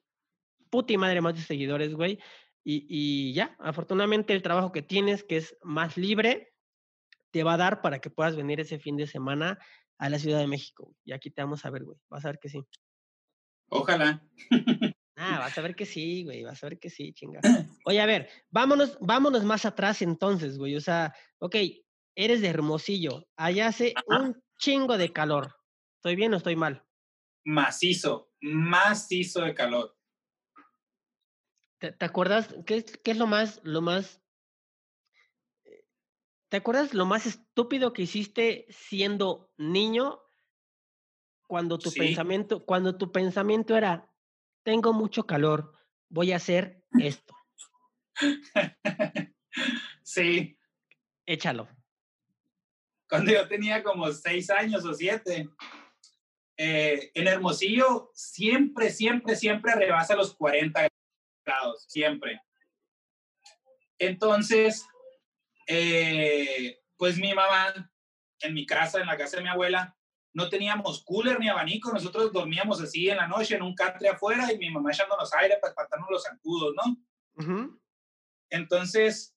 puta 0.69 0.99
madre 0.99 1.21
más 1.21 1.37
de 1.37 1.43
seguidores, 1.43 1.95
güey. 1.95 2.19
Y, 2.65 2.87
y 2.89 3.35
ya, 3.35 3.55
afortunadamente 3.61 4.33
el 4.33 4.43
trabajo 4.43 4.73
que 4.73 4.83
tienes, 4.83 5.23
que 5.23 5.37
es 5.37 5.57
más 5.63 5.97
libre, 5.97 6.53
te 7.31 7.45
va 7.45 7.55
a 7.55 7.59
dar 7.59 7.83
para 7.83 8.01
que 8.01 8.11
puedas 8.11 8.35
venir 8.35 8.59
ese 8.59 8.81
fin 8.81 8.97
de 8.97 9.07
semana 9.07 9.61
a 9.99 10.09
la 10.09 10.19
Ciudad 10.19 10.39
de 10.39 10.47
México. 10.47 10.85
güey. 10.85 10.97
Y 11.05 11.13
aquí 11.13 11.31
te 11.31 11.43
vamos 11.43 11.65
a 11.65 11.71
ver, 11.71 11.85
güey. 11.85 11.99
Vas 12.09 12.25
a 12.25 12.29
ver 12.29 12.39
que 12.39 12.49
sí. 12.49 12.65
Ojalá. 13.69 14.23
Ah, 15.17 15.39
vas 15.39 15.57
a 15.57 15.63
ver 15.63 15.75
que 15.77 15.87
sí, 15.87 16.25
güey. 16.25 16.43
Vas 16.43 16.63
a 16.63 16.69
ver 16.69 16.79
que 16.79 16.91
sí, 16.91 17.13
chinga. 17.13 17.41
Oye, 17.87 18.01
a 18.01 18.07
ver, 18.07 18.29
vámonos, 18.51 18.99
vámonos 19.01 19.45
más 19.45 19.65
atrás 19.65 20.03
entonces, 20.03 20.59
güey. 20.59 20.77
O 20.77 20.81
sea, 20.81 21.15
ok, 21.39 21.57
eres 22.17 22.41
de 22.41 22.49
Hermosillo. 22.49 23.27
Allá 23.37 23.69
hace 23.69 23.95
Ajá. 23.97 24.23
un 24.23 24.43
chingo 24.59 24.99
de 24.99 25.13
calor. 25.13 25.55
¿Estoy 25.97 26.17
bien 26.17 26.35
o 26.35 26.37
estoy 26.37 26.57
mal? 26.57 26.85
Macizo, 27.45 28.33
macizo 28.41 29.43
de 29.43 29.55
calor. 29.55 29.97
¿Te, 31.79 31.93
te 31.93 32.05
acuerdas? 32.05 32.55
¿Qué, 32.67 32.85
qué 32.85 33.11
es 33.11 33.19
lo 33.19 33.27
más, 33.27 33.61
lo 33.65 33.83
más... 33.83 34.21
¿Te 36.55 36.59
acuerdas 36.59 36.95
lo 36.95 37.05
más 37.05 37.27
estúpido 37.27 37.93
que 37.93 38.03
hiciste 38.03 38.67
siendo 38.71 39.51
niño 39.57 40.21
cuando 41.49 41.79
tu 41.81 41.91
Sí. 41.91 41.99
pensamiento, 41.99 42.65
cuando 42.65 42.97
tu 42.97 43.11
pensamiento 43.11 43.77
era, 43.77 44.09
tengo 44.63 44.93
mucho 44.93 45.27
calor, 45.27 45.77
voy 46.09 46.31
a 46.31 46.37
hacer 46.37 46.85
esto, 47.01 47.35
sí, 50.05 50.57
échalo. 51.27 51.67
cuando 53.09 53.33
yo 53.33 53.49
tenía 53.49 53.83
como 53.83 54.13
seis 54.13 54.49
años 54.49 54.85
o 54.85 54.95
siete, 54.95 55.49
eh, 56.57 57.11
en 57.15 57.27
Hermosillo 57.27 58.13
siempre, 58.15 58.91
siempre, 58.91 59.35
siempre 59.35 59.75
rebasa 59.75 60.15
los 60.15 60.37
40 60.37 60.87
grados, 61.45 61.85
siempre. 61.89 62.41
Entonces, 63.99 64.87
eh, 65.67 66.81
pues 66.97 67.19
mi 67.19 67.35
mamá, 67.35 67.91
en 68.41 68.55
mi 68.55 68.67
casa, 68.67 69.01
en 69.01 69.07
la 69.07 69.17
casa 69.17 69.37
de 69.37 69.45
mi 69.45 69.49
abuela, 69.49 69.97
no 70.35 70.49
teníamos 70.49 71.05
cooler 71.05 71.39
ni 71.39 71.49
abanico, 71.49 71.93
nosotros 71.93 72.33
dormíamos 72.33 72.81
así 72.81 73.09
en 73.09 73.19
la 73.19 73.29
noche 73.29 73.55
en 73.55 73.63
un 73.63 73.75
catre 73.75 74.09
afuera 74.09 74.53
y 74.53 74.59
mi 74.59 74.71
mamá 74.71 74.91
echándonos 74.91 75.33
aire 75.35 75.59
para 75.61 75.71
espantarnos 75.71 76.11
los 76.11 76.25
zancudos, 76.25 76.75
¿no? 76.75 76.97
Entonces, 78.51 79.37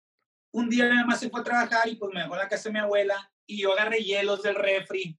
un 0.52 0.70
día 0.70 0.90
mi 0.90 0.96
mamá 0.96 1.16
se 1.16 1.30
fue 1.30 1.42
a 1.42 1.44
trabajar 1.44 1.88
y 1.88 1.96
pues 1.96 2.12
me 2.14 2.22
dejó 2.22 2.34
en 2.34 2.40
la 2.40 2.48
casa 2.48 2.70
de 2.70 2.74
mi 2.74 2.80
abuela 2.80 3.32
y 3.46 3.62
yo 3.62 3.74
agarré 3.74 4.00
hielos 4.00 4.42
del 4.42 4.56
refri. 4.56 5.18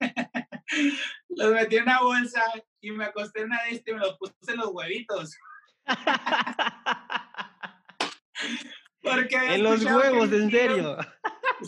los 1.28 1.52
metí 1.52 1.76
en 1.76 1.82
una 1.82 2.00
bolsa 2.00 2.42
y 2.80 2.90
me 2.90 3.04
acosté 3.04 3.40
en 3.40 3.46
una 3.46 3.62
de 3.64 3.70
este 3.70 3.90
y 3.90 3.94
me 3.94 4.00
los 4.00 4.16
puse 4.16 4.34
en 4.48 4.56
los 4.56 4.70
huevitos. 4.72 5.36
Porque 9.10 9.54
en 9.54 9.62
los 9.62 9.84
huevos, 9.84 10.32
en 10.32 10.50
serio. 10.50 10.96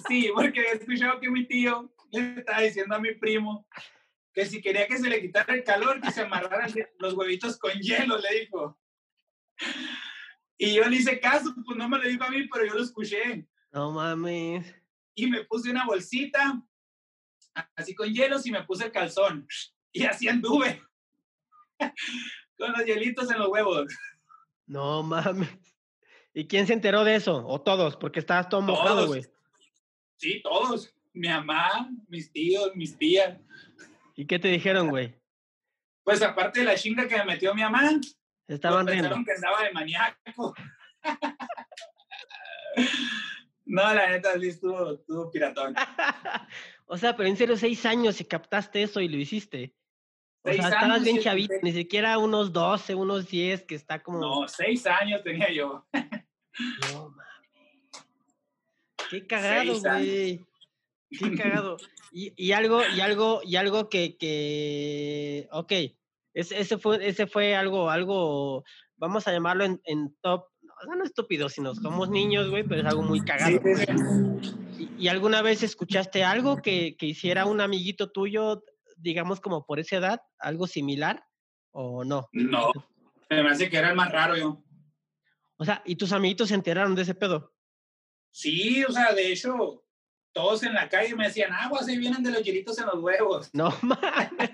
Sí, 0.07 0.31
porque 0.33 0.61
había 0.61 0.72
escuchado 0.74 1.18
que 1.18 1.29
mi 1.29 1.48
tío 1.48 1.92
le 2.12 2.38
estaba 2.38 2.61
diciendo 2.61 2.94
a 2.94 3.00
mi 3.00 3.12
primo 3.14 3.66
que 4.33 4.46
si 4.46 4.60
quería 4.60 4.87
que 4.87 4.98
se 4.98 5.08
le 5.08 5.21
quitara 5.21 5.52
el 5.54 5.64
calor, 5.64 6.00
que 6.00 6.12
se 6.12 6.23
amarraran 6.23 6.73
los 6.98 7.14
huevitos 7.14 7.58
con 7.58 7.73
hielo, 7.73 8.17
le 8.19 8.40
dijo. 8.40 8.79
Y 10.56 10.75
yo 10.75 10.85
le 10.85 10.96
hice 10.96 11.19
caso, 11.19 11.54
pues 11.64 11.77
no 11.77 11.88
me 11.88 11.98
lo 11.98 12.04
dijo 12.04 12.23
a 12.23 12.31
mí, 12.31 12.46
pero 12.46 12.67
yo 12.67 12.75
lo 12.75 12.83
escuché. 12.83 13.48
No 13.73 13.90
mames. 13.90 14.75
Y 15.14 15.27
me 15.27 15.44
puse 15.44 15.71
una 15.71 15.85
bolsita, 15.85 16.62
así 17.75 17.94
con 17.94 18.12
hielos, 18.12 18.46
y 18.46 18.52
me 18.52 18.62
puse 18.64 18.85
el 18.85 18.92
calzón. 18.92 19.46
Y 19.92 20.04
así 20.04 20.29
anduve. 20.29 20.83
Con 22.56 22.73
los 22.73 22.85
hielitos 22.85 23.31
en 23.31 23.38
los 23.38 23.48
huevos. 23.48 23.87
No 24.67 25.02
mames. 25.02 25.48
¿Y 26.33 26.46
quién 26.46 26.66
se 26.66 26.72
enteró 26.72 27.04
de 27.04 27.16
eso? 27.16 27.44
¿O 27.46 27.60
todos? 27.60 27.96
Porque 27.96 28.20
estabas 28.20 28.48
todo 28.48 28.62
mojado, 28.62 29.08
güey. 29.08 29.26
Sí, 30.16 30.40
todos. 30.42 30.94
Mi 31.12 31.28
mamá, 31.28 31.90
mis 32.08 32.31
tíos, 32.31 32.74
mis 32.76 32.96
tías. 32.96 33.37
¿Y 34.14 34.26
qué 34.26 34.38
te 34.38 34.48
dijeron, 34.48 34.88
güey? 34.88 35.14
Pues 36.04 36.22
aparte 36.22 36.60
de 36.60 36.66
la 36.66 36.76
chinga 36.76 37.08
que 37.08 37.16
me 37.16 37.24
metió 37.24 37.54
mi 37.54 37.62
mamá, 37.62 37.90
Se 38.46 38.54
estaban 38.54 38.87
pues, 38.87 38.98
riendo. 38.98 39.24
que 39.24 39.33
andaba 39.33 39.62
de 39.62 39.72
maníaco. 39.72 40.54
no, 43.64 43.94
la 43.94 44.10
neta, 44.10 44.38
sí 44.38 44.48
estuvo, 44.48 44.92
estuvo 44.92 45.31
piratón. 45.31 45.74
o 46.87 46.96
sea, 46.96 47.16
pero 47.16 47.28
en 47.28 47.37
serio, 47.37 47.56
seis 47.56 47.85
años 47.87 48.20
y 48.20 48.24
captaste 48.24 48.83
eso 48.83 49.00
y 49.00 49.08
lo 49.08 49.16
hiciste. 49.16 49.74
O 50.42 50.48
Seis 50.48 50.56
sea, 50.56 50.68
estabas 50.68 50.90
años 50.90 51.04
bien 51.04 51.20
chavito, 51.20 51.54
ni 51.62 51.72
siquiera 51.72 52.16
unos 52.16 52.52
12, 52.52 52.94
unos 52.94 53.28
10, 53.28 53.64
que 53.64 53.74
está 53.74 54.02
como... 54.02 54.20
No, 54.20 54.48
seis 54.48 54.87
años 54.87 55.22
tenía 55.22 55.52
yo. 55.52 55.87
No 56.92 57.11
mames. 57.11 57.27
Qué 59.11 59.27
cagado, 59.27 59.81
güey. 59.81 60.44
Qué 61.11 61.35
cagado. 61.37 61.77
Y, 62.13 62.33
y 62.37 62.52
algo, 62.52 62.83
y 62.96 63.00
algo, 63.00 63.40
y 63.44 63.56
algo 63.56 63.88
que, 63.88 64.17
que, 64.17 65.48
ok, 65.52 65.73
ese, 66.35 66.61
ese 66.61 66.79
fue, 66.79 67.06
ese 67.06 67.27
fue 67.27 67.56
algo, 67.56 67.90
algo, 67.90 68.65
vamos 68.96 69.27
a 69.27 69.33
llamarlo 69.33 69.65
en, 69.65 69.81
en 69.85 70.15
top, 70.21 70.44
o 70.63 70.85
sea, 70.85 70.94
no 70.96 71.04
estúpido, 71.04 71.48
sino 71.48 71.75
somos 71.75 72.11
niños, 72.11 72.50
güey, 72.50 72.65
pero 72.65 72.81
es 72.81 72.87
algo 72.87 73.02
muy 73.02 73.21
cagado. 73.21 73.58
Sí, 73.63 73.75
sí, 73.77 73.87
sí. 73.87 74.88
¿Y, 74.98 75.04
y 75.04 75.08
alguna 75.08 75.42
vez 75.42 75.63
escuchaste 75.63 76.25
algo 76.25 76.63
que, 76.63 76.96
que 76.96 77.06
hiciera 77.06 77.46
un 77.46 77.61
amiguito 77.61 78.11
tuyo, 78.11 78.63
digamos 78.96 79.40
como 79.40 79.65
por 79.67 79.79
esa 79.81 79.96
edad, 79.96 80.21
algo 80.38 80.67
similar 80.67 81.25
o 81.73 82.04
no? 82.04 82.29
No, 82.33 82.73
me 83.29 83.50
hace 83.50 83.69
que 83.71 83.77
era 83.77 83.90
el 83.90 83.96
más 83.96 84.11
raro 84.11 84.37
yo. 84.37 84.63
O 85.61 85.65
sea, 85.67 85.83
¿y 85.85 85.94
tus 85.96 86.11
amiguitos 86.13 86.48
se 86.48 86.54
enteraron 86.54 86.94
de 86.94 87.02
ese 87.02 87.15
pedo? 87.15 87.54
Sí, 88.33 88.83
o 88.83 88.90
sea, 88.90 89.13
de 89.13 89.31
hecho, 89.31 89.85
todos 90.33 90.63
en 90.63 90.73
la 90.73 90.88
calle 90.88 91.15
me 91.15 91.27
decían, 91.27 91.52
aguas, 91.52 91.87
ahí 91.87 91.98
vienen 91.98 92.23
de 92.23 92.31
los 92.31 92.42
hielitos 92.42 92.79
en 92.79 92.87
los 92.87 92.98
huevos. 93.00 93.50
No 93.52 93.69
mames. 93.83 94.52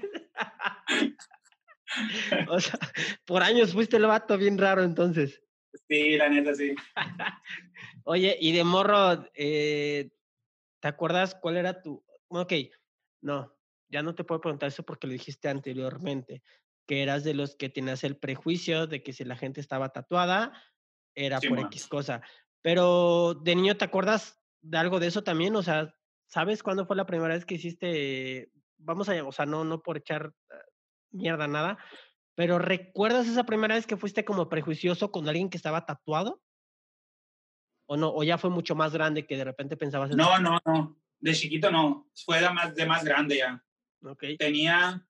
o 2.48 2.58
sea, 2.58 2.80
por 3.24 3.44
años 3.44 3.72
fuiste 3.72 3.98
el 3.98 4.06
vato 4.06 4.36
bien 4.36 4.58
raro 4.58 4.82
entonces. 4.82 5.40
Sí, 5.88 6.16
la 6.16 6.28
neta, 6.28 6.56
sí. 6.56 6.74
Oye, 8.02 8.36
y 8.40 8.50
de 8.50 8.64
morro, 8.64 9.30
eh, 9.34 10.10
¿te 10.80 10.88
acuerdas 10.88 11.36
cuál 11.36 11.56
era 11.56 11.82
tu... 11.82 12.04
Ok, 12.30 12.52
no, 13.20 13.56
ya 13.88 14.02
no 14.02 14.16
te 14.16 14.24
puedo 14.24 14.40
preguntar 14.40 14.70
eso 14.70 14.82
porque 14.82 15.06
lo 15.06 15.12
dijiste 15.12 15.48
anteriormente, 15.48 16.42
que 16.84 17.04
eras 17.04 17.22
de 17.22 17.34
los 17.34 17.54
que 17.54 17.68
tenías 17.68 18.02
el 18.02 18.16
prejuicio 18.16 18.88
de 18.88 19.04
que 19.04 19.12
si 19.12 19.24
la 19.24 19.36
gente 19.36 19.60
estaba 19.60 19.90
tatuada, 19.90 20.52
era 21.16 21.40
Sí, 21.40 21.48
por 21.48 21.58
man. 21.58 21.66
X 21.66 21.88
cosa. 21.88 22.22
Pero 22.62 23.34
de 23.34 23.56
niño, 23.56 23.76
¿te 23.76 23.84
acuerdas 23.84 24.38
de 24.60 24.78
algo 24.78 25.00
de 25.00 25.08
eso 25.08 25.24
también? 25.24 25.56
O 25.56 25.62
sea, 25.62 25.94
¿sabes 26.26 26.62
cuándo 26.62 26.86
fue 26.86 26.96
la 26.96 27.06
primera 27.06 27.34
vez 27.34 27.44
que 27.44 27.54
hiciste, 27.54 28.52
vamos 28.76 29.08
a, 29.08 29.24
o 29.24 29.32
sea, 29.32 29.46
no, 29.46 29.64
no 29.64 29.82
por 29.82 29.96
echar 29.96 30.32
ah, 30.50 30.54
mierda 31.10 31.48
nada, 31.48 31.78
pero 32.34 32.58
¿recuerdas 32.58 33.26
esa 33.26 33.44
primera 33.44 33.74
vez 33.74 33.86
que 33.86 33.96
fuiste 33.96 34.24
como 34.24 34.48
prejuicioso 34.48 35.10
con 35.10 35.28
alguien 35.28 35.48
que 35.48 35.56
estaba 35.56 35.86
tatuado? 35.86 36.42
¿O 37.88 37.96
no? 37.96 38.12
¿O 38.12 38.22
ya 38.24 38.36
fue 38.36 38.50
mucho 38.50 38.74
más 38.74 38.92
grande 38.92 39.26
que 39.26 39.36
de 39.36 39.44
repente 39.44 39.76
pensabas 39.76 40.10
en 40.10 40.18
No, 40.18 40.38
no, 40.38 40.58
no. 40.66 41.00
De 41.18 41.32
chiquito 41.32 41.70
no. 41.70 42.10
Fue 42.24 42.40
de 42.40 42.50
más, 42.50 42.74
de 42.74 42.84
más 42.84 43.04
grande 43.04 43.38
ya. 43.38 43.64
Ok, 44.02 44.24
Tenía 44.38 45.06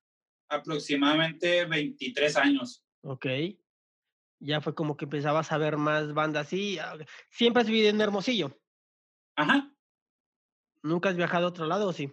aproximadamente 0.47 1.65
23 1.65 2.37
años. 2.37 2.85
ok. 3.01 3.25
Ya 4.39 4.61
fue 4.61 4.75
como 4.75 4.97
que 4.97 5.05
empezabas 5.05 5.51
a 5.51 5.57
ver 5.57 5.77
más 5.77 6.13
bandas. 6.13 6.47
Sí, 6.47 6.77
ah, 6.79 6.97
siempre 7.29 7.61
has 7.61 7.67
vivido 7.67 7.89
en 7.89 8.01
Hermosillo. 8.01 8.57
Ajá. 9.35 9.71
¿Nunca 10.83 11.09
has 11.09 11.17
viajado 11.17 11.47
a 11.47 11.49
otro 11.49 11.65
lado 11.65 11.87
o 11.87 11.93
sí? 11.93 12.11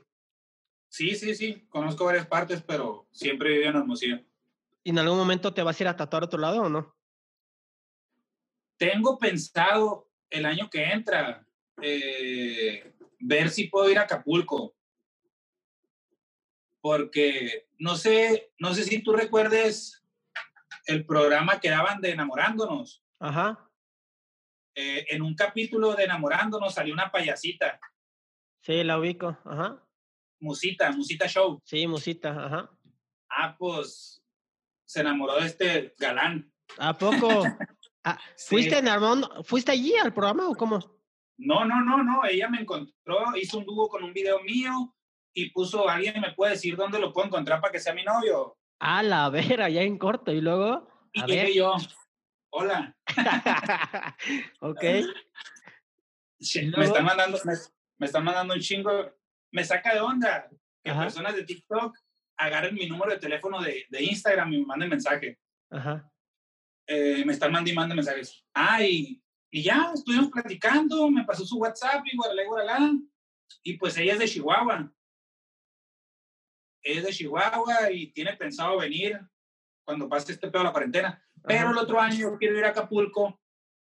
Sí, 0.89 1.15
sí, 1.17 1.35
sí. 1.35 1.67
Conozco 1.69 2.05
varias 2.05 2.27
partes, 2.27 2.63
pero 2.63 3.09
siempre 3.13 3.51
viví 3.51 3.65
en 3.65 3.77
Hermosillo. 3.77 4.21
¿Y 4.83 4.91
en 4.91 4.99
algún 4.99 5.19
momento 5.19 5.53
te 5.53 5.63
vas 5.63 5.79
a 5.79 5.83
ir 5.83 5.89
a 5.89 5.97
tatuar 5.97 6.23
a 6.23 6.27
otro 6.27 6.39
lado 6.39 6.63
o 6.63 6.69
no? 6.69 6.95
Tengo 8.77 9.19
pensado 9.19 10.11
el 10.31 10.47
año 10.47 10.69
que 10.71 10.85
entra 10.85 11.47
eh, 11.81 12.95
ver 13.19 13.51
si 13.51 13.69
puedo 13.69 13.91
ir 13.91 13.99
a 13.99 14.03
Acapulco. 14.03 14.75
Porque 16.81 17.69
no 17.79 17.97
sé, 17.97 18.53
no 18.59 18.75
sé 18.75 18.85
si 18.85 19.03
tú 19.03 19.15
recuerdes 19.15 20.04
el 20.87 21.05
programa 21.07 21.61
que 21.61 21.71
daban 21.71 22.01
de 22.01 22.11
Enamorándonos. 22.11 23.03
Ajá. 23.21 23.71
Eh, 24.75 25.07
en 25.11 25.23
un 25.23 25.35
capítulo 25.35 25.95
de 25.95 26.05
Enamorándonos 26.05 26.75
salió 26.75 26.93
una 26.95 27.11
payasita, 27.11 27.79
Sí, 28.61 28.83
la 28.83 28.99
ubico. 28.99 29.37
Ajá. 29.45 29.79
Musita, 30.41 30.91
Musita 30.91 31.29
Show. 31.29 31.61
Sí, 31.65 31.87
musita. 31.87 32.47
Ajá. 32.47 32.71
Ah, 33.29 33.55
pues 33.59 34.25
se 34.87 35.01
enamoró 35.01 35.39
de 35.39 35.47
este 35.47 35.95
galán. 35.99 36.51
¿A 36.79 36.97
poco? 36.97 37.45
Ah, 38.05 38.19
Sí. 38.37 38.57
¿Fuiste 38.57 38.79
en 38.79 38.89
Armón? 38.89 39.25
¿Fuiste 39.45 39.73
allí 39.73 39.95
al 39.97 40.15
programa 40.15 40.49
o 40.49 40.55
cómo? 40.55 40.79
No, 41.39 41.65
no, 41.65 41.83
no, 41.83 42.03
no. 42.03 42.25
Ella 42.25 42.49
me 42.49 42.61
encontró, 42.61 43.37
hizo 43.37 43.59
un 43.59 43.67
dúo 43.67 43.89
con 43.89 44.03
un 44.03 44.13
video 44.13 44.41
mío 44.41 44.95
y 45.35 45.51
puso, 45.51 45.89
alguien 45.89 46.21
me 46.21 46.33
puede 46.33 46.53
decir 46.53 46.77
dónde 46.77 46.99
lo 46.99 47.13
puedo 47.13 47.27
encontrar 47.27 47.61
para 47.61 47.73
que 47.73 47.81
sea 47.81 47.95
mi 47.95 48.05
novio. 48.05 48.57
A 48.87 49.03
la 49.03 49.31
vera, 49.31 49.69
ya 49.71 49.83
en 49.83 49.97
corto. 49.99 50.31
Y 50.33 50.41
luego. 50.41 50.89
Y 51.13 51.23
A 51.23 51.27
llegué 51.27 51.45
ver. 51.45 51.55
yo, 51.55 51.75
hola, 52.51 52.97
ok. 54.61 54.83
¿Y 56.39 56.67
me 56.77 56.85
están 56.85 57.05
mandando, 57.05 57.39
me, 57.45 57.55
me 57.99 58.07
están 58.07 58.25
mandando 58.25 58.55
un 58.55 58.61
chingo, 58.61 58.91
me 59.53 59.65
saca 59.65 59.95
de 59.95 60.01
onda 60.01 60.49
que 60.83 60.91
Ajá. 60.91 61.03
personas 61.03 61.35
de 61.35 61.45
TikTok 61.45 61.97
agarren 62.37 62.75
mi 62.75 62.87
número 62.87 63.13
de 63.13 63.19
teléfono 63.19 63.63
de, 63.63 63.87
de 63.89 64.03
Instagram 64.03 64.53
y 64.53 64.59
me 64.61 64.67
manden 64.67 64.91
mensaje. 64.91 65.39
Ajá. 65.71 66.11
Eh, 66.87 67.25
me 67.25 67.33
están 67.33 67.53
mandando 67.53 67.95
y 67.95 67.97
mensajes. 67.97 68.45
Ah, 68.53 68.83
y, 68.83 69.23
y 69.51 69.63
ya, 69.63 69.93
estuvimos 69.95 70.31
platicando, 70.31 71.11
me 71.11 71.25
pasó 71.25 71.47
su 71.47 71.57
WhatsApp 71.59 72.05
y 72.05 72.17
guaralá, 72.17 72.43
y 72.43 72.47
guaralá. 72.47 72.93
Y 73.63 73.79
pues 73.79 73.97
ella 73.97 74.13
es 74.15 74.19
de 74.19 74.29
Chihuahua. 74.29 74.93
Es 76.85 77.03
de 77.03 77.13
Chihuahua 77.13 77.91
y 77.91 78.13
tiene 78.13 78.37
pensado 78.37 78.79
venir 78.79 79.19
cuando 79.85 80.09
pase 80.09 80.33
este 80.33 80.49
pedo 80.49 80.61
de 80.63 80.65
la 80.69 80.73
cuarentena. 80.73 81.27
Pero 81.43 81.61
Ajá. 81.61 81.71
el 81.71 81.79
otro 81.79 81.99
año 82.01 82.37
quiero 82.39 82.59
ir 82.59 82.65
a 82.65 82.69
Acapulco 82.69 83.41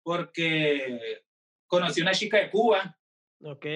porque 0.03 1.23
conocí 1.67 2.01
una 2.01 2.13
chica 2.13 2.39
de 2.39 2.51
Cuba 2.51 2.99
Ok. 3.43 3.67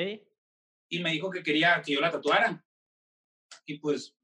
y 0.89 0.99
me 1.03 1.13
dijo 1.13 1.31
que 1.31 1.43
quería 1.43 1.81
que 1.83 1.93
yo 1.93 2.01
la 2.01 2.11
tatuara. 2.11 2.65
Y 3.67 3.79
pues, 3.79 4.17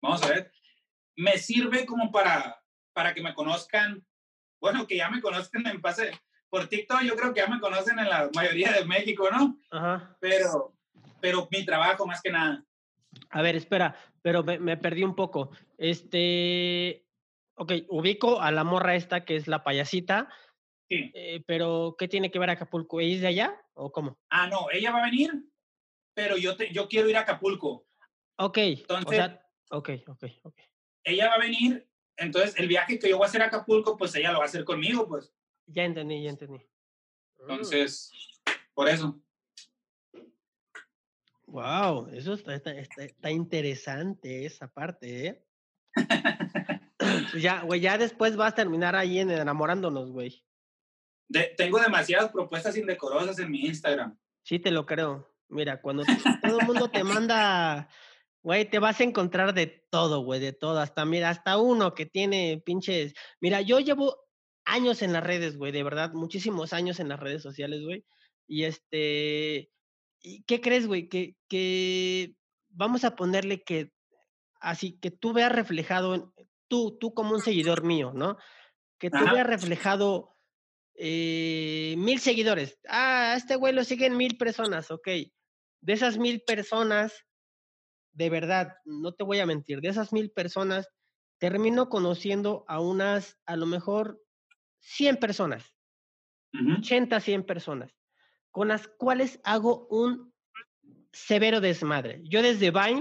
vamos 0.00 0.22
a 0.22 0.28
ver. 0.28 0.52
Me 1.16 1.36
sirve 1.36 1.84
como 1.84 2.10
para, 2.12 2.62
para 2.92 3.12
que 3.12 3.22
me 3.22 3.34
conozcan. 3.34 4.06
Bueno, 4.60 4.86
que 4.86 4.96
ya 4.96 5.10
me 5.10 5.20
conozcan 5.20 5.66
en 5.66 5.80
pase. 5.80 6.12
Por 6.48 6.68
TikTok 6.68 7.02
yo 7.02 7.16
creo 7.16 7.34
que 7.34 7.40
ya 7.40 7.48
me 7.48 7.60
conocen 7.60 7.98
en 7.98 8.08
la 8.08 8.30
mayoría 8.34 8.72
de 8.72 8.84
México, 8.84 9.28
¿no? 9.30 9.58
Ajá. 9.70 10.16
Pero, 10.20 10.76
pero 11.20 11.48
mi 11.50 11.64
trabajo 11.64 12.06
más 12.06 12.22
que 12.22 12.30
nada. 12.30 12.64
A 13.30 13.42
ver, 13.42 13.56
espera, 13.56 13.96
pero 14.24 14.42
me, 14.42 14.58
me 14.58 14.78
perdí 14.78 15.04
un 15.04 15.14
poco. 15.14 15.50
Este, 15.76 17.06
ok, 17.56 17.72
ubico 17.90 18.40
a 18.40 18.50
la 18.52 18.64
morra 18.64 18.96
esta 18.96 19.22
que 19.26 19.36
es 19.36 19.46
la 19.46 19.62
payasita, 19.62 20.30
Sí. 20.88 21.10
eh, 21.14 21.42
pero 21.46 21.94
¿qué 21.98 22.08
tiene 22.08 22.30
que 22.30 22.38
ver 22.38 22.48
Acapulco? 22.48 23.00
¿Ella 23.00 23.14
es 23.14 23.20
de 23.20 23.26
allá 23.28 23.62
o 23.74 23.92
cómo? 23.92 24.18
Ah, 24.30 24.46
no, 24.46 24.70
ella 24.72 24.92
va 24.92 25.00
a 25.00 25.10
venir, 25.10 25.30
pero 26.14 26.38
yo, 26.38 26.56
te, 26.56 26.72
yo 26.72 26.88
quiero 26.88 27.08
ir 27.10 27.18
a 27.18 27.20
Acapulco. 27.20 27.86
Ok, 28.38 28.56
o 28.56 28.60
Entonces- 28.62 29.16
sea, 29.16 29.46
ok, 29.70 29.90
ok, 30.08 30.24
ok. 30.42 30.58
Ella 31.04 31.28
va 31.28 31.34
a 31.34 31.38
venir, 31.38 31.86
entonces 32.16 32.58
el 32.58 32.66
viaje 32.66 32.98
que 32.98 33.10
yo 33.10 33.18
voy 33.18 33.24
a 33.24 33.28
hacer 33.28 33.42
a 33.42 33.46
Acapulco, 33.46 33.98
pues 33.98 34.14
ella 34.14 34.32
lo 34.32 34.38
va 34.38 34.44
a 34.44 34.48
hacer 34.48 34.64
conmigo, 34.64 35.06
pues. 35.06 35.34
Ya 35.66 35.84
entendí, 35.84 36.22
ya 36.22 36.30
entendí. 36.30 36.62
Entonces, 37.40 38.10
por 38.72 38.88
eso. 38.88 39.20
Wow, 41.54 42.08
eso 42.12 42.34
está, 42.34 42.52
está, 42.56 42.72
está- 42.72 43.04
está 43.04 43.30
interesante 43.30 44.44
esa 44.44 44.66
parte, 44.66 45.26
¿eh? 45.26 45.44
Pues 47.30 47.42
ya, 47.42 47.62
güey, 47.62 47.80
ya 47.80 47.96
después 47.96 48.34
vas 48.34 48.52
a 48.52 48.54
terminar 48.56 48.96
ahí 48.96 49.20
en 49.20 49.30
enamorándonos, 49.30 50.10
güey. 50.10 50.44
De- 51.28 51.54
tengo 51.56 51.78
demasiadas 51.78 52.32
propuestas 52.32 52.76
indecorosas 52.76 53.38
en 53.38 53.52
mi 53.52 53.66
Instagram. 53.66 54.18
Sí, 54.42 54.58
te 54.58 54.72
lo 54.72 54.84
creo. 54.84 55.32
Mira, 55.48 55.80
cuando 55.80 56.02
todo 56.42 56.58
el 56.58 56.66
mundo 56.66 56.88
te 56.88 57.04
manda, 57.28 57.88
güey, 58.42 58.64
te 58.68 58.80
vas 58.80 59.00
a 59.00 59.04
encontrar 59.04 59.54
de 59.54 59.66
todo, 59.90 60.24
güey, 60.24 60.40
de 60.40 60.52
todo. 60.52 60.80
Hasta, 60.80 61.04
mira, 61.04 61.30
hasta 61.30 61.58
uno 61.58 61.94
que 61.94 62.06
tiene 62.06 62.60
pinches. 62.66 63.14
Mira, 63.40 63.60
yo 63.60 63.78
llevo 63.78 64.16
años 64.64 65.02
en 65.02 65.12
las 65.12 65.22
redes, 65.22 65.56
güey, 65.56 65.70
de 65.70 65.84
verdad, 65.84 66.12
muchísimos 66.14 66.72
años 66.72 66.98
en 66.98 67.08
las 67.10 67.20
redes 67.20 67.42
sociales, 67.42 67.80
güey. 67.84 68.04
Y 68.48 68.64
este. 68.64 69.70
¿Y 70.24 70.42
qué 70.44 70.60
crees, 70.62 70.86
güey? 70.86 71.08
Que, 71.08 71.36
que 71.48 72.34
vamos 72.70 73.04
a 73.04 73.14
ponerle 73.14 73.62
que 73.62 73.92
así, 74.60 74.98
que 75.00 75.10
tú 75.10 75.32
veas 75.34 75.52
reflejado, 75.52 76.14
en, 76.14 76.32
tú, 76.68 76.98
tú 76.98 77.14
como 77.14 77.34
un 77.34 77.42
seguidor 77.42 77.84
mío, 77.84 78.12
¿no? 78.14 78.38
Que 78.98 79.10
tú 79.10 79.28
Ajá. 79.28 79.30
veas 79.30 79.46
reflejado 79.46 80.36
eh, 80.96 81.94
mil 81.98 82.20
seguidores. 82.20 82.78
Ah, 82.88 83.32
a 83.34 83.36
este 83.36 83.56
güey 83.56 83.74
lo 83.74 83.84
siguen 83.84 84.16
mil 84.16 84.38
personas, 84.38 84.90
ok. 84.90 85.08
De 85.82 85.92
esas 85.94 86.18
mil 86.18 86.42
personas, 86.46 87.14
de 88.12 88.30
verdad, 88.30 88.74
no 88.84 89.14
te 89.14 89.24
voy 89.24 89.40
a 89.40 89.46
mentir, 89.46 89.80
de 89.80 89.88
esas 89.90 90.12
mil 90.12 90.30
personas, 90.32 90.88
termino 91.38 91.88
conociendo 91.88 92.64
a 92.68 92.80
unas, 92.80 93.38
a 93.46 93.56
lo 93.56 93.66
mejor, 93.66 94.20
100 94.80 95.16
personas, 95.18 95.74
Ujú. 96.54 96.74
80, 96.78 97.20
100 97.20 97.44
personas, 97.44 97.92
con 98.54 98.68
las 98.68 98.86
cuales 98.86 99.40
hago 99.42 99.88
un 99.88 100.32
severo 101.12 101.60
desmadre. 101.60 102.20
Yo 102.22 102.40
desde 102.40 102.70
Vine 102.70 103.00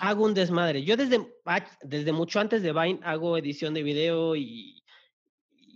hago 0.00 0.24
un 0.24 0.32
desmadre. 0.32 0.82
Yo 0.82 0.96
desde, 0.96 1.30
ach- 1.44 1.76
desde 1.82 2.10
mucho 2.10 2.40
antes 2.40 2.62
de 2.62 2.72
Vine 2.72 2.98
hago 3.02 3.36
edición 3.36 3.74
de 3.74 3.82
video 3.82 4.34
y, 4.34 4.82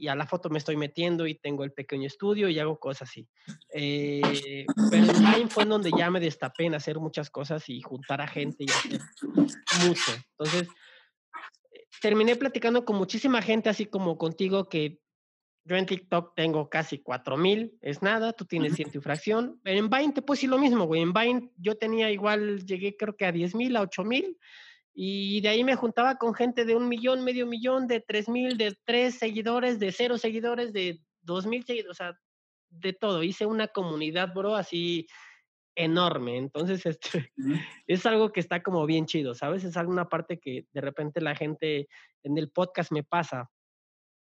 a 0.08 0.14
la 0.14 0.26
foto 0.26 0.48
me 0.48 0.56
estoy 0.56 0.78
metiendo 0.78 1.26
y 1.26 1.34
tengo 1.34 1.62
el 1.62 1.72
pequeño 1.72 2.06
estudio 2.06 2.48
y 2.48 2.58
hago 2.58 2.80
cosas 2.80 3.10
así. 3.10 3.28
Eh, 3.74 4.64
pero 4.90 5.12
Vine 5.12 5.50
fue 5.50 5.64
en 5.64 5.68
donde 5.68 5.90
ya 5.94 6.10
me 6.10 6.18
destapé 6.18 6.64
en 6.64 6.74
hacer 6.74 6.98
muchas 6.98 7.28
cosas 7.28 7.68
y 7.68 7.82
juntar 7.82 8.22
a 8.22 8.26
gente 8.26 8.64
y 8.64 8.70
hacer 8.70 9.00
mucho. 9.86 10.12
Entonces, 10.38 10.68
eh, 11.74 11.86
terminé 12.00 12.34
platicando 12.34 12.86
con 12.86 12.96
muchísima 12.96 13.42
gente, 13.42 13.68
así 13.68 13.84
como 13.84 14.16
contigo, 14.16 14.70
que 14.70 15.00
yo 15.64 15.76
en 15.76 15.86
TikTok 15.86 16.34
tengo 16.34 16.68
casi 16.68 16.98
4000, 16.98 17.78
es 17.80 18.02
nada, 18.02 18.32
tú 18.32 18.44
tienes 18.44 18.74
ciento 18.74 18.98
y 18.98 19.00
fracción. 19.00 19.60
En 19.64 19.90
Vine 19.90 20.12
te 20.12 20.22
puedo 20.22 20.36
decir 20.36 20.50
lo 20.50 20.58
mismo, 20.58 20.86
güey. 20.86 21.02
En 21.02 21.12
Vine 21.12 21.50
yo 21.56 21.76
tenía 21.76 22.10
igual, 22.10 22.64
llegué 22.64 22.96
creo 22.96 23.16
que 23.16 23.26
a 23.26 23.32
10000, 23.32 23.76
a 23.76 23.82
8000. 23.82 24.38
Y 24.92 25.40
de 25.40 25.48
ahí 25.48 25.64
me 25.64 25.76
juntaba 25.76 26.16
con 26.16 26.34
gente 26.34 26.64
de 26.64 26.74
un 26.74 26.88
millón, 26.88 27.24
medio 27.24 27.46
millón, 27.46 27.86
de 27.86 28.00
tres 28.00 28.28
mil, 28.28 28.56
de 28.56 28.76
tres 28.84 29.18
seguidores, 29.18 29.78
de 29.78 29.92
cero 29.92 30.18
seguidores, 30.18 30.72
de 30.72 31.00
dos 31.22 31.46
mil 31.46 31.64
seguidores, 31.64 31.92
o 31.92 31.94
sea, 31.94 32.18
de 32.70 32.92
todo. 32.92 33.22
Hice 33.22 33.46
una 33.46 33.68
comunidad, 33.68 34.32
bro, 34.34 34.56
así 34.56 35.06
enorme. 35.76 36.36
Entonces, 36.36 36.84
este, 36.86 37.32
es 37.86 38.06
algo 38.06 38.32
que 38.32 38.40
está 38.40 38.62
como 38.62 38.84
bien 38.86 39.06
chido, 39.06 39.34
¿sabes? 39.34 39.64
Es 39.64 39.76
alguna 39.76 40.08
parte 40.08 40.38
que 40.38 40.66
de 40.72 40.80
repente 40.80 41.20
la 41.20 41.34
gente 41.34 41.88
en 42.22 42.38
el 42.38 42.50
podcast 42.50 42.92
me 42.92 43.04
pasa. 43.04 43.50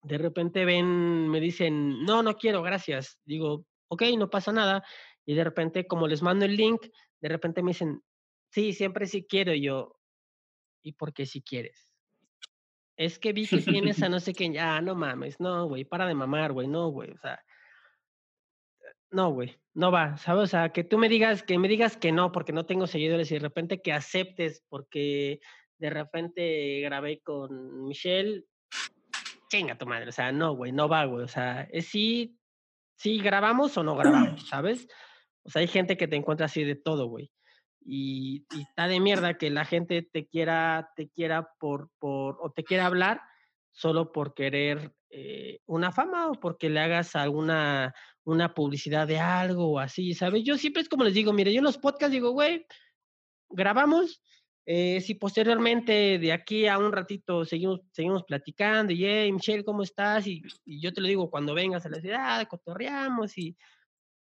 De 0.02 0.18
repente 0.18 0.64
ven, 0.64 1.28
me 1.28 1.40
dicen, 1.40 2.04
no, 2.04 2.22
no 2.22 2.36
quiero, 2.36 2.62
gracias. 2.62 3.18
Digo, 3.24 3.66
ok, 3.88 4.02
no 4.16 4.30
pasa 4.30 4.52
nada. 4.52 4.84
Y 5.26 5.34
de 5.34 5.44
repente, 5.44 5.86
como 5.86 6.08
les 6.08 6.22
mando 6.22 6.44
el 6.44 6.56
link, 6.56 6.86
de 7.20 7.28
repente 7.28 7.62
me 7.62 7.70
dicen, 7.70 8.02
sí, 8.50 8.72
siempre 8.72 9.06
sí 9.06 9.26
quiero. 9.28 9.54
Yo, 9.54 9.96
¿y 10.82 10.92
por 10.92 11.12
qué 11.12 11.26
si 11.26 11.42
quieres? 11.42 11.92
Es 12.96 13.18
que 13.18 13.32
vi 13.32 13.46
que 13.46 13.58
tienes 13.58 14.02
a 14.02 14.08
no 14.08 14.20
sé 14.20 14.34
quién, 14.34 14.52
ya, 14.52 14.80
no 14.80 14.94
mames, 14.94 15.40
no, 15.40 15.66
güey, 15.66 15.84
para 15.84 16.06
de 16.06 16.14
mamar, 16.14 16.52
güey, 16.52 16.68
no, 16.68 16.88
güey, 16.88 17.10
o 17.10 17.18
sea, 17.18 17.42
no, 19.10 19.30
güey, 19.32 19.56
no 19.74 19.90
va, 19.90 20.16
¿sabes? 20.18 20.44
O 20.44 20.46
sea, 20.46 20.68
que 20.70 20.84
tú 20.84 20.98
me 20.98 21.08
digas, 21.08 21.42
que 21.42 21.58
me 21.58 21.68
digas 21.68 21.96
que 21.96 22.12
no, 22.12 22.30
porque 22.30 22.52
no 22.52 22.66
tengo 22.66 22.86
seguidores 22.86 23.30
y 23.30 23.34
de 23.34 23.40
repente 23.40 23.80
que 23.80 23.92
aceptes 23.92 24.62
porque 24.68 25.40
de 25.78 25.90
repente 25.90 26.80
grabé 26.80 27.20
con 27.20 27.84
Michelle, 27.84 28.44
chinga 29.50 29.76
tu 29.76 29.86
madre, 29.86 30.08
o 30.08 30.12
sea, 30.12 30.32
no, 30.32 30.54
güey, 30.54 30.72
no 30.72 30.88
va, 30.88 31.04
güey, 31.04 31.24
o 31.24 31.28
sea, 31.28 31.68
es 31.72 31.86
sí, 31.86 32.38
sí 32.96 33.18
grabamos 33.18 33.76
o 33.76 33.82
no 33.82 33.96
grabamos, 33.96 34.46
¿sabes? 34.48 34.86
O 35.42 35.50
sea, 35.50 35.60
hay 35.60 35.68
gente 35.68 35.96
que 35.96 36.08
te 36.08 36.16
encuentra 36.16 36.46
así 36.46 36.64
de 36.64 36.76
todo, 36.76 37.06
güey. 37.06 37.30
Y, 37.82 38.46
y 38.54 38.62
está 38.62 38.88
de 38.88 39.00
mierda 39.00 39.38
que 39.38 39.50
la 39.50 39.64
gente 39.64 40.02
te 40.02 40.26
quiera, 40.26 40.90
te 40.96 41.08
quiera 41.08 41.50
por, 41.58 41.90
por, 41.98 42.38
o 42.40 42.52
te 42.52 42.62
quiera 42.62 42.86
hablar 42.86 43.22
solo 43.72 44.12
por 44.12 44.34
querer 44.34 44.92
eh, 45.08 45.60
una 45.66 45.90
fama 45.90 46.28
o 46.28 46.34
porque 46.34 46.68
le 46.68 46.80
hagas 46.80 47.16
alguna 47.16 47.94
una 48.24 48.54
publicidad 48.54 49.08
de 49.08 49.18
algo 49.18 49.72
o 49.72 49.78
así, 49.78 50.14
¿sabes? 50.14 50.44
Yo 50.44 50.56
siempre 50.56 50.82
es 50.82 50.88
como 50.88 51.04
les 51.04 51.14
digo, 51.14 51.32
mire, 51.32 51.52
yo 51.52 51.58
en 51.58 51.64
los 51.64 51.78
podcasts 51.78 52.12
digo, 52.12 52.30
güey, 52.30 52.66
grabamos, 53.48 54.22
eh, 54.72 55.00
si 55.00 55.16
posteriormente 55.16 56.20
de 56.20 56.32
aquí 56.32 56.68
a 56.68 56.78
un 56.78 56.92
ratito 56.92 57.44
seguimos, 57.44 57.80
seguimos 57.90 58.22
platicando, 58.22 58.92
y 58.92 59.04
hey, 59.04 59.32
Michelle, 59.32 59.64
¿cómo 59.64 59.82
estás? 59.82 60.28
Y, 60.28 60.44
y 60.64 60.80
yo 60.80 60.92
te 60.92 61.00
lo 61.00 61.08
digo 61.08 61.28
cuando 61.28 61.54
vengas 61.54 61.86
a 61.86 61.88
la 61.88 62.00
ciudad, 62.00 62.46
cotorreamos 62.46 63.36
y 63.36 63.56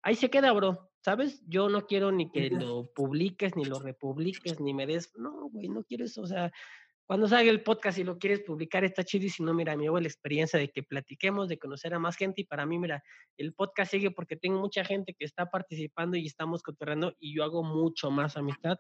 ahí 0.03 0.17
se 0.17 0.31
queda, 0.31 0.51
bro, 0.51 0.91
¿sabes? 1.05 1.41
Yo 1.47 1.69
no 1.69 1.87
quiero 1.87 2.11
ni 2.11 2.33
que 2.33 2.51
lo 2.51 2.93
publiques, 2.97 3.55
ni 3.55 3.65
lo 3.65 3.79
republiques, 3.79 4.59
ni 4.59 4.75
me 4.75 4.89
des, 4.89 5.17
no, 5.17 5.51
güey, 5.51 5.69
no 5.69 5.85
quiero 5.85 6.05
eso, 6.05 6.23
o 6.23 6.27
sea, 6.27 6.51
cuando 7.07 7.29
salga 7.29 7.53
el 7.53 7.63
podcast 7.63 7.99
y 7.99 8.03
lo 8.03 8.19
quieres 8.19 8.41
publicar 8.41 8.83
está 8.83 9.05
chido 9.05 9.27
y 9.27 9.31
si 9.31 9.45
no, 9.45 9.55
mira, 9.55 9.77
me 9.77 9.85
llevo 9.85 10.01
la 10.01 10.09
experiencia 10.09 10.59
de 10.59 10.71
que 10.71 10.83
platiquemos, 10.83 11.49
de 11.49 11.61
conocer 11.61 11.95
a 11.95 12.01
más 12.01 12.17
gente 12.17 12.41
y 12.41 12.45
para 12.45 12.67
mí, 12.67 12.81
mira, 12.81 13.05
el 13.37 13.55
podcast 13.55 13.93
sigue 13.93 14.11
porque 14.11 14.35
tengo 14.35 14.59
mucha 14.59 14.85
gente 14.85 15.15
que 15.15 15.27
está 15.27 15.49
participando 15.49 16.17
y 16.17 16.27
estamos 16.27 16.61
cotorreando 16.65 17.15
y 17.21 17.37
yo 17.37 17.45
hago 17.45 17.63
mucho 17.63 18.11
más 18.11 18.37
amistad 18.37 18.79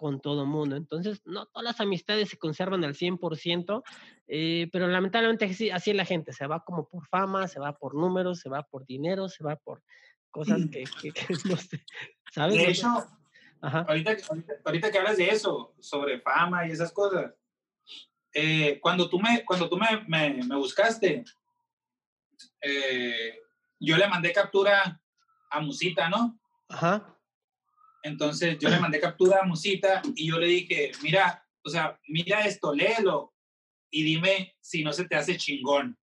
con 0.00 0.18
todo 0.18 0.46
mundo. 0.46 0.76
Entonces, 0.76 1.20
no 1.26 1.44
todas 1.44 1.62
las 1.62 1.78
amistades 1.78 2.30
se 2.30 2.38
conservan 2.38 2.82
al 2.84 2.94
100%, 2.94 3.82
eh, 4.28 4.66
pero 4.72 4.88
lamentablemente 4.88 5.44
así, 5.44 5.68
así 5.68 5.90
es 5.90 5.96
la 5.96 6.06
gente, 6.06 6.32
se 6.32 6.46
va 6.46 6.64
como 6.64 6.88
por 6.88 7.06
fama, 7.06 7.46
se 7.48 7.60
va 7.60 7.76
por 7.76 7.94
números, 7.94 8.40
se 8.40 8.48
va 8.48 8.62
por 8.62 8.86
dinero, 8.86 9.28
se 9.28 9.44
va 9.44 9.56
por 9.56 9.82
cosas 10.30 10.62
que, 10.72 10.84
que, 11.02 11.12
que 11.12 11.26
no 11.44 11.56
sé, 11.58 11.84
¿sabes? 12.32 12.56
De 12.56 12.70
hecho, 12.70 12.88
Ajá. 13.60 13.84
ahorita, 13.86 14.16
ahorita, 14.30 14.54
ahorita 14.64 14.90
que 14.90 14.98
hablas 14.98 15.18
de 15.18 15.28
eso, 15.28 15.74
sobre 15.80 16.18
fama 16.22 16.66
y 16.66 16.70
esas 16.70 16.92
cosas, 16.92 17.34
eh, 18.32 18.80
cuando 18.80 19.06
tú 19.10 19.20
me, 19.20 19.44
cuando 19.44 19.68
tú 19.68 19.76
me, 19.76 20.02
me, 20.08 20.42
me 20.44 20.56
buscaste, 20.56 21.24
eh, 22.62 23.38
yo 23.78 23.98
le 23.98 24.08
mandé 24.08 24.32
captura 24.32 24.98
a 25.50 25.60
Musita, 25.60 26.08
¿no? 26.08 26.40
Ajá. 26.70 27.19
Entonces 28.02 28.58
yo 28.58 28.68
le 28.68 28.80
mandé 28.80 29.00
captura 29.00 29.40
a 29.40 29.46
Musita 29.46 30.02
y 30.14 30.28
yo 30.28 30.38
le 30.38 30.46
dije, 30.46 30.92
mira, 31.02 31.46
o 31.64 31.68
sea, 31.68 31.98
mira 32.08 32.46
esto, 32.46 32.74
léelo 32.74 33.34
y 33.90 34.02
dime 34.04 34.56
si 34.60 34.82
no 34.82 34.92
se 34.92 35.06
te 35.06 35.16
hace 35.16 35.36
chingón. 35.36 35.98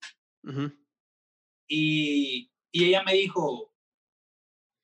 Y, 1.67 2.51
y 2.71 2.85
ella 2.85 3.03
me 3.03 3.13
dijo, 3.13 3.73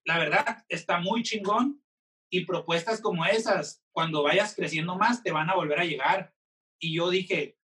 la 0.06 0.18
verdad, 0.18 0.66
está 0.70 1.00
muy 1.00 1.24
chingón 1.24 1.82
y 2.30 2.46
propuestas 2.46 3.02
como 3.02 3.26
esas, 3.26 3.84
cuando 3.92 4.24
vayas 4.24 4.56
creciendo 4.56 4.96
más, 4.96 5.22
te 5.22 5.32
van 5.32 5.50
a 5.50 5.56
volver 5.56 5.80
a 5.80 5.86
llegar. 5.86 6.34
Y 6.80 6.96
yo 6.96 7.10
dije, 7.10 7.58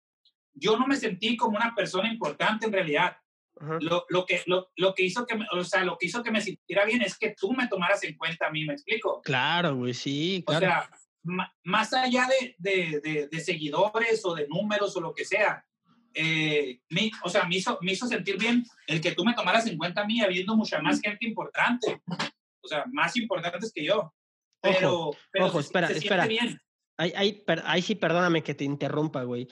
yo 0.53 0.77
no 0.77 0.87
me 0.87 0.95
sentí 0.95 1.37
como 1.37 1.57
una 1.57 1.75
persona 1.75 2.11
importante 2.11 2.65
en 2.65 2.73
realidad. 2.73 3.17
Ajá. 3.59 3.77
Lo, 3.81 4.05
lo 4.09 4.25
que, 4.25 4.41
lo, 4.45 4.69
lo 4.75 4.93
que 4.93 5.03
hizo 5.03 5.25
que 5.25 5.35
me, 5.35 5.45
o 5.51 5.63
sea, 5.63 5.83
lo 5.83 5.97
que 5.97 6.07
hizo 6.07 6.23
que 6.23 6.31
me 6.31 6.41
sintiera 6.41 6.85
bien 6.85 7.01
es 7.01 7.17
que 7.17 7.35
tú 7.39 7.53
me 7.53 7.67
tomaras 7.67 8.03
en 8.03 8.17
cuenta 8.17 8.47
a 8.47 8.51
mí, 8.51 8.65
¿me 8.65 8.73
explico? 8.73 9.21
Claro, 9.21 9.75
güey, 9.75 9.93
sí, 9.93 10.43
O 10.47 10.51
claro. 10.51 10.65
sea, 10.65 10.89
ma- 11.23 11.53
más 11.63 11.93
allá 11.93 12.27
de, 12.39 12.55
de, 12.57 12.99
de, 13.01 13.27
de 13.27 13.39
seguidores 13.39 14.23
o 14.25 14.35
de 14.35 14.47
números 14.47 14.95
o 14.97 15.01
lo 15.01 15.13
que 15.13 15.25
sea, 15.25 15.65
eh, 16.13 16.79
me, 16.89 17.11
o 17.23 17.29
sea, 17.29 17.43
me 17.45 17.55
hizo, 17.57 17.77
me 17.81 17.91
hizo 17.91 18.07
sentir 18.07 18.37
bien 18.37 18.63
el 18.87 19.01
que 19.01 19.11
tú 19.13 19.25
me 19.25 19.33
tomaras 19.33 19.67
en 19.67 19.77
cuenta 19.77 20.01
a 20.01 20.05
mí, 20.05 20.21
habiendo 20.21 20.55
mucha 20.55 20.79
más 20.81 21.01
gente 21.01 21.25
importante, 21.27 22.01
o 22.61 22.67
sea, 22.67 22.85
más 22.91 23.15
importantes 23.17 23.71
que 23.73 23.83
yo. 23.83 24.13
Pero, 24.61 25.11
pero 25.31 25.45
ojo, 25.47 25.61
se- 25.61 25.67
espera, 25.67 25.87
se 25.89 25.97
espera. 25.97 26.25
bien. 26.25 26.59
Ahí, 26.97 27.43
ahí 27.65 27.81
sí, 27.81 27.95
perdóname 27.95 28.41
que 28.41 28.55
te 28.55 28.63
interrumpa, 28.63 29.23
güey. 29.23 29.47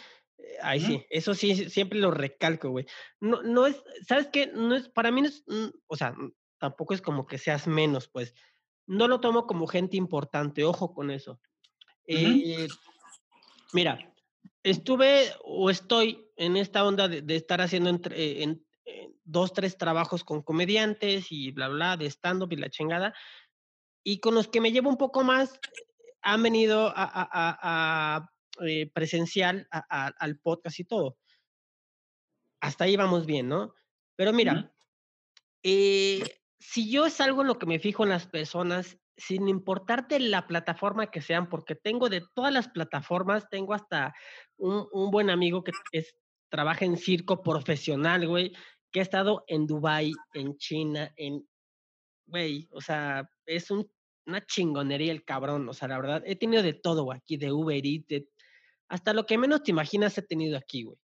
Eh, 0.53 0.57
Ahí 0.61 0.79
sí, 0.79 1.05
eso 1.09 1.33
sí, 1.33 1.69
siempre 1.69 1.99
lo 1.99 2.11
recalco, 2.11 2.69
güey. 2.69 2.85
No, 3.19 3.41
no 3.43 3.65
es, 3.67 3.81
¿sabes 4.07 4.27
qué? 4.27 4.47
No 4.47 4.75
es, 4.75 4.89
para 4.89 5.11
mí 5.11 5.21
no 5.21 5.27
es, 5.27 5.43
mm, 5.47 5.67
o 5.87 5.95
sea, 5.95 6.11
mm, 6.11 6.33
tampoco 6.57 6.93
es 6.93 7.01
como 7.01 7.25
que 7.25 7.37
seas 7.37 7.67
menos, 7.67 8.07
pues. 8.07 8.33
No 8.85 9.07
lo 9.07 9.19
tomo 9.19 9.47
como 9.47 9.67
gente 9.67 9.97
importante, 9.97 10.63
ojo 10.63 10.93
con 10.93 11.09
eso. 11.11 11.39
Eh, 12.05 12.67
mira, 13.71 14.13
estuve 14.61 15.31
o 15.43 15.69
estoy 15.69 16.29
en 16.35 16.57
esta 16.57 16.83
onda 16.85 17.07
de, 17.07 17.21
de 17.21 17.35
estar 17.35 17.61
haciendo 17.61 17.89
entre, 17.89 18.21
eh, 18.21 18.43
en, 18.43 18.65
en 18.85 19.15
dos, 19.23 19.53
tres 19.53 19.77
trabajos 19.77 20.23
con 20.23 20.41
comediantes 20.41 21.31
y 21.31 21.51
bla, 21.51 21.69
bla, 21.69 21.97
de 21.97 22.07
stand-up 22.07 22.51
y 22.51 22.57
la 22.57 22.69
chingada. 22.69 23.13
Y 24.03 24.19
con 24.19 24.35
los 24.35 24.49
que 24.49 24.59
me 24.59 24.71
llevo 24.73 24.89
un 24.89 24.97
poco 24.97 25.23
más, 25.23 25.59
han 26.21 26.43
venido 26.43 26.87
a, 26.87 27.03
a- 27.03 27.29
a- 27.31 27.57
a, 28.17 28.29
eh, 28.61 28.89
presencial 28.93 29.67
a- 29.71 29.85
a- 29.89 30.13
al 30.19 30.37
podcast 30.39 30.79
y 30.79 30.83
todo. 30.85 31.17
Hasta 32.61 32.85
ahí 32.85 32.95
vamos 32.95 33.25
bien, 33.25 33.49
¿no? 33.49 33.73
Pero 34.15 34.31
mira, 34.33 34.73
eh, 35.63 36.23
si 36.59 36.89
yo 36.91 37.05
es 37.05 37.19
algo 37.19 37.41
en 37.41 37.47
lo 37.47 37.57
que 37.59 37.65
me 37.65 37.79
fijo 37.79 38.03
en 38.03 38.09
las 38.09 38.27
personas, 38.27 38.97
sin 39.17 39.47
importarte 39.47 40.19
la 40.19 40.47
plataforma 40.47 41.11
que 41.11 41.21
sean, 41.21 41.49
porque 41.49 41.75
tengo 41.75 42.09
de 42.09 42.23
todas 42.33 42.51
las 42.53 42.67
plataformas, 42.69 43.49
tengo 43.49 43.73
hasta 43.73 44.13
un, 44.57 44.87
un 44.91 45.11
buen 45.11 45.29
amigo 45.29 45.63
que 45.63 45.71
es, 45.91 46.15
trabaja 46.49 46.85
en 46.85 46.97
circo 46.97 47.41
profesional, 47.43 48.27
güey, 48.27 48.53
que 48.91 48.99
ha 48.99 49.03
estado 49.03 49.43
en 49.47 49.67
Dubai, 49.67 50.11
en 50.33 50.55
China, 50.57 51.11
en, 51.17 51.47
güey, 52.27 52.67
o 52.71 52.81
sea, 52.81 53.27
es 53.45 53.69
un- 53.71 53.89
una 54.25 54.39
chingonería 54.45 55.11
el 55.11 55.25
cabrón, 55.25 55.67
o 55.67 55.73
sea, 55.73 55.87
la 55.89 55.99
verdad, 55.99 56.23
he 56.25 56.35
tenido 56.37 56.63
de 56.63 56.73
todo, 56.73 57.11
aquí, 57.11 57.35
de 57.37 57.51
Uber 57.51 57.85
Eats, 57.85 58.07
de- 58.07 58.29
hasta 58.89 59.13
lo 59.13 59.25
que 59.25 59.37
menos 59.37 59.63
te 59.63 59.71
imaginas 59.71 60.17
he 60.17 60.21
tenido 60.21 60.57
aquí, 60.57 60.83
güey. 60.83 60.97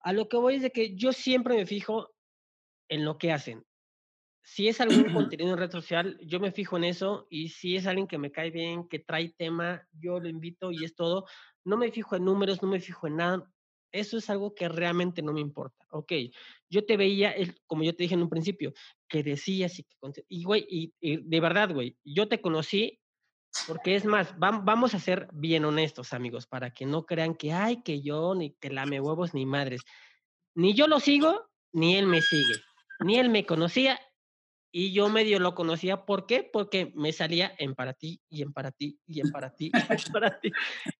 A 0.00 0.12
lo 0.12 0.28
que 0.28 0.36
voy 0.36 0.56
es 0.56 0.62
de 0.62 0.70
que 0.70 0.94
yo 0.94 1.12
siempre 1.12 1.56
me 1.56 1.66
fijo 1.66 2.14
en 2.88 3.04
lo 3.04 3.18
que 3.18 3.32
hacen. 3.32 3.64
Si 4.42 4.68
es 4.68 4.80
algún 4.80 5.12
contenido 5.12 5.50
en 5.52 5.58
red 5.58 5.70
social, 5.72 6.18
yo 6.22 6.38
me 6.38 6.52
fijo 6.52 6.76
en 6.76 6.84
eso 6.84 7.26
y 7.30 7.48
si 7.48 7.74
es 7.74 7.86
alguien 7.86 8.06
que 8.06 8.18
me 8.18 8.30
cae 8.30 8.52
bien, 8.52 8.88
que 8.88 9.00
trae 9.00 9.34
tema, 9.36 9.86
yo 9.92 10.20
lo 10.20 10.28
invito 10.28 10.70
y 10.70 10.84
es 10.84 10.94
todo. 10.94 11.26
No 11.64 11.76
me 11.76 11.90
fijo 11.90 12.14
en 12.14 12.24
números, 12.24 12.62
no 12.62 12.68
me 12.68 12.78
fijo 12.78 13.08
en 13.08 13.16
nada. 13.16 13.52
Eso 13.90 14.18
es 14.18 14.30
algo 14.30 14.54
que 14.54 14.68
realmente 14.68 15.22
no 15.22 15.32
me 15.32 15.40
importa. 15.40 15.84
Ok, 15.90 16.12
yo 16.68 16.84
te 16.84 16.96
veía, 16.96 17.34
como 17.66 17.82
yo 17.82 17.96
te 17.96 18.04
dije 18.04 18.14
en 18.14 18.22
un 18.22 18.28
principio, 18.28 18.72
que 19.08 19.22
decías 19.22 19.78
y 19.78 19.84
que... 19.84 19.96
Y, 20.28 20.44
güey, 20.44 20.64
y, 20.68 21.16
de 21.16 21.40
verdad, 21.40 21.72
güey, 21.72 21.96
yo 22.04 22.28
te 22.28 22.40
conocí 22.40 23.00
porque 23.66 23.96
es 23.96 24.04
más, 24.04 24.38
vamos 24.38 24.94
a 24.94 24.98
ser 24.98 25.28
bien 25.32 25.64
honestos, 25.64 26.12
amigos, 26.12 26.46
para 26.46 26.70
que 26.70 26.86
no 26.86 27.06
crean 27.06 27.34
que, 27.34 27.52
ay, 27.52 27.82
que 27.82 28.02
yo, 28.02 28.34
ni 28.34 28.52
que 28.52 28.70
lame 28.70 29.00
huevos, 29.00 29.34
ni 29.34 29.46
madres. 29.46 29.82
Ni 30.54 30.74
yo 30.74 30.88
lo 30.88 31.00
sigo, 31.00 31.48
ni 31.72 31.96
él 31.96 32.06
me 32.06 32.22
sigue. 32.22 32.54
Ni 33.00 33.18
él 33.18 33.28
me 33.28 33.44
conocía, 33.44 34.00
y 34.78 34.92
yo 34.92 35.08
medio 35.08 35.40
lo 35.40 35.54
conocía. 35.54 36.04
¿Por 36.04 36.26
qué? 36.26 36.42
Porque 36.42 36.92
me 36.94 37.10
salía 37.10 37.50
en 37.56 37.74
para 37.74 37.94
ti 37.94 38.20
y 38.28 38.42
en 38.42 38.52
para 38.52 38.72
ti 38.72 39.00
y 39.06 39.22
en 39.22 39.32
para 39.32 39.48
ti 39.48 39.70
y 39.72 39.78
en 39.78 40.12
para 40.12 40.38
ti. 40.38 40.52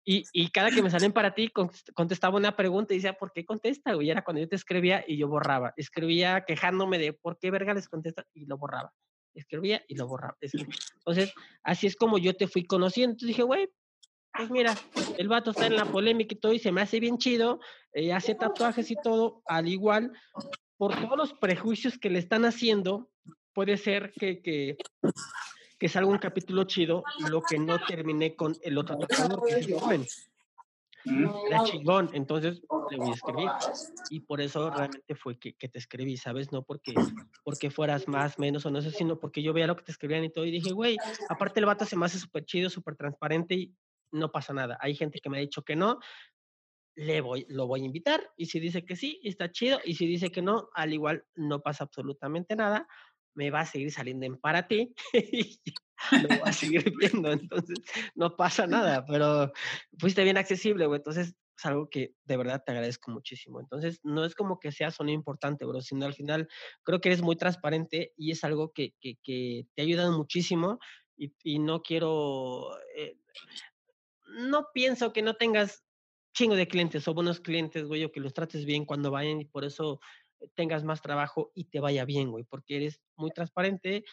Y, 0.03 0.25
y 0.33 0.49
cada 0.49 0.71
que 0.71 0.83
me 0.83 0.91
salía 0.91 1.09
en 1.09 1.13
para 1.13 1.35
ti, 1.35 1.53
contestaba 1.95 2.39
una 2.39 2.57
pregunta 2.57 2.95
y 2.95 2.97
decía, 2.97 3.19
¿por 3.19 3.33
qué 3.33 3.45
contesta? 3.45 3.95
Y 4.03 4.09
era 4.09 4.25
cuando 4.25 4.41
yo 4.41 4.49
te 4.49 4.57
escribía 4.57 5.05
y 5.07 5.19
yo 5.19 5.29
borraba. 5.29 5.75
Escribía 5.77 6.47
quejándome 6.47 6.97
de 6.97 7.13
por 7.13 7.39
qué 7.39 7.51
verga 7.51 7.75
les 7.75 7.87
contesta 7.87 8.25
y 8.33 8.47
lo 8.47 8.57
borraba. 8.57 8.95
Escribía 9.39 9.83
y 9.89 9.95
lo 9.97 10.07
borraba. 10.07 10.37
Entonces, 10.99 11.33
así 11.63 11.87
es 11.87 11.97
como 11.97 12.19
yo 12.19 12.35
te 12.35 12.49
fui 12.49 12.65
conociendo. 12.65 13.13
Entonces 13.13 13.29
dije, 13.29 13.43
güey, 13.43 13.69
pues 14.33 14.51
mira, 14.51 14.77
el 15.17 15.29
vato 15.29 15.51
está 15.51 15.67
en 15.67 15.77
la 15.77 15.87
polémica 15.87 16.35
y 16.35 16.39
todo 16.39 16.53
y 16.53 16.59
se 16.59 16.73
me 16.73 16.83
hace 16.83 17.01
bien 17.01 17.19
chido, 17.19 17.61
eh, 17.93 18.13
hace 18.13 18.35
tatuajes 18.35 18.91
y 18.91 18.97
todo, 19.03 19.43
al 19.47 19.69
igual, 19.69 20.13
por 20.77 20.95
todos 20.95 21.17
los 21.17 21.33
prejuicios 21.35 21.99
que 21.99 22.11
le 22.11 22.19
están 22.19 22.45
haciendo, 22.45 23.11
puede 23.55 23.79
ser 23.79 24.13
que, 24.13 24.43
que, 24.43 24.77
que 25.79 25.89
salga 25.89 26.11
un 26.11 26.19
capítulo 26.19 26.65
chido, 26.65 27.03
lo 27.31 27.43
que 27.43 27.59
no 27.59 27.79
terminé 27.87 28.37
con 28.37 28.55
el 28.63 28.77
otro 28.77 28.99
tatuador, 28.99 29.43
que 29.47 29.55
es 29.55 29.73
joven. 29.73 30.07
Era 31.49 31.65
chingón, 31.65 32.11
entonces 32.13 32.63
le 32.91 32.97
voy 32.97 33.11
a 33.11 33.15
escribir. 33.15 33.49
Y 34.11 34.21
por 34.21 34.41
eso 34.41 34.71
realmente 34.71 35.15
fue 35.15 35.39
que, 35.39 35.55
que, 35.55 35.69
te 35.69 35.79
escribí, 35.79 36.17
¿sabes? 36.17 36.53
No 36.53 36.63
porque, 36.63 36.95
porque 37.45 37.71
fueras 37.71 38.09
más, 38.09 38.39
menos 38.39 38.67
o 38.67 38.71
no 38.71 38.81
sé, 38.81 38.91
sino 38.91 39.19
porque 39.19 39.43
yo 39.43 39.53
veía 39.53 39.67
lo 39.67 39.77
que 39.77 39.85
te 39.85 39.93
escribían 39.93 40.25
y 40.25 40.31
todo. 40.31 40.45
Y 40.45 40.51
dije, 40.51 40.73
güey, 40.73 40.97
aparte 41.29 41.61
el 41.61 41.67
vato 41.67 41.85
se 41.85 41.97
me 41.97 42.07
hace 42.07 42.19
súper 42.19 42.45
chido, 42.45 42.71
súper 42.71 42.97
transparente 42.97 43.55
y 43.55 43.75
no 44.13 44.31
pasa 44.33 44.53
nada. 44.53 44.79
Hay 44.81 44.95
gente 44.95 45.21
que 45.21 45.31
me 45.31 45.39
ha 45.39 45.41
dicho 45.41 45.63
que 45.63 45.77
no, 45.77 45.99
le 46.97 47.21
voy, 47.21 47.47
lo 47.49 47.67
voy 47.67 47.83
a 47.83 47.87
invitar. 47.87 48.29
Y 48.37 48.47
si 48.47 48.59
dice 48.61 48.85
que 48.85 48.97
sí, 48.97 49.21
está 49.23 49.51
chido. 49.51 49.79
Y 49.85 49.95
si 49.95 50.07
dice 50.07 50.31
que 50.31 50.43
no, 50.43 50.69
al 50.75 50.93
igual 50.93 51.25
no 51.35 51.61
pasa 51.63 51.85
absolutamente 51.85 52.57
nada 52.57 52.87
me 53.37 53.51
va 53.51 53.61
a 53.61 53.67
seguir 53.67 53.93
saliendo 53.93 54.27
en 54.27 54.37
para 54.37 54.67
ti 54.67 54.95
y 55.13 55.61
lo 56.13 56.29
voy 56.29 56.41
a 56.45 56.53
seguir 56.53 56.93
viendo, 56.99 57.33
entonces 57.33 57.79
no 58.15 58.37
pasa 58.37 58.67
nada, 58.67 59.05
pero 59.07 59.53
fuiste 59.99 60.25
bien 60.25 60.37
accesible, 60.37 60.87
güey, 60.87 60.99
entonces 60.99 61.35
es 61.57 61.65
algo 61.65 61.89
que 61.89 62.15
de 62.25 62.37
verdad 62.37 62.63
te 62.65 62.73
agradezco 62.73 63.11
muchísimo. 63.11 63.61
Entonces, 63.61 64.01
no 64.03 64.25
es 64.25 64.35
como 64.35 64.61
que 64.61 64.73
sea 64.73 64.91
sonido 64.91 65.17
importante, 65.17 65.65
bro, 65.65 65.81
sino 65.81 66.05
al 66.05 66.15
final 66.15 66.49
creo 66.83 67.01
que 67.01 67.09
eres 67.09 67.23
muy 67.23 67.37
transparente 67.37 68.13
y 68.17 68.31
es 68.31 68.45
algo 68.45 68.73
que, 68.73 68.95
que, 69.01 69.17
que 69.23 69.67
te 69.75 69.83
ha 69.83 69.85
ayudado 69.85 70.13
muchísimo 70.13 70.79
y, 71.17 71.35
y 71.43 71.59
no 71.59 71.83
quiero, 71.83 72.77
eh, 72.95 73.17
no 74.39 74.67
pienso 74.75 75.13
que 75.13 75.23
no 75.23 75.35
tengas 75.35 75.83
chingo 76.35 76.55
de 76.55 76.69
clientes 76.69 77.09
o 77.09 77.15
buenos 77.15 77.41
clientes, 77.41 77.87
güey, 77.87 78.05
o 78.05 78.13
que 78.13 78.21
los 78.21 78.35
trates 78.35 78.67
bien 78.67 78.85
cuando 78.85 79.11
vayan 79.11 79.41
y 79.41 79.47
por 79.47 79.65
eso 79.65 80.01
tengas 80.55 80.85
más 80.85 81.01
trabajo 81.01 81.51
y 81.55 81.65
te 81.65 81.81
vaya 81.81 82.05
bien, 82.05 82.31
güey, 82.31 82.45
porque 82.45 82.77
eres 82.77 83.01
muy 83.17 83.31
transparente 83.31 84.05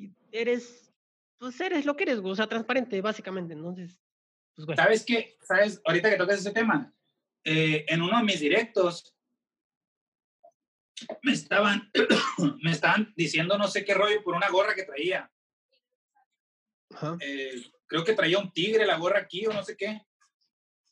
y 0.00 0.14
eres, 0.32 0.92
pues 1.38 1.60
eres 1.60 1.84
lo 1.84 1.96
que 1.96 2.04
eres, 2.04 2.18
o 2.18 2.34
sea, 2.34 2.46
transparente, 2.46 3.00
básicamente, 3.00 3.54
entonces, 3.54 4.00
pues, 4.54 4.66
güey. 4.66 4.76
¿Sabes 4.76 5.04
qué? 5.04 5.36
¿Sabes? 5.42 5.80
Ahorita 5.84 6.10
que 6.10 6.16
tocas 6.16 6.40
ese 6.40 6.52
tema, 6.52 6.92
eh, 7.44 7.84
en 7.88 8.02
uno 8.02 8.18
de 8.18 8.24
mis 8.24 8.40
directos, 8.40 9.14
me 11.22 11.32
estaban, 11.32 11.90
me 12.62 12.72
estaban 12.72 13.12
diciendo 13.16 13.56
no 13.56 13.68
sé 13.68 13.84
qué 13.84 13.94
rollo 13.94 14.22
por 14.22 14.34
una 14.34 14.50
gorra 14.50 14.74
que 14.74 14.84
traía. 14.84 15.30
Eh, 17.20 17.62
creo 17.86 18.04
que 18.04 18.14
traía 18.14 18.38
un 18.38 18.52
tigre 18.52 18.84
la 18.84 18.98
gorra 18.98 19.20
aquí 19.20 19.46
o 19.46 19.52
no 19.52 19.62
sé 19.62 19.76
qué. 19.76 20.02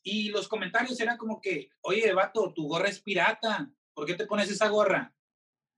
Y 0.01 0.29
los 0.29 0.47
comentarios 0.47 0.99
eran 0.99 1.17
como 1.17 1.41
que, 1.41 1.69
oye, 1.81 2.11
vato, 2.13 2.53
tu 2.53 2.67
gorra 2.67 2.87
es 2.87 3.01
pirata. 3.01 3.69
¿por 3.99 4.07
qué 4.07 4.13
te 4.13 4.25
pones 4.25 4.49
esa 4.49 4.69
gorra? 4.69 5.13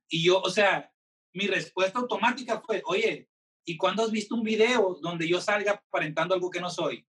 Y 0.08 0.24
yo, 0.24 0.40
o 0.42 0.50
sea, 0.52 0.91
mi 1.34 1.48
respuesta 1.48 2.00
automática 2.00 2.62
fue, 2.62 2.82
oye, 2.86 3.30
¿y 3.66 3.78
cuándo 3.78 4.04
has 4.04 4.12
visto 4.12 4.36
un 4.36 4.44
video 4.44 4.98
donde 5.02 5.28
yo 5.28 5.40
salga 5.40 5.74
aparentando 5.74 6.34
algo 6.34 6.50
que 6.50 6.62
no 6.62 6.70
soy? 6.70 7.06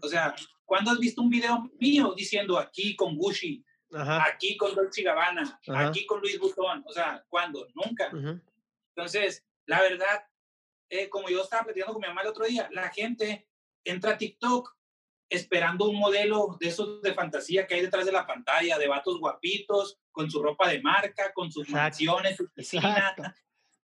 O 0.00 0.08
sea, 0.08 0.34
¿cuándo 0.64 0.92
has 0.92 0.98
visto 0.98 1.22
un 1.22 1.30
video 1.30 1.70
mío 1.80 2.14
diciendo 2.16 2.58
aquí 2.58 2.94
con 2.94 3.16
Gucci, 3.16 3.64
aquí 3.92 4.56
con 4.56 4.74
Dolce 4.74 5.02
Gabbana, 5.02 5.60
aquí 5.68 6.06
con 6.06 6.20
Luis 6.20 6.38
Butón? 6.38 6.84
O 6.86 6.92
sea, 6.92 7.24
¿cuándo? 7.28 7.66
Nunca. 7.74 8.10
Entonces, 8.94 9.44
la 9.66 9.80
verdad, 9.80 10.24
eh, 10.88 11.08
como 11.08 11.28
yo 11.28 11.42
estaba 11.42 11.64
platicando 11.64 11.94
con 11.94 12.02
mi 12.02 12.08
mamá 12.08 12.22
el 12.22 12.28
otro 12.28 12.44
día, 12.44 12.68
la 12.72 12.90
gente 12.90 13.48
entra 13.84 14.12
a 14.12 14.18
TikTok 14.18 14.76
esperando 15.28 15.88
un 15.88 15.98
modelo 15.98 16.56
de 16.60 16.68
esos 16.68 17.02
de 17.02 17.12
fantasía 17.12 17.66
que 17.66 17.74
hay 17.74 17.82
detrás 17.82 18.06
de 18.06 18.12
la 18.12 18.26
pantalla, 18.26 18.78
de 18.78 18.86
vatos 18.86 19.18
guapitos, 19.18 19.98
con 20.12 20.30
su 20.30 20.40
ropa 20.42 20.68
de 20.68 20.80
marca, 20.80 21.32
con 21.32 21.50
sus 21.50 21.68
mansiones, 21.68 22.36
su 22.36 22.48
piscina. 22.50 23.14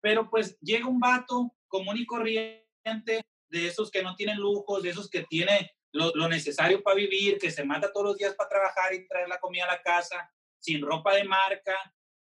Pero 0.05 0.29
pues 0.29 0.55
llega 0.59 0.85
un 0.85 0.99
vato 0.99 1.51
común 1.67 1.97
y 1.97 2.05
corriente, 2.05 3.25
de 3.49 3.67
esos 3.67 3.89
que 3.89 4.03
no 4.03 4.15
tienen 4.15 4.37
lujos, 4.37 4.83
de 4.83 4.91
esos 4.91 5.09
que 5.09 5.23
tiene 5.23 5.71
lo, 5.91 6.29
necesario 6.29 6.83
para 6.83 6.97
vivir, 6.97 7.39
que 7.39 7.49
se 7.49 7.65
mata 7.65 7.91
todos 7.91 8.05
los 8.05 8.17
días 8.17 8.35
para 8.35 8.49
trabajar 8.49 8.93
y 8.93 9.07
traer 9.07 9.27
la 9.27 9.39
comida 9.39 9.63
a 9.63 9.73
la 9.73 9.81
casa, 9.81 10.31
sin 10.59 10.83
ropa 10.83 11.15
de 11.15 11.23
marca, 11.23 11.73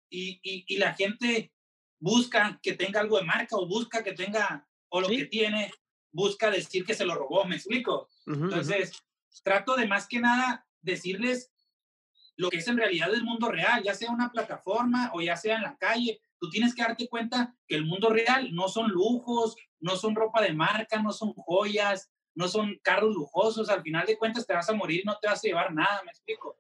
y, 0.08 0.40
y, 0.44 0.78
la 0.78 0.94
gente 0.94 1.52
busca 1.98 2.60
que 2.62 2.74
tenga 2.74 3.00
algo 3.00 3.18
de 3.18 3.26
marca 3.26 3.56
o 3.56 3.68
busca 3.68 4.04
que 4.04 4.14
tenga, 4.14 4.70
o 4.90 5.02
lo 5.02 5.08
que 5.08 5.26
tiene, 5.26 5.72
busca 6.12 6.52
decir 6.52 6.86
que 6.86 6.94
se 6.94 7.06
lo 7.06 7.16
robó, 7.16 7.44
¿me 7.46 7.56
explico? 7.56 8.08
Entonces, 8.28 8.92
trato 9.42 9.76
de 9.76 9.88
más 9.88 10.08
que 10.08 10.20
nada 10.20 10.68
decirles 10.80 11.52
lo 12.36 12.52
que 12.52 12.58
es 12.58 12.68
en 12.68 12.78
realidad 12.78 13.12
el 13.12 13.24
mundo 13.24 13.50
real, 13.50 13.82
ya 13.82 13.96
sea 13.96 14.12
una 14.12 14.32
plataforma 14.32 15.10
o 15.16 15.22
ya 15.22 15.36
sea 15.36 15.56
en 15.56 15.64
la 15.64 15.76
calle. 15.76 16.22
Tú 16.44 16.50
tienes 16.50 16.76
que 16.76 16.82
darte 16.82 17.08
cuenta 17.08 17.56
que 17.70 17.76
el 17.76 17.86
mundo 17.86 18.10
real 18.10 18.54
no 18.54 18.68
son 18.68 18.92
lujos, 18.92 19.56
no 19.80 19.96
son 19.96 20.14
ropa 20.14 20.42
de 20.42 20.52
marca, 20.52 21.02
no 21.02 21.14
son 21.14 21.32
joyas, 21.32 22.12
no 22.36 22.50
son 22.50 22.78
carros 22.84 23.16
lujosos. 23.16 23.70
Al 23.70 23.82
final 23.82 24.06
de 24.06 24.18
cuentas 24.18 24.46
te 24.46 24.54
vas 24.54 24.70
a 24.70 24.74
morir, 24.74 25.04
no 25.06 25.18
te 25.22 25.30
vas 25.30 25.40
a 25.40 25.48
llevar 25.48 25.74
nada, 25.74 26.04
me 26.04 26.12
explico. 26.12 26.60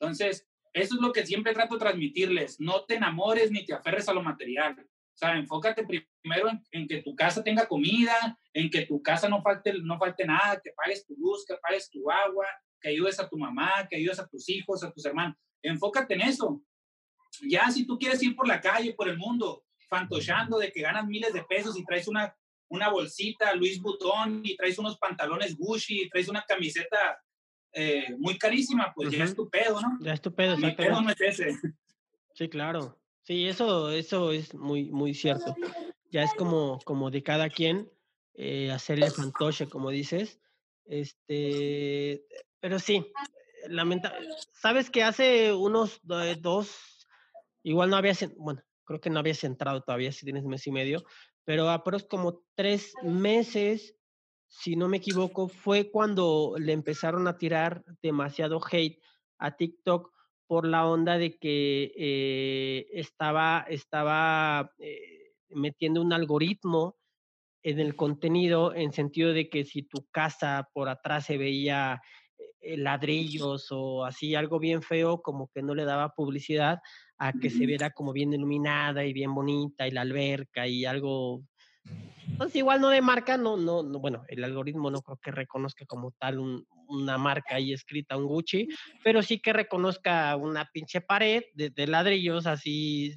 Entonces, 0.00 0.44
eso 0.72 0.96
es 0.96 1.00
lo 1.00 1.12
que 1.12 1.24
siempre 1.24 1.52
trato 1.52 1.76
de 1.76 1.78
transmitirles. 1.82 2.58
No 2.58 2.84
te 2.84 2.96
enamores 2.96 3.52
ni 3.52 3.64
te 3.64 3.74
aferres 3.74 4.08
a 4.08 4.12
lo 4.12 4.24
material. 4.24 4.74
O 4.80 4.86
sea, 5.14 5.36
enfócate 5.36 5.86
primero 5.86 6.50
en, 6.72 6.88
que 6.88 7.00
tu 7.00 7.14
casa 7.14 7.44
tenga 7.44 7.68
comida, 7.68 8.36
en 8.52 8.70
que 8.70 8.86
tu 8.86 9.00
casa 9.00 9.28
no 9.28 9.40
falte, 9.40 9.72
no 9.84 10.00
falte 10.00 10.24
nada, 10.24 10.60
que 10.60 10.72
pagues 10.72 11.06
tu 11.06 11.14
luz, 11.16 11.44
que 11.46 11.54
pagues 11.62 11.88
tu 11.90 12.10
agua, 12.10 12.46
que 12.80 12.88
ayudes 12.88 13.20
a 13.20 13.28
tu 13.28 13.38
mamá, 13.38 13.86
que 13.88 13.98
ayudes 13.98 14.18
a 14.18 14.26
tus 14.26 14.48
hijos, 14.48 14.82
a 14.82 14.90
tus 14.90 15.06
hermanos. 15.06 15.36
Enfócate 15.62 16.14
en 16.14 16.22
eso. 16.22 16.60
Ya 17.42 17.70
si 17.70 17.86
tú 17.86 17.98
quieres 17.98 18.22
ir 18.22 18.34
por 18.34 18.48
la 18.48 18.60
calle, 18.60 18.94
por 18.94 19.08
el 19.08 19.16
mundo, 19.16 19.64
fantochando 19.88 20.58
de 20.58 20.72
que 20.72 20.82
ganas 20.82 21.06
miles 21.06 21.32
de 21.32 21.42
pesos 21.44 21.78
y 21.78 21.84
traes 21.84 22.08
una, 22.08 22.34
una 22.68 22.88
bolsita 22.88 23.54
Luis 23.54 23.80
Butón 23.80 24.42
y 24.44 24.56
traes 24.56 24.78
unos 24.78 24.98
pantalones 24.98 25.56
Gucci 25.56 26.02
y 26.02 26.08
traes 26.08 26.28
una 26.28 26.42
camiseta 26.42 27.20
eh, 27.72 28.14
muy 28.18 28.38
carísima, 28.38 28.92
pues 28.94 29.10
ya 29.10 29.24
es 29.24 29.34
tu 29.34 29.48
pedo, 29.48 29.80
¿no? 29.80 29.98
Ya 30.00 30.12
es 30.12 30.20
tu 30.20 30.34
pedo, 30.34 30.56
Mi 30.56 30.72
pedo 30.72 31.00
no 31.00 31.10
es 31.10 31.20
ese. 31.20 31.58
Sí, 32.34 32.48
claro. 32.48 32.98
Sí, 33.22 33.46
eso, 33.46 33.90
eso 33.90 34.32
es 34.32 34.54
muy, 34.54 34.90
muy 34.90 35.14
cierto. 35.14 35.54
Ya 36.10 36.22
es 36.22 36.32
como, 36.34 36.80
como 36.84 37.10
de 37.10 37.22
cada 37.22 37.48
quien 37.48 37.90
eh, 38.34 38.70
hacerle 38.70 39.10
fantoche, 39.10 39.68
como 39.68 39.90
dices. 39.90 40.40
Este, 40.86 42.24
pero 42.58 42.78
sí, 42.78 43.12
lamenta 43.68 44.12
sabes 44.52 44.90
que 44.90 45.04
hace 45.04 45.52
unos 45.52 46.00
dos, 46.02 46.89
igual 47.62 47.90
no 47.90 47.96
había, 47.96 48.14
bueno, 48.36 48.62
creo 48.84 49.00
que 49.00 49.10
no 49.10 49.20
habías 49.20 49.44
entrado 49.44 49.82
todavía, 49.82 50.12
si 50.12 50.24
tienes 50.24 50.44
mes 50.44 50.66
y 50.66 50.72
medio, 50.72 51.04
pero 51.44 51.70
aprox 51.70 52.04
como 52.04 52.42
tres 52.54 52.94
meses, 53.02 53.96
si 54.48 54.76
no 54.76 54.88
me 54.88 54.98
equivoco, 54.98 55.48
fue 55.48 55.90
cuando 55.90 56.54
le 56.58 56.72
empezaron 56.72 57.28
a 57.28 57.38
tirar 57.38 57.84
demasiado 58.02 58.60
hate 58.70 59.00
a 59.38 59.56
TikTok 59.56 60.12
por 60.46 60.66
la 60.66 60.86
onda 60.86 61.18
de 61.18 61.38
que 61.38 61.92
eh, 61.96 62.86
estaba, 62.92 63.64
estaba 63.68 64.72
eh, 64.78 65.34
metiendo 65.50 66.02
un 66.02 66.12
algoritmo 66.12 66.96
en 67.62 67.78
el 67.78 67.94
contenido 67.94 68.74
en 68.74 68.92
sentido 68.92 69.32
de 69.32 69.48
que 69.48 69.64
si 69.64 69.82
tu 69.82 70.06
casa 70.10 70.68
por 70.72 70.88
atrás 70.88 71.26
se 71.26 71.38
veía 71.38 72.00
eh, 72.60 72.76
ladrillos 72.76 73.68
o 73.70 74.04
así, 74.04 74.34
algo 74.34 74.58
bien 74.58 74.82
feo, 74.82 75.22
como 75.22 75.48
que 75.54 75.62
no 75.62 75.74
le 75.74 75.84
daba 75.84 76.14
publicidad 76.14 76.80
a 77.20 77.34
que 77.34 77.50
se 77.50 77.66
viera 77.66 77.90
como 77.90 78.14
bien 78.14 78.32
iluminada 78.32 79.04
y 79.04 79.12
bien 79.12 79.34
bonita 79.34 79.86
y 79.86 79.90
la 79.90 80.00
alberca 80.00 80.66
y 80.66 80.86
algo, 80.86 81.42
pues 82.38 82.56
igual 82.56 82.80
no 82.80 82.88
de 82.88 83.02
marca, 83.02 83.36
no, 83.36 83.58
no, 83.58 83.82
no 83.82 83.98
bueno, 83.98 84.24
el 84.28 84.42
algoritmo 84.42 84.90
no 84.90 85.02
creo 85.02 85.18
que 85.22 85.30
reconozca 85.30 85.84
como 85.84 86.12
tal 86.12 86.38
un, 86.38 86.66
una 86.88 87.18
marca 87.18 87.56
ahí 87.56 87.74
escrita, 87.74 88.16
un 88.16 88.24
Gucci, 88.24 88.68
pero 89.04 89.22
sí 89.22 89.38
que 89.38 89.52
reconozca 89.52 90.34
una 90.36 90.70
pinche 90.72 91.02
pared 91.02 91.42
de, 91.52 91.68
de 91.68 91.86
ladrillos 91.86 92.46
así 92.46 93.14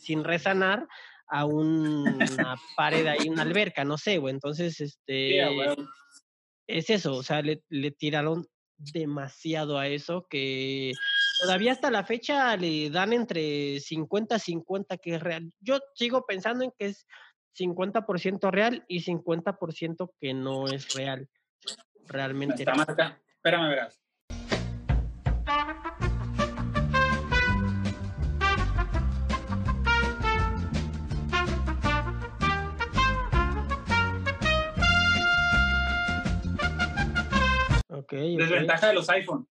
sin 0.00 0.24
resanar 0.24 0.88
a 1.28 1.44
una 1.44 2.56
pared 2.76 3.06
ahí, 3.06 3.28
una 3.28 3.42
alberca, 3.42 3.84
no 3.84 3.96
sé, 3.96 4.18
güey. 4.18 4.34
Entonces, 4.34 4.80
este, 4.80 5.40
es 6.66 6.90
eso, 6.90 7.14
o 7.14 7.22
sea, 7.22 7.42
le, 7.42 7.62
le 7.68 7.92
tiraron 7.92 8.44
demasiado 8.76 9.78
a 9.78 9.86
eso 9.86 10.26
que 10.28 10.92
todavía 11.40 11.72
hasta 11.72 11.90
la 11.90 12.04
fecha 12.04 12.56
le 12.56 12.90
dan 12.90 13.12
entre 13.12 13.80
50 13.80 14.38
50 14.38 14.96
que 14.98 15.14
es 15.14 15.22
real. 15.22 15.52
Yo 15.60 15.78
sigo 15.94 16.24
pensando 16.26 16.64
en 16.64 16.72
que 16.78 16.86
es 16.86 17.06
50% 17.58 18.50
real 18.50 18.84
y 18.88 19.02
50% 19.02 20.10
que 20.20 20.34
no 20.34 20.68
es 20.68 20.94
real. 20.94 21.28
Realmente. 22.06 22.62
Esta 22.62 22.74
marca, 22.74 23.20
espérame, 23.34 23.68
verás. 23.70 24.00
Okay, 37.88 38.36
Desventaja 38.36 38.88
de 38.88 38.94
los 38.94 39.08
iPhone. 39.08 39.48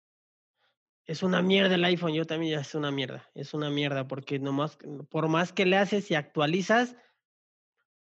Es 1.06 1.22
una 1.22 1.42
mierda 1.42 1.76
el 1.76 1.84
iPhone, 1.84 2.14
yo 2.14 2.26
también 2.26 2.54
ya 2.54 2.62
es 2.62 2.76
una 2.76 2.92
mierda, 2.92 3.30
es 3.36 3.54
una 3.54 3.70
mierda 3.70 4.08
porque 4.08 4.40
nomás, 4.40 4.78
por 5.10 5.28
más 5.28 5.52
que 5.52 5.66
le 5.66 5.78
haces 5.78 6.10
y 6.12 6.16
actualizas, 6.16 6.96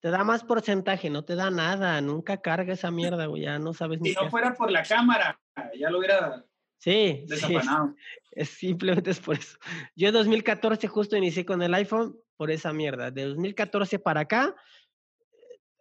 te 0.01 0.11
da 0.11 0.23
más 0.23 0.45
porcentaje, 0.45 1.09
no 1.09 1.25
te 1.25 1.35
da 1.35 1.51
nada, 1.51 1.99
nunca 2.03 2.43
carga 2.43 2.75
esa 2.75 2.91
mierda, 3.17 3.27
güey, 3.27 3.43
ya 3.43 3.59
no 3.59 3.73
sabes 3.73 4.01
ni 4.01 4.11
Si 4.11 4.15
no 4.17 4.31
fuera 4.31 4.53
por 4.55 4.71
la 4.71 4.83
cámara, 4.83 5.41
ya 5.79 5.89
lo 5.89 5.99
hubiera 5.99 6.45
sí, 6.79 7.25
desafanado. 7.27 7.95
es, 8.33 8.51
simplemente 8.51 9.13
es 9.13 9.21
por 9.21 9.39
eso. 9.39 9.57
Yo 9.97 10.09
en 10.09 10.15
2014 10.15 10.87
justo 10.89 11.17
inicié 11.17 11.47
con 11.47 11.63
el 11.63 11.73
iPhone 11.73 12.19
por 12.37 12.51
esa 12.51 12.75
mierda. 12.75 13.11
De 13.11 13.25
2014 13.25 13.99
para 13.99 14.21
acá 14.21 14.55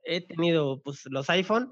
he 0.06 0.22
tenido 0.22 0.82
pues 0.82 1.06
los 1.08 1.30
iPhone 1.30 1.70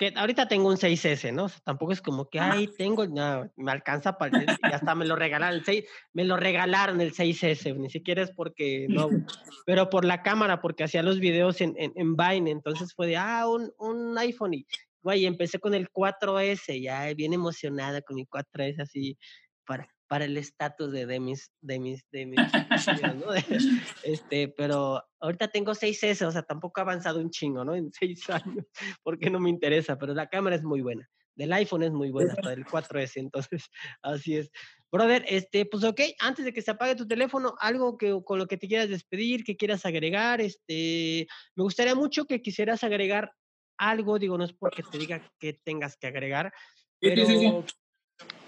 que 0.00 0.14
ahorita 0.16 0.48
tengo 0.48 0.70
un 0.70 0.78
6S, 0.78 1.30
¿no? 1.30 1.50
tampoco 1.62 1.92
es 1.92 2.00
como 2.00 2.30
que, 2.30 2.40
ay, 2.40 2.68
tengo, 2.78 3.06
no, 3.06 3.52
me 3.56 3.70
alcanza 3.70 4.16
para, 4.16 4.42
ya 4.46 4.56
hasta 4.62 4.94
me 4.94 5.04
lo 5.04 5.14
regalaron, 5.14 5.58
el 5.58 5.64
6, 5.66 5.84
me 6.14 6.24
lo 6.24 6.38
regalaron 6.38 7.02
el 7.02 7.12
6S, 7.12 7.76
ni 7.76 7.90
siquiera 7.90 8.22
es 8.22 8.30
porque, 8.30 8.86
no, 8.88 9.10
pero 9.66 9.90
por 9.90 10.06
la 10.06 10.22
cámara, 10.22 10.62
porque 10.62 10.84
hacía 10.84 11.02
los 11.02 11.20
videos 11.20 11.60
en, 11.60 11.74
en, 11.76 11.92
en 11.96 12.16
Vine, 12.16 12.50
entonces 12.50 12.94
fue 12.94 13.08
de, 13.08 13.18
ah, 13.18 13.46
un, 13.46 13.74
un 13.76 14.16
iPhone, 14.16 14.54
y, 14.54 14.66
güey, 15.02 15.26
empecé 15.26 15.58
con 15.58 15.74
el 15.74 15.90
4S, 15.90 16.80
ya 16.80 17.12
bien 17.12 17.34
emocionada 17.34 18.00
con 18.00 18.16
mi 18.16 18.24
4S, 18.24 18.80
así, 18.80 19.18
para, 19.66 19.86
para 20.10 20.24
el 20.24 20.36
estatus 20.36 20.90
de, 20.90 21.06
de 21.06 21.20
mis, 21.20 21.52
de 21.60 21.78
mis, 21.78 22.04
de 22.10 22.26
mis, 22.26 22.40
¿no? 23.14 23.32
este, 24.02 24.48
pero 24.48 25.00
ahorita 25.20 25.46
tengo 25.46 25.70
6S, 25.70 26.26
o 26.26 26.32
sea, 26.32 26.42
tampoco 26.42 26.80
ha 26.80 26.82
avanzado 26.82 27.20
un 27.20 27.30
chingo, 27.30 27.64
¿no? 27.64 27.76
En 27.76 27.92
seis 27.92 28.28
años, 28.28 28.66
porque 29.04 29.30
no 29.30 29.38
me 29.38 29.50
interesa, 29.50 29.96
pero 29.96 30.12
la 30.12 30.28
cámara 30.28 30.56
es 30.56 30.64
muy 30.64 30.80
buena. 30.80 31.08
Del 31.36 31.52
iPhone 31.52 31.84
es 31.84 31.92
muy 31.92 32.10
buena, 32.10 32.32
hasta 32.32 32.50
del 32.50 32.64
4S, 32.64 33.18
entonces, 33.18 33.70
así 34.02 34.36
es. 34.36 34.50
Brother, 34.90 35.24
este, 35.28 35.64
pues 35.64 35.84
ok, 35.84 36.00
antes 36.18 36.44
de 36.44 36.52
que 36.52 36.62
se 36.62 36.72
apague 36.72 36.96
tu 36.96 37.06
teléfono, 37.06 37.54
algo 37.60 37.96
que 37.96 38.20
con 38.24 38.40
lo 38.40 38.48
que 38.48 38.56
te 38.56 38.66
quieras 38.66 38.88
despedir, 38.88 39.44
que 39.44 39.56
quieras 39.56 39.86
agregar, 39.86 40.40
este, 40.40 41.28
me 41.54 41.62
gustaría 41.62 41.94
mucho 41.94 42.24
que 42.24 42.42
quisieras 42.42 42.82
agregar 42.82 43.32
algo, 43.78 44.18
digo, 44.18 44.36
no 44.36 44.42
es 44.42 44.54
porque 44.54 44.82
te 44.82 44.98
diga 44.98 45.22
que 45.38 45.52
tengas 45.52 45.96
que 45.96 46.08
agregar, 46.08 46.52
pero. 46.98 47.64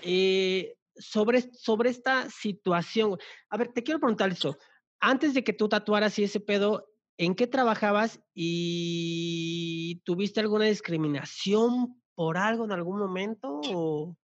Eh, 0.02 0.74
sobre, 0.96 1.42
sobre 1.52 1.90
esta 1.90 2.28
situación. 2.30 3.18
A 3.50 3.56
ver, 3.56 3.72
te 3.72 3.82
quiero 3.82 4.00
preguntar 4.00 4.30
eso. 4.30 4.56
Antes 5.00 5.34
de 5.34 5.44
que 5.44 5.52
tú 5.52 5.68
tatuaras 5.68 6.18
y 6.18 6.24
ese 6.24 6.40
pedo, 6.40 6.88
¿en 7.18 7.34
qué 7.34 7.46
trabajabas 7.46 8.20
y 8.34 10.00
tuviste 10.04 10.40
alguna 10.40 10.66
discriminación 10.66 12.00
por 12.14 12.36
algo 12.36 12.64
en 12.64 12.72
algún 12.72 12.98
momento? 12.98 13.60
O? 13.64 14.16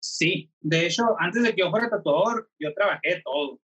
Sí, 0.00 0.52
de 0.60 0.86
hecho, 0.86 1.02
antes 1.18 1.42
de 1.42 1.54
que 1.54 1.62
yo 1.62 1.70
fuera 1.70 1.90
tatuador, 1.90 2.50
yo 2.58 2.72
trabajé 2.74 3.22
todo. 3.24 3.60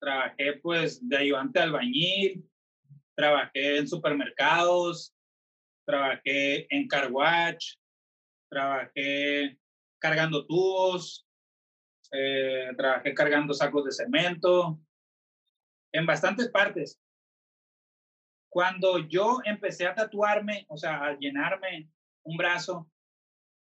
Trabajé 0.00 0.54
pues 0.62 1.06
de 1.06 1.16
ayudante 1.16 1.60
albañil, 1.60 2.48
trabajé 3.14 3.78
en 3.78 3.88
supermercados, 3.88 5.14
trabajé 5.86 6.66
en 6.74 6.88
car 6.88 7.12
watch, 7.12 7.74
trabajé 8.50 9.58
cargando 10.00 10.46
tubos, 10.46 11.28
eh, 12.12 12.70
trabajé 12.76 13.14
cargando 13.14 13.54
sacos 13.54 13.84
de 13.84 13.92
cemento, 13.92 14.80
en 15.92 16.06
bastantes 16.06 16.48
partes. 16.48 17.00
Cuando 18.48 18.98
yo 18.98 19.38
empecé 19.44 19.86
a 19.86 19.94
tatuarme, 19.94 20.66
o 20.68 20.76
sea, 20.76 21.04
a 21.04 21.18
llenarme 21.18 21.88
un 22.24 22.36
brazo, 22.36 22.90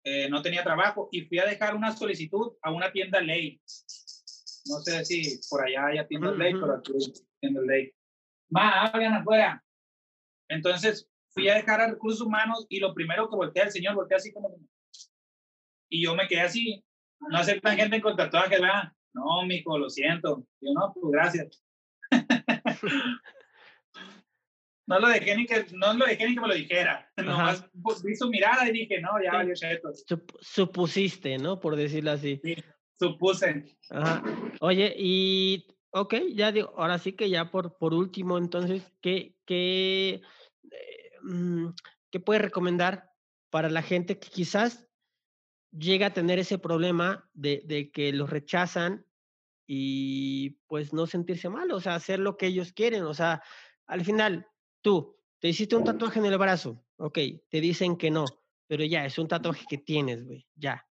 eh, 0.04 0.30
no 0.30 0.42
tenía 0.42 0.64
trabajo 0.64 1.10
y 1.12 1.24
fui 1.24 1.40
a 1.40 1.46
dejar 1.46 1.76
una 1.76 1.92
solicitud 1.92 2.54
a 2.62 2.72
una 2.72 2.92
tienda 2.92 3.20
ley. 3.20 3.60
No 4.66 4.80
sé 4.80 5.04
si 5.04 5.40
por 5.50 5.66
allá 5.66 5.88
hay 5.88 6.08
tiendas 6.08 6.38
ley, 6.38 6.54
pero 6.54 6.76
aquí 6.76 6.94
tienda 7.40 7.62
ley. 7.62 7.92
Más, 8.50 8.94
hagan 8.94 9.16
afuera. 9.16 9.64
Entonces 10.50 11.10
fui 11.30 11.50
a 11.50 11.56
dejar 11.56 11.82
a 11.82 11.88
recursos 11.88 12.22
humanos 12.22 12.66
y 12.70 12.80
lo 12.80 12.94
primero 12.94 13.30
que 13.30 13.36
volteé 13.36 13.64
al 13.64 13.72
señor, 13.72 13.96
volteé 13.96 14.18
así 14.18 14.32
como, 14.32 14.58
y 15.90 16.04
yo 16.04 16.16
me 16.16 16.28
quedé 16.28 16.42
así, 16.42 16.84
no 17.20 17.38
aceptan 17.38 17.78
gente 17.78 18.02
con 18.02 18.16
tatuaje, 18.16 18.60
¿verdad? 18.60 18.92
No, 19.14 19.46
mijo, 19.46 19.78
lo 19.78 19.90
siento. 19.90 20.46
Yo 20.62 20.72
no, 20.74 20.94
pues 20.94 21.12
gracias. 21.12 21.64
no 24.88 25.00
lo 25.00 25.08
dejé 25.08 25.36
ni 25.36 25.46
que, 25.46 25.66
no 25.74 25.94
lo 25.94 26.06
dejé 26.06 26.28
ni 26.28 26.36
que 26.36 26.42
me 26.42 26.48
lo 26.48 26.54
dijera. 26.54 27.12
Nomás 27.18 27.68
vi 28.04 28.16
su 28.16 28.30
mirada 28.30 28.70
y 28.70 28.74
dije, 28.74 29.02
no, 29.02 29.12
ya 29.24 29.34
valió 29.34 29.56
cheto. 29.56 29.90
supusiste, 30.40 31.38
¿no? 31.38 31.60
Por 31.60 31.76
decirlo 31.76 32.12
así. 32.12 32.40
Sí, 32.44 32.56
supuse. 33.00 33.76
Ajá. 33.90 34.24
Oye, 34.62 34.94
y, 34.98 35.66
ok, 35.92 36.16
ya 36.34 36.52
digo, 36.52 36.74
ahora 36.78 37.00
sí 37.00 37.14
que 37.14 37.30
ya 37.30 37.50
por, 37.50 37.78
por 37.78 37.94
último, 37.94 38.38
entonces, 38.38 38.92
¿qué, 39.02 39.36
qué, 39.46 40.22
eh, 40.72 41.12
mm, 41.24 41.70
¿qué 42.12 42.20
puedes 42.20 42.42
recomendar 42.44 43.10
para 43.50 43.70
la 43.70 43.82
gente 43.82 44.20
que 44.20 44.30
quizás 44.30 44.87
llega 45.72 46.08
a 46.08 46.14
tener 46.14 46.40
ese 46.40 46.58
problema 46.58 47.30
de, 47.34 47.64
de, 47.66 47.92
que 47.92 48.12
los 48.14 48.30
rechazan 48.30 49.06
y 49.66 50.52
pues 50.68 50.94
no 50.94 51.08
sentirse 51.08 51.50
mal, 51.50 51.72
o 51.72 51.82
sea, 51.82 51.96
hacer 51.96 52.20
lo 52.20 52.38
que 52.38 52.48
ellos 52.48 52.72
quieren, 52.72 53.04
o 53.04 53.14
sea, 53.14 53.44
al 53.86 54.04
final, 54.06 54.48
tú 54.82 55.18
te 55.40 55.50
hiciste 55.50 55.76
un 55.76 55.84
tatuaje 55.84 56.20
en 56.20 56.26
el 56.26 56.38
brazo, 56.38 56.86
ok, 56.98 57.20
te 57.50 57.62
dicen 57.62 57.98
que 57.98 58.10
no, 58.10 58.26
pero 58.68 58.86
ya, 58.86 59.06
es 59.06 59.18
un 59.18 59.28
tatuaje 59.28 59.66
que 59.70 59.78
tienes, 59.78 60.24
güey, 60.24 60.48
ya, 60.56 60.86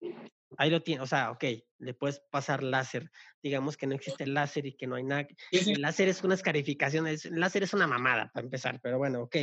ahí 0.57 0.70
lo 0.70 0.83
tienes, 0.83 1.05
o 1.05 1.07
sea, 1.07 1.31
ok, 1.31 1.45
le 1.79 1.95
puedes 1.95 2.20
pasar 2.31 2.62
láser, 2.62 3.11
digamos 3.43 3.77
que 3.77 3.87
no 3.87 3.95
existe 3.95 4.25
el 4.25 4.33
láser 4.33 4.64
y 4.64 4.75
que 4.75 4.87
no 4.87 4.95
hay 4.95 5.05
nada, 5.05 5.27
el 5.51 5.81
láser 5.83 6.09
es 6.09 6.25
una 6.25 6.35
escarificación, 6.35 7.07
el 7.07 7.20
láser 7.33 7.64
es 7.64 7.75
una 7.75 7.87
mamada 7.87 8.31
para 8.33 8.45
empezar, 8.45 8.81
pero 8.83 8.97
bueno, 8.97 9.23
ok, 9.23 9.37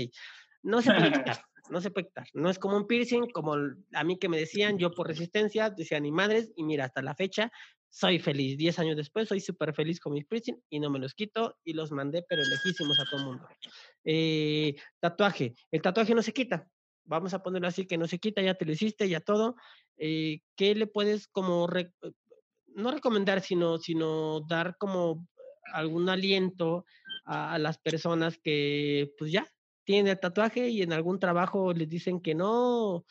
no 0.64 0.82
se 0.82 0.92
puede 0.92 1.12
quitar, 1.12 1.42
no 1.70 1.82
se 1.82 1.92
puede 1.92 2.08
quitar. 2.08 2.28
No 2.34 2.50
es 2.50 2.60
como 2.60 2.78
un 2.78 2.88
piercing, 2.88 3.30
como 3.32 3.56
a 3.56 4.04
mí 4.04 4.18
que 4.18 4.30
me 4.30 4.38
decían, 4.38 4.78
yo 4.78 4.92
por 4.92 5.08
resistencia, 5.08 5.70
decían 5.70 6.04
ni 6.04 6.12
madres, 6.12 6.52
y 6.56 6.64
mira, 6.64 6.86
hasta 6.86 7.02
la 7.02 7.16
fecha 7.16 7.52
soy 7.90 8.20
feliz. 8.20 8.58
Diez 8.58 8.78
años 8.80 8.96
después 8.96 9.28
soy 9.28 9.40
súper 9.40 9.74
feliz 9.74 10.00
con 10.00 10.14
mis 10.14 10.26
piercing 10.26 10.62
y 10.70 10.80
no 10.80 10.90
me 10.90 11.00
los 11.00 11.14
quito 11.14 11.58
y 11.64 11.74
los 11.74 11.92
mandé, 11.92 12.24
pero 12.28 12.44
lejísimos 12.44 13.00
a 13.00 13.06
todo 13.06 13.20
el 13.20 13.26
mundo. 13.26 13.48
Eh, 14.04 14.76
tatuaje, 15.00 15.56
el 15.72 15.82
tatuaje 15.82 16.14
no 16.14 16.22
se 16.22 16.34
quita. 16.34 16.68
Vamos 17.06 17.34
a 17.34 17.42
ponerlo 17.42 17.68
así, 17.68 17.88
que 17.88 17.98
no 17.98 18.08
se 18.08 18.20
quita, 18.20 18.42
ya 18.42 18.54
te 18.54 18.66
lo 18.66 18.72
hiciste, 18.72 19.10
ya 19.10 19.20
todo. 19.20 19.56
Eh, 19.98 20.42
¿Qué 20.56 20.76
le 20.76 20.86
puedes 20.86 21.28
como, 21.28 21.68
no 22.68 22.92
recomendar, 22.92 23.42
sino, 23.42 23.80
sino 23.80 24.42
dar 24.42 24.78
como 24.78 25.28
algún 25.74 26.10
aliento 26.10 26.86
a, 27.26 27.54
a 27.54 27.60
las 27.60 27.80
personas 27.80 28.38
que 28.38 29.12
pues 29.18 29.32
ya 29.32 29.48
tienen 29.90 30.12
el 30.12 30.20
tatuaje 30.20 30.70
y 30.70 30.84
en 30.84 30.94
algún 30.94 31.18
trabajo 31.18 31.74
les 31.74 31.90
dicen 31.90 32.22
que 32.22 32.36
no, 32.36 33.08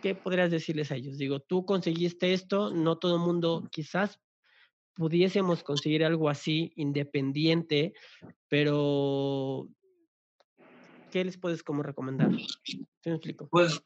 ¿qué 0.00 0.14
podrías 0.14 0.48
decirles 0.48 0.92
a 0.92 0.94
ellos? 0.94 1.18
Digo, 1.18 1.40
tú 1.40 1.66
conseguiste 1.66 2.32
esto, 2.32 2.70
no 2.70 2.98
todo 2.98 3.16
el 3.16 3.22
mundo 3.22 3.68
quizás 3.72 4.20
pudiésemos 4.94 5.64
conseguir 5.64 6.04
algo 6.04 6.28
así 6.28 6.72
independiente, 6.76 7.94
pero 8.46 9.68
¿qué 11.10 11.24
les 11.24 11.36
puedes 11.36 11.64
como 11.64 11.82
recomendar? 11.82 12.30
Pues 13.50 13.82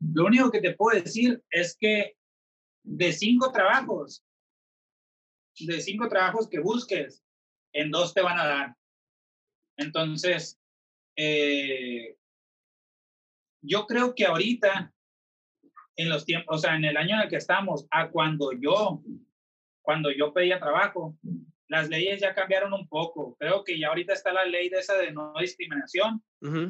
lo 0.00 0.26
único 0.26 0.50
que 0.50 0.60
te 0.60 0.74
puedo 0.74 1.00
decir 1.00 1.42
es 1.50 1.78
que 1.80 2.18
de 2.82 3.10
cinco 3.14 3.52
trabajos, 3.52 4.22
de 5.60 5.80
cinco 5.80 6.10
trabajos 6.10 6.46
que 6.46 6.60
busques, 6.60 7.24
en 7.72 7.90
dos 7.90 8.12
te 8.12 8.20
van 8.20 8.38
a 8.38 8.44
dar. 8.46 8.78
Entonces, 9.78 10.57
eh, 11.20 12.16
yo 13.60 13.86
creo 13.86 14.14
que 14.14 14.24
ahorita, 14.24 14.94
en 15.96 16.08
los 16.08 16.24
tiempos, 16.24 16.56
o 16.56 16.58
sea, 16.58 16.76
en 16.76 16.84
el 16.84 16.96
año 16.96 17.16
en 17.16 17.22
el 17.22 17.28
que 17.28 17.36
estamos, 17.36 17.88
a 17.90 18.08
cuando 18.08 18.52
yo, 18.52 19.02
cuando 19.82 20.12
yo 20.12 20.32
pedía 20.32 20.60
trabajo, 20.60 21.16
las 21.66 21.88
leyes 21.88 22.20
ya 22.20 22.34
cambiaron 22.34 22.72
un 22.72 22.88
poco. 22.88 23.36
Creo 23.40 23.64
que 23.64 23.78
ya 23.78 23.88
ahorita 23.88 24.12
está 24.12 24.32
la 24.32 24.44
ley 24.44 24.68
de 24.68 24.78
esa 24.78 24.96
de 24.96 25.12
no 25.12 25.34
discriminación 25.40 26.22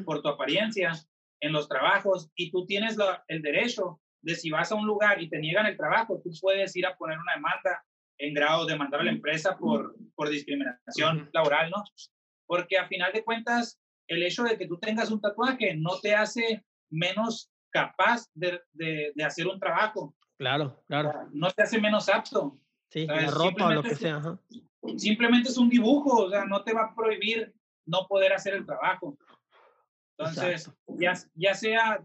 por 0.03 0.23
tu 0.23 0.29
apariencia 0.29 0.93
en 1.41 1.53
los 1.53 1.69
trabajos 1.69 2.31
y 2.35 2.49
tú 2.49 2.65
tienes 2.65 2.97
el 3.27 3.41
derecho 3.43 4.01
de 4.21 4.35
si 4.35 4.49
vas 4.49 4.71
a 4.71 4.75
un 4.75 4.87
lugar 4.87 5.21
y 5.21 5.29
te 5.29 5.39
niegan 5.39 5.67
el 5.67 5.77
trabajo, 5.77 6.19
tú 6.23 6.31
puedes 6.41 6.75
ir 6.75 6.87
a 6.87 6.97
poner 6.97 7.19
una 7.19 7.35
demanda 7.35 7.85
en 8.17 8.33
grado 8.33 8.65
de 8.65 8.75
mandar 8.75 9.01
a 9.01 9.03
la 9.03 9.11
empresa 9.11 9.57
por, 9.57 9.95
por 10.15 10.27
discriminación 10.27 11.29
laboral, 11.31 11.69
¿no? 11.69 11.83
Porque 12.45 12.77
a 12.77 12.87
final 12.87 13.13
de 13.13 13.23
cuentas, 13.23 13.79
el 14.09 14.23
hecho 14.23 14.43
de 14.43 14.57
que 14.57 14.67
tú 14.67 14.77
tengas 14.77 15.11
un 15.11 15.21
tatuaje 15.21 15.75
no 15.75 15.99
te 15.99 16.13
hace 16.13 16.65
menos 16.89 17.49
capaz 17.71 18.25
de, 18.33 18.59
de, 18.73 19.23
hacer 19.23 19.47
un 19.47 19.59
trabajo. 19.59 20.15
Claro, 20.37 20.83
claro. 20.87 21.29
no 21.31 21.51
te 21.51 21.63
hace 21.63 21.79
menos 21.79 22.09
apto. 22.09 22.59
Sí, 22.89 23.05
la 23.05 23.29
ropa 23.29 23.67
o 23.67 23.73
lo 23.73 23.83
que 23.83 23.95
sea. 23.95 24.21
Simplemente 24.97 25.49
es 25.49 25.57
un 25.57 25.69
dibujo, 25.69 26.25
o 26.25 26.29
sea, 26.29 26.45
no 26.45 26.63
te 26.63 26.73
va 26.73 26.85
a 26.85 26.95
prohibir 26.95 27.53
no 27.85 28.07
poder 28.07 28.33
hacer 28.33 28.55
el 28.55 28.65
trabajo. 28.65 29.17
Entonces, 30.17 30.71
ya, 30.87 31.13
ya 31.35 31.53
sea 31.53 32.03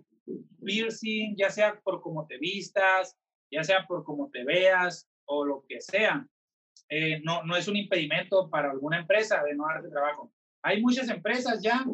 piercing, 0.63 1.37
ya 1.37 1.49
sea 1.49 1.81
por 1.83 2.03
cómo 2.03 2.27
te 2.27 2.39
vistas, 2.39 3.17
ya 3.51 3.65
sea 3.65 3.87
por 3.87 4.05
cómo 4.05 4.29
te 4.31 4.45
veas 4.45 5.09
o 5.25 5.45
lo 5.45 5.65
que 5.67 5.81
sea, 5.81 6.27
eh, 6.91 7.21
no, 7.23 7.43
no 7.45 7.57
es 7.57 7.67
un 7.67 7.77
impedimento 7.77 8.51
para 8.51 8.71
alguna 8.71 8.99
empresa 8.99 9.43
de 9.43 9.55
no 9.55 9.65
darte 9.67 9.89
trabajo. 9.89 10.34
Hay 10.65 10.81
muchas 10.81 11.09
empresas 11.11 11.63
ya 11.63 11.85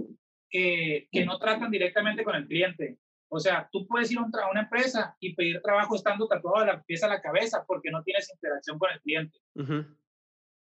que, 0.49 1.09
que 1.11 1.27
no 1.27 1.39
tratan 1.39 1.71
directamente 1.71 2.23
con 2.23 2.37
el 2.37 2.47
cliente. 2.47 2.99
O 3.29 3.39
sea, 3.39 3.69
tú 3.71 3.87
puedes 3.87 4.11
ir 4.11 4.19
a 4.19 4.51
una 4.51 4.63
empresa 4.63 5.17
y 5.21 5.35
pedir 5.35 5.61
trabajo 5.61 5.97
estando 5.97 6.27
tatuado 6.27 6.61
de 6.61 6.73
la 6.73 6.83
pieza 6.83 7.07
a 7.07 7.11
la 7.11 7.21
cabeza 7.21 7.65
porque 7.67 7.91
no 7.91 8.03
tienes 8.03 8.31
interacción 8.33 8.79
con 8.79 8.91
el 8.93 9.01
cliente. 9.01 9.39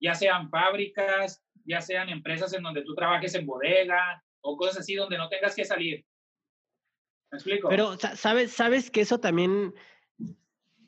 Ya 0.00 0.14
sean 0.14 0.50
fábricas, 0.50 1.42
ya 1.64 1.80
sean 1.80 2.08
empresas 2.08 2.52
en 2.52 2.62
donde 2.62 2.82
tú 2.82 2.94
trabajes 2.94 3.34
en 3.34 3.46
bodega 3.46 4.22
o 4.40 4.56
cosas 4.56 4.78
así 4.78 4.94
donde 4.94 5.18
no 5.18 5.28
tengas 5.28 5.54
que 5.54 5.64
salir. 5.64 6.04
¿Me 7.30 7.36
explico? 7.36 7.68
Pero, 7.68 7.96
¿sabes, 7.96 8.52
sabes 8.52 8.90
que 8.90 9.02
eso 9.02 9.18
también 9.18 9.72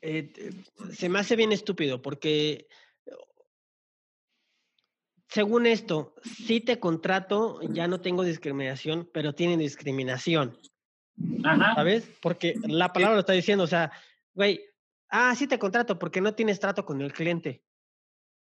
eh, 0.01 0.31
se 0.91 1.07
me 1.07 1.19
hace 1.19 1.37
bien 1.37 1.53
estúpido 1.53 2.01
porque 2.01 2.67
según 5.33 5.65
esto, 5.65 6.13
si 6.23 6.61
te 6.61 6.79
contrato, 6.79 7.59
ya 7.63 7.87
no 7.87 8.01
tengo 8.01 8.23
discriminación, 8.23 9.09
pero 9.11 9.33
tienen 9.33 9.57
discriminación. 9.57 10.59
¿Sabes? 11.75 12.07
Porque 12.21 12.53
la 12.67 12.93
palabra 12.93 13.15
lo 13.15 13.21
está 13.21 13.33
diciendo, 13.33 13.63
o 13.63 13.67
sea, 13.67 13.91
güey, 14.35 14.63
ah, 15.09 15.33
sí 15.35 15.47
te 15.47 15.57
contrato 15.57 15.97
porque 15.97 16.21
no 16.21 16.35
tienes 16.35 16.59
trato 16.59 16.85
con 16.85 17.01
el 17.01 17.11
cliente. 17.11 17.63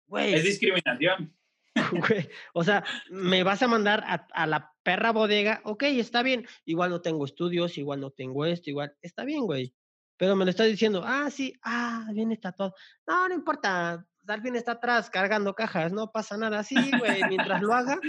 Güey. 0.07 0.33
Es 0.33 0.43
discriminación. 0.43 1.33
Güey, 1.91 2.27
o 2.53 2.65
sea, 2.65 2.83
me 3.09 3.43
vas 3.43 3.63
a 3.63 3.67
mandar 3.69 4.03
a, 4.05 4.27
a, 4.33 4.45
la 4.45 4.73
perra 4.83 5.13
bodega, 5.13 5.61
ok, 5.63 5.83
está 5.83 6.21
bien, 6.21 6.45
igual 6.65 6.89
no 6.89 6.99
tengo 6.99 7.23
estudios, 7.23 7.77
igual 7.77 8.01
no 8.01 8.11
tengo 8.11 8.45
esto, 8.45 8.69
igual, 8.69 8.93
está 9.01 9.23
bien, 9.23 9.45
güey. 9.45 9.73
Pero 10.17 10.35
me 10.35 10.43
lo 10.43 10.51
estás 10.51 10.67
diciendo, 10.67 11.01
ah, 11.05 11.29
sí, 11.31 11.53
ah, 11.63 12.09
bien 12.11 12.33
está 12.33 12.51
todo. 12.51 12.75
No, 13.07 13.29
no 13.29 13.33
importa, 13.33 14.05
Darwin 14.31 14.55
está 14.55 14.73
atrás 14.73 15.09
cargando 15.09 15.53
cajas, 15.53 15.91
no 15.91 16.09
pasa 16.09 16.37
nada. 16.37 16.59
Así, 16.59 16.75
güey, 16.97 17.21
mientras 17.27 17.61
lo 17.61 17.73
haga, 17.73 17.99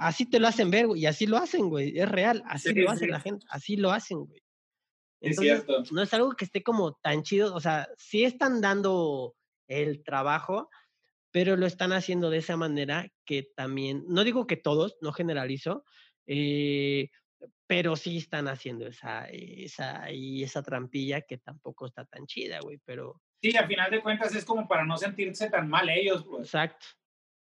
así 0.00 0.26
te 0.26 0.40
lo 0.40 0.48
hacen 0.48 0.68
ver, 0.68 0.88
güey, 0.88 1.02
y 1.02 1.06
así 1.06 1.26
lo 1.26 1.36
hacen, 1.36 1.68
güey, 1.68 1.96
es 1.96 2.08
real, 2.08 2.42
así 2.46 2.74
lo 2.74 2.90
hacen 2.90 3.10
la 3.10 3.20
gente, 3.20 3.46
así 3.48 3.76
lo 3.76 3.92
hacen, 3.92 4.24
güey. 4.24 4.42
es 5.20 5.36
cierto. 5.36 5.84
No 5.92 6.02
es 6.02 6.12
algo 6.12 6.32
que 6.32 6.44
esté 6.44 6.64
como 6.64 6.94
tan 6.94 7.22
chido, 7.22 7.54
o 7.54 7.60
sea, 7.60 7.88
sí 7.96 8.24
están 8.24 8.60
dando 8.60 9.36
el 9.68 10.02
trabajo, 10.02 10.70
pero 11.30 11.56
lo 11.56 11.66
están 11.66 11.92
haciendo 11.92 12.30
de 12.30 12.38
esa 12.38 12.56
manera 12.56 13.08
que 13.24 13.48
también, 13.54 14.04
no 14.08 14.24
digo 14.24 14.48
que 14.48 14.56
todos, 14.56 14.96
no 15.00 15.12
generalizo, 15.12 15.84
eh, 16.26 17.10
pero 17.68 17.94
sí 17.94 18.16
están 18.16 18.48
haciendo 18.48 18.88
esa, 18.88 19.26
esa, 19.26 20.10
y 20.10 20.42
esa 20.42 20.64
trampilla 20.64 21.20
que 21.20 21.38
tampoco 21.38 21.86
está 21.86 22.04
tan 22.06 22.26
chida, 22.26 22.58
güey, 22.60 22.80
pero 22.84 23.20
Sí, 23.44 23.54
a 23.58 23.66
final 23.66 23.90
de 23.90 24.00
cuentas 24.00 24.34
es 24.34 24.42
como 24.42 24.66
para 24.66 24.86
no 24.86 24.96
sentirse 24.96 25.50
tan 25.50 25.68
mal 25.68 25.86
ellos, 25.90 26.24
pues. 26.24 26.44
Exacto, 26.44 26.86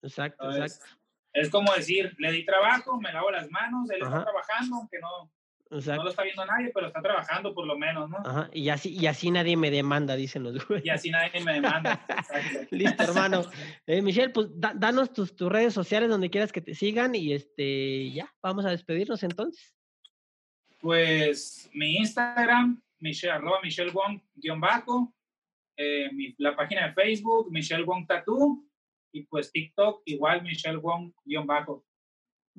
exacto, 0.04 0.52
exacto. 0.52 0.86
Es 1.34 1.50
como 1.50 1.74
decir, 1.74 2.16
le 2.20 2.32
di 2.32 2.45
trabajo, 2.45 3.02
me 3.02 3.12
lavo 3.12 3.32
las 3.32 3.50
manos, 3.50 3.89
él 3.89 4.04
está 4.04 4.24
trabajando, 4.24 4.76
aunque 4.76 5.00
no, 5.00 5.32
no 5.72 6.04
lo 6.04 6.10
está 6.12 6.22
viendo 6.22 6.45
nadie, 6.45 6.70
pero 6.72 6.86
está 6.86 7.02
trabajando 7.02 7.52
por 7.56 7.66
lo 7.66 7.80
menos, 7.80 8.12
¿no? 8.12 8.18
Ajá. 8.24 8.48
Y 8.54 8.70
así, 8.70 8.95
y 8.95 9.08
así 9.08 9.32
nadie 9.32 9.58
me 9.58 9.72
demanda, 9.72 10.16
dicen 10.16 10.43
los 10.43 10.68
güeyes. 10.68 10.86
Y 10.86 10.89
así 10.91 11.10
nadie 11.10 11.43
me 11.43 11.54
demanda. 11.54 12.06
Listo, 12.70 13.04
hermano. 13.04 13.41
Eh, 13.88 14.04
Michelle, 14.04 14.30
pues 14.30 14.50
danos 14.54 15.12
tus, 15.14 15.36
tus 15.36 15.52
redes 15.52 15.74
sociales 15.74 16.10
donde 16.10 16.30
quieras 16.30 16.52
que 16.52 16.62
te 16.62 16.76
sigan 16.76 17.16
y 17.16 17.34
este 17.34 18.12
ya, 18.12 18.32
vamos 18.43 18.66
a 18.66 18.70
despedirnos 18.70 19.24
entonces. 19.24 19.76
Pues 20.80 21.72
mi 21.74 21.95
Instagram, 21.95 22.84
Michelle, 23.00 23.34
arroba 23.34 23.62
Michelle 23.64 23.89
Wong, 23.89 24.22
guion 24.36 24.60
bajo, 24.62 25.16
eh, 25.78 26.10
la 26.38 26.56
página 26.56 26.88
de 26.88 26.94
Facebook, 26.94 27.52
Michelle 27.52 27.84
Wong 27.84 28.06
Tattoo, 28.08 28.64
y 29.14 29.24
pues 29.24 29.52
TikTok, 29.52 30.02
igual 30.06 30.44
Michelle 30.44 30.78
Wong-bajo. 30.78 31.87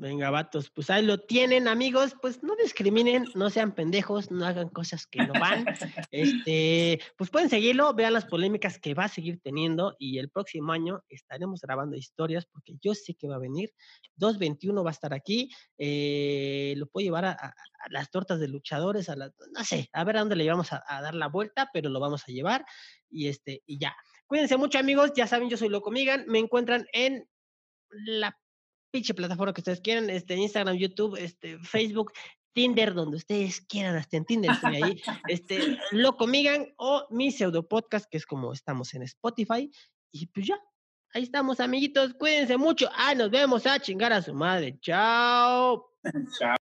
Venga, 0.01 0.30
vatos, 0.30 0.70
pues 0.70 0.90
ahí 0.90 1.05
lo 1.05 1.18
tienen, 1.18 1.66
amigos. 1.66 2.14
Pues 2.22 2.44
no 2.44 2.55
discriminen, 2.55 3.24
no 3.34 3.51
sean 3.51 3.74
pendejos, 3.74 4.30
no 4.30 4.46
hagan 4.46 4.68
cosas 4.68 5.09
que 5.09 5.26
no 5.26 5.32
van. 5.32 5.64
este, 6.12 7.01
pues 7.16 7.30
pueden 7.30 7.51
seguirlo, 7.51 7.92
vean 7.94 8.12
las 8.12 8.24
polémicas 8.24 8.78
que 8.78 8.94
va 8.94 9.07
a 9.07 9.09
seguir 9.09 9.40
teniendo 9.42 9.96
y 9.99 10.18
el 10.18 10.30
próximo 10.30 10.70
año 10.70 11.03
estaremos 11.09 11.62
grabando 11.62 11.96
historias 11.96 12.46
porque 12.46 12.76
yo 12.80 12.94
sé 12.94 13.14
que 13.14 13.26
va 13.26 13.34
a 13.34 13.40
venir. 13.40 13.72
221 14.14 14.84
va 14.84 14.90
a 14.90 14.92
estar 14.92 15.12
aquí. 15.12 15.51
Eh, 15.78 16.74
lo 16.76 16.86
puedo 16.86 17.03
llevar 17.03 17.24
a, 17.24 17.55
las 17.90 18.09
tortas 18.12 18.38
de 18.38 18.46
luchadores, 18.46 19.09
a 19.09 19.16
las, 19.16 19.32
no 19.53 19.64
sé, 19.64 19.90
a 19.92 20.05
ver 20.05 20.18
a 20.18 20.20
dónde 20.20 20.36
le 20.36 20.49
vamos 20.49 20.72
a, 20.72 20.80
dar 20.86 21.14
la 21.16 21.26
vuelta, 21.26 21.70
pero 21.72 21.90
lo 21.90 21.99
vamos 21.99 22.22
a 22.22 22.30
llevar 22.30 22.64
y 23.11 23.26
este, 23.26 23.64
y 23.66 23.80
ya. 23.80 23.96
Cuídense 24.28 24.57
mucho, 24.59 24.78
amigos. 24.78 25.11
Ya 25.16 25.26
saben, 25.26 25.51
yo 25.51 25.57
soy 25.57 25.70
Loco 25.70 25.90
Migan. 25.90 26.24
Me 26.28 26.38
encuentran 26.38 26.86
en 26.92 27.28
la 27.90 28.38
pinche 28.91 29.14
plataforma 29.14 29.53
que 29.53 29.61
ustedes 29.61 29.80
quieran, 29.80 30.11
este, 30.11 30.34
Instagram, 30.36 30.76
YouTube, 30.76 31.16
este, 31.16 31.59
Facebook, 31.59 32.12
Tinder, 32.53 32.95
donde 32.95 33.16
ustedes 33.16 33.61
quieran, 33.61 33.97
hasta 33.97 34.16
en 34.16 34.24
Tinder 34.24 34.51
estoy 34.51 34.82
ahí, 34.82 35.03
este, 35.28 35.78
Loco 35.93 36.26
Migan 36.26 36.66
o 36.76 37.07
mi 37.11 37.30
pseudo 37.30 37.66
podcast, 37.66 38.07
que 38.11 38.16
es 38.16 38.26
como 38.26 38.53
estamos 38.53 38.95
en 38.95 39.03
Spotify, 39.03 39.70
y 40.11 40.26
pues 40.26 40.47
ya, 40.47 40.59
ahí 41.14 41.22
estamos, 41.22 41.61
amiguitos, 41.61 42.14
cuídense 42.14 42.57
mucho, 42.57 42.89
ah, 42.95 43.14
nos 43.14 43.30
vemos 43.30 43.66
a 43.66 43.78
chingar 43.78 44.12
a 44.12 44.22
su 44.22 44.34
madre, 44.34 44.78
chao. 44.80 45.84
Chao. 46.39 46.68